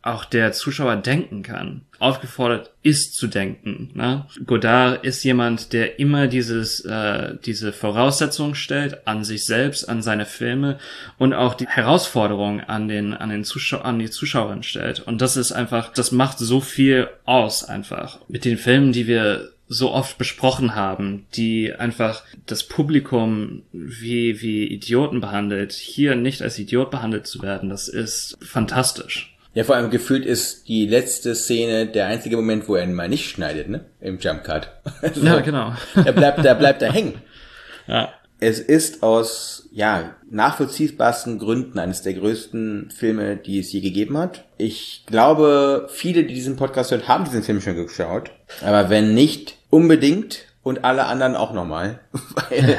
auch 0.08 0.26
der 0.26 0.52
Zuschauer 0.54 0.96
denken 0.98 1.43
kann, 1.43 1.82
aufgefordert 2.00 2.72
ist 2.84 3.15
zu 3.15 3.28
denken. 3.28 3.91
Ne? 3.93 4.26
Godard 4.46 5.04
ist 5.04 5.24
jemand, 5.24 5.74
der 5.74 6.00
immer 6.00 6.28
dieses, 6.28 6.80
äh, 6.86 7.36
diese 7.46 7.74
Voraussetzungen 7.74 8.56
stellt 8.56 9.08
an 9.08 9.24
sich 9.24 9.46
selbst, 9.46 9.88
an 9.89 10.02
seine 10.02 10.26
Filme 10.26 10.80
und 11.17 11.34
auch 11.34 11.54
die 11.54 11.67
Herausforderung 11.67 12.62
an 12.62 12.88
den, 12.88 13.13
an 13.13 13.30
den 13.30 13.43
Zuschauer, 13.43 13.86
an 13.86 14.00
die 14.00 14.10
Zuschauerin 14.10 14.63
stellt. 14.63 15.02
Und 15.02 15.22
das 15.22 15.38
ist 15.38 15.52
einfach, 15.52 15.91
das 15.93 16.12
macht 16.12 16.39
so 16.39 16.62
viel 16.62 17.10
aus 17.26 17.63
einfach. 17.63 18.20
Mit 18.28 18.46
den 18.46 18.58
Filmen, 18.58 18.93
die 18.93 19.08
wir 19.08 19.52
so 19.70 19.91
oft 19.91 20.17
besprochen 20.17 20.76
haben, 20.76 21.26
die 21.36 21.74
einfach 21.74 22.24
das 22.46 22.63
Publikum 22.63 23.63
wie, 23.74 24.41
wie 24.41 24.65
Idioten 24.65 25.20
behandelt, 25.20 25.74
hier 25.74 26.15
nicht 26.15 26.41
als 26.41 26.58
Idiot 26.58 26.89
behandelt 26.89 27.28
zu 27.28 27.41
werden, 27.41 27.70
das 27.70 27.89
ist 27.89 28.38
fantastisch. 28.41 29.37
Ja, 29.58 29.63
vor 29.63 29.76
allem 29.76 29.89
gefühlt 29.89 30.24
ist 30.24 30.67
die 30.67 30.86
letzte 30.86 31.34
Szene 31.34 31.88
der 31.88 32.06
einzige 32.06 32.36
Moment, 32.36 32.67
wo 32.67 32.76
er 32.76 32.84
ihn 32.84 32.93
mal 32.93 33.10
nicht 33.10 33.28
schneidet, 33.28 33.70
ne? 33.70 33.86
Im 34.00 34.20
Jump 34.20 34.43
Cut. 34.43 34.72
Also, 35.02 35.26
Ja, 35.26 35.39
genau. 35.39 35.74
Er 35.96 36.13
bleibt, 36.13 36.46
da 36.46 36.54
bleibt 36.54 36.84
er 36.84 36.93
hängen. 36.93 37.15
Ja. 37.88 38.13
Es 38.39 38.60
ist 38.60 39.02
aus, 39.02 39.70
ja, 39.72 40.15
nachvollziehbarsten 40.30 41.39
Gründen 41.39 41.80
eines 41.80 42.04
der 42.04 42.13
größten 42.13 42.91
Filme, 42.96 43.38
die 43.38 43.60
es 43.60 43.72
je 43.72 43.80
gegeben 43.80 44.17
hat. 44.17 44.43
Ich 44.58 45.06
glaube, 45.08 45.88
viele, 45.89 46.26
die 46.26 46.36
diesen 46.36 46.58
Podcast 46.58 46.91
hören, 46.91 47.08
haben 47.08 47.24
diesen 47.24 47.41
Film 47.41 47.62
schon 47.62 47.78
geschaut. 47.78 48.30
Aber 48.62 48.91
wenn 48.91 49.15
nicht, 49.15 49.58
unbedingt 49.72 50.46
und 50.62 50.84
alle 50.84 51.06
anderen 51.06 51.36
auch 51.36 51.54
nochmal. 51.54 52.00
Weil 52.50 52.78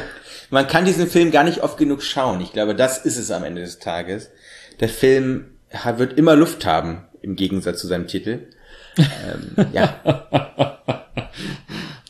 man 0.51 0.69
kann 0.69 0.85
diesen 0.85 1.09
Film 1.09 1.33
gar 1.33 1.43
nicht 1.43 1.63
oft 1.63 1.77
genug 1.77 2.03
schauen. 2.05 2.41
Ich 2.41 2.53
glaube, 2.53 2.77
das 2.77 2.99
ist 3.05 3.17
es 3.17 3.33
am 3.33 3.43
Ende 3.43 3.63
des 3.63 3.81
Tages. 3.81 4.31
Der 4.79 4.91
Film 4.91 5.58
wird 5.97 6.19
immer 6.19 6.37
Luft 6.37 6.67
haben, 6.67 7.05
im 7.23 7.37
Gegensatz 7.37 7.81
zu 7.81 7.87
seinem 7.87 8.07
Titel. 8.07 8.49
ähm, 8.97 9.67
ja, 9.73 9.95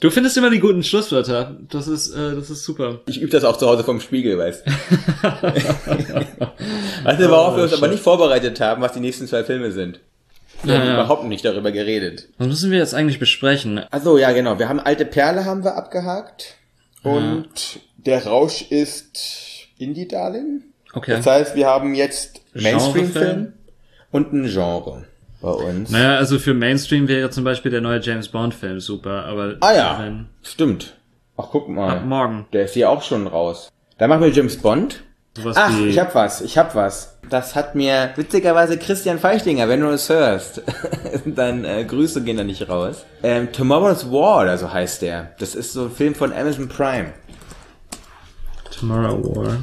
Du 0.01 0.11
findest 0.11 0.37
immer 0.37 0.49
die 0.49 0.61
guten 0.61 0.85
Schlusswörter. 0.85 1.57
Das 1.71 1.89
ist, 1.89 2.15
äh, 2.15 2.37
das 2.37 2.51
ist 2.51 2.63
super. 2.63 3.01
ich 3.07 3.21
übe 3.21 3.33
das 3.33 3.43
auch 3.43 3.57
zu 3.57 3.67
Hause 3.67 3.83
vom 3.83 4.01
Spiegel, 4.01 4.39
weißt 4.39 4.65
du. 4.65 4.71
weißt 7.05 7.21
du, 7.21 7.31
worauf 7.31 7.57
wir 7.57 7.65
uns 7.65 7.73
aber 7.73 7.89
nicht 7.89 8.01
vorbereitet 8.03 8.61
haben, 8.61 8.81
was 8.81 8.93
die 8.93 9.01
nächsten 9.01 9.27
zwei 9.27 9.43
Filme 9.43 9.73
sind. 9.73 9.99
Wir 10.63 10.75
Ja, 10.75 10.81
haben 10.81 10.87
ja. 10.89 10.95
überhaupt 10.95 11.25
nicht 11.25 11.45
darüber 11.45 11.73
geredet. 11.73 12.29
Was 12.39 12.47
müssen 12.47 12.71
wir 12.71 12.79
jetzt 12.79 12.95
eigentlich 12.95 13.19
besprechen? 13.19 13.79
Also 13.91 14.19
ja, 14.19 14.31
genau. 14.33 14.59
Wir 14.61 14.69
haben 14.69 14.79
Alte 14.81 15.05
Perle 15.05 15.45
haben 15.45 15.65
wir 15.65 15.75
abgehakt. 15.77 16.55
Und 17.03 17.49
der 17.97 18.25
Rausch 18.27 18.63
ist 18.71 19.19
Indie-Darling. 19.79 20.63
Okay. 20.93 21.17
Das 21.17 21.27
heißt, 21.27 21.55
wir 21.55 21.67
haben 21.67 21.95
jetzt 21.95 22.41
Mainstream-Film 22.55 23.53
und 24.11 24.33
ein 24.33 24.49
Genre 24.49 25.05
bei 25.41 25.51
uns. 25.51 25.91
Naja, 25.91 26.17
also 26.17 26.39
für 26.39 26.55
Mainstream 26.55 27.09
wäre 27.09 27.31
zum 27.31 27.45
Beispiel 27.45 27.71
der 27.71 27.81
neue 27.81 28.01
James 28.01 28.29
Bond-Film 28.29 28.81
super, 28.81 29.25
aber 29.27 29.57
Ah 29.61 29.75
ja, 29.75 30.25
stimmt. 30.43 30.97
Ach, 31.37 31.47
guck 31.53 31.69
ab 31.69 31.75
mal. 31.75 32.01
morgen. 32.01 32.47
Der 32.53 32.65
ist 32.65 32.75
hier 32.75 32.91
auch 32.91 33.03
schon 33.03 33.27
raus. 33.27 33.71
Da 33.99 34.09
machen 34.09 34.23
wir 34.23 34.31
James 34.31 34.57
Bond. 34.57 35.05
Sowas 35.37 35.57
Ach, 35.57 35.71
wie, 35.71 35.89
ich 35.89 35.99
hab 35.99 36.15
was, 36.15 36.41
ich 36.41 36.59
hab 36.59 36.75
was. 36.75 37.19
Das 37.31 37.55
hat 37.55 37.75
mir 37.77 38.11
witzigerweise 38.17 38.77
Christian 38.79 39.19
Feichtinger, 39.21 39.69
wenn 39.69 39.81
du 39.81 39.89
es 39.89 40.09
hörst, 40.09 40.63
dann 41.27 41.65
äh, 41.65 41.85
Grüße 41.85 42.23
gehen 42.25 42.39
da 42.39 42.43
nicht 42.45 42.69
raus. 42.69 43.05
Ähm, 43.23 43.53
Tomorrow's 43.53 44.11
War, 44.11 44.49
also 44.49 44.73
heißt 44.73 45.03
der. 45.03 45.33
Das 45.39 45.55
ist 45.55 45.75
so 45.75 45.85
ein 45.85 45.91
Film 45.93 46.15
von 46.17 46.33
Amazon 46.33 46.69
Prime. 46.69 47.13
Tomorrow 48.71 49.37
War. 49.37 49.59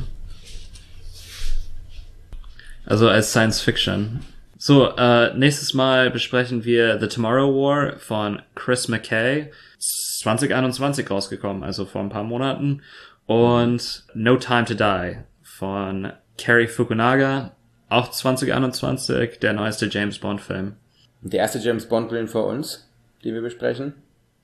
Also 2.86 3.10
als 3.10 3.32
Science 3.32 3.62
Fiction. 3.62 4.22
So, 4.58 4.96
äh, 4.96 5.34
nächstes 5.36 5.74
Mal 5.74 6.12
besprechen 6.12 6.64
wir 6.64 7.00
The 7.00 7.08
Tomorrow 7.08 7.54
War 7.54 8.00
von 8.00 8.42
Chris 8.56 8.88
McKay. 8.88 9.52
2021 9.80 11.10
rausgekommen, 11.10 11.64
also 11.64 11.86
vor 11.86 12.02
ein 12.02 12.10
paar 12.10 12.24
Monaten. 12.24 12.82
Und 13.28 14.04
No 14.14 14.38
Time 14.38 14.66
to 14.66 14.74
Die 14.74 15.18
von 15.44 16.14
Kerry 16.38 16.68
Fukunaga, 16.68 17.52
auch 17.90 18.12
2021, 18.12 19.40
der 19.40 19.54
neueste 19.54 19.88
James 19.88 20.20
Bond 20.20 20.42
Film. 20.42 20.76
Der 21.22 21.40
erste 21.40 21.60
James 21.60 21.88
Bond 21.88 22.10
Film 22.10 22.28
für 22.28 22.44
uns, 22.44 22.90
den 23.24 23.34
wir 23.34 23.42
besprechen. 23.42 23.94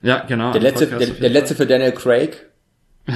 Ja, 0.02 0.24
genau. 0.24 0.52
Der 0.52 0.60
letzte, 0.60 0.86
der, 0.86 1.06
der 1.08 1.30
letzte 1.30 1.54
für 1.54 1.66
Daniel 1.66 1.92
Craig. 1.92 2.48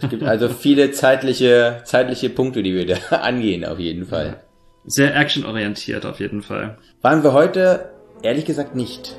Es 0.00 0.08
gibt 0.08 0.22
also 0.22 0.48
viele 0.48 0.90
zeitliche, 0.92 1.82
zeitliche 1.84 2.30
Punkte, 2.30 2.62
die 2.62 2.74
wir 2.74 2.86
da 2.86 2.96
angehen, 3.18 3.62
auf 3.62 3.78
jeden 3.78 4.06
Fall. 4.06 4.40
Sehr 4.86 5.16
actionorientiert 5.16 6.06
auf 6.06 6.20
jeden 6.20 6.42
Fall. 6.42 6.78
Waren 7.02 7.22
wir 7.24 7.32
heute, 7.32 7.90
ehrlich 8.22 8.44
gesagt, 8.44 8.74
nicht. 8.74 9.16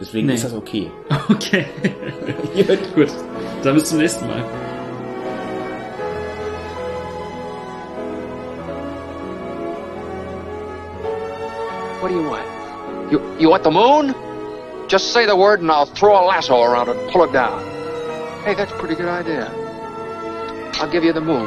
Deswegen 0.00 0.26
Nee. 0.26 0.34
ist 0.34 0.44
das 0.44 0.52
okay. 0.54 0.90
Okay. 1.30 1.66
Gut. 2.54 2.94
Gut. 2.94 3.08
Dann 3.62 3.74
bis 3.74 3.86
zum 3.86 3.98
nächsten 3.98 4.26
Mal. 4.26 4.44
What 12.00 12.08
do 12.08 12.14
you 12.14 12.28
want? 12.28 12.46
You 13.10 13.18
you 13.38 13.48
want 13.50 13.64
the 13.64 13.70
moon? 13.70 14.14
Just 14.88 15.12
say 15.12 15.26
the 15.26 15.34
word 15.36 15.60
and 15.60 15.70
I'll 15.70 15.86
throw 15.86 16.14
a 16.14 16.24
lasso 16.24 16.62
around 16.62 16.88
it 16.88 16.96
and 16.96 17.10
pull 17.10 17.24
it 17.24 17.32
down. 17.32 17.58
Hey, 18.44 18.54
that's 18.54 18.70
a 18.70 18.76
pretty 18.76 18.94
good 18.94 19.08
idea. 19.08 19.50
I'll 20.78 20.90
give 20.90 21.02
you 21.04 21.12
the 21.12 21.20
moon, 21.20 21.46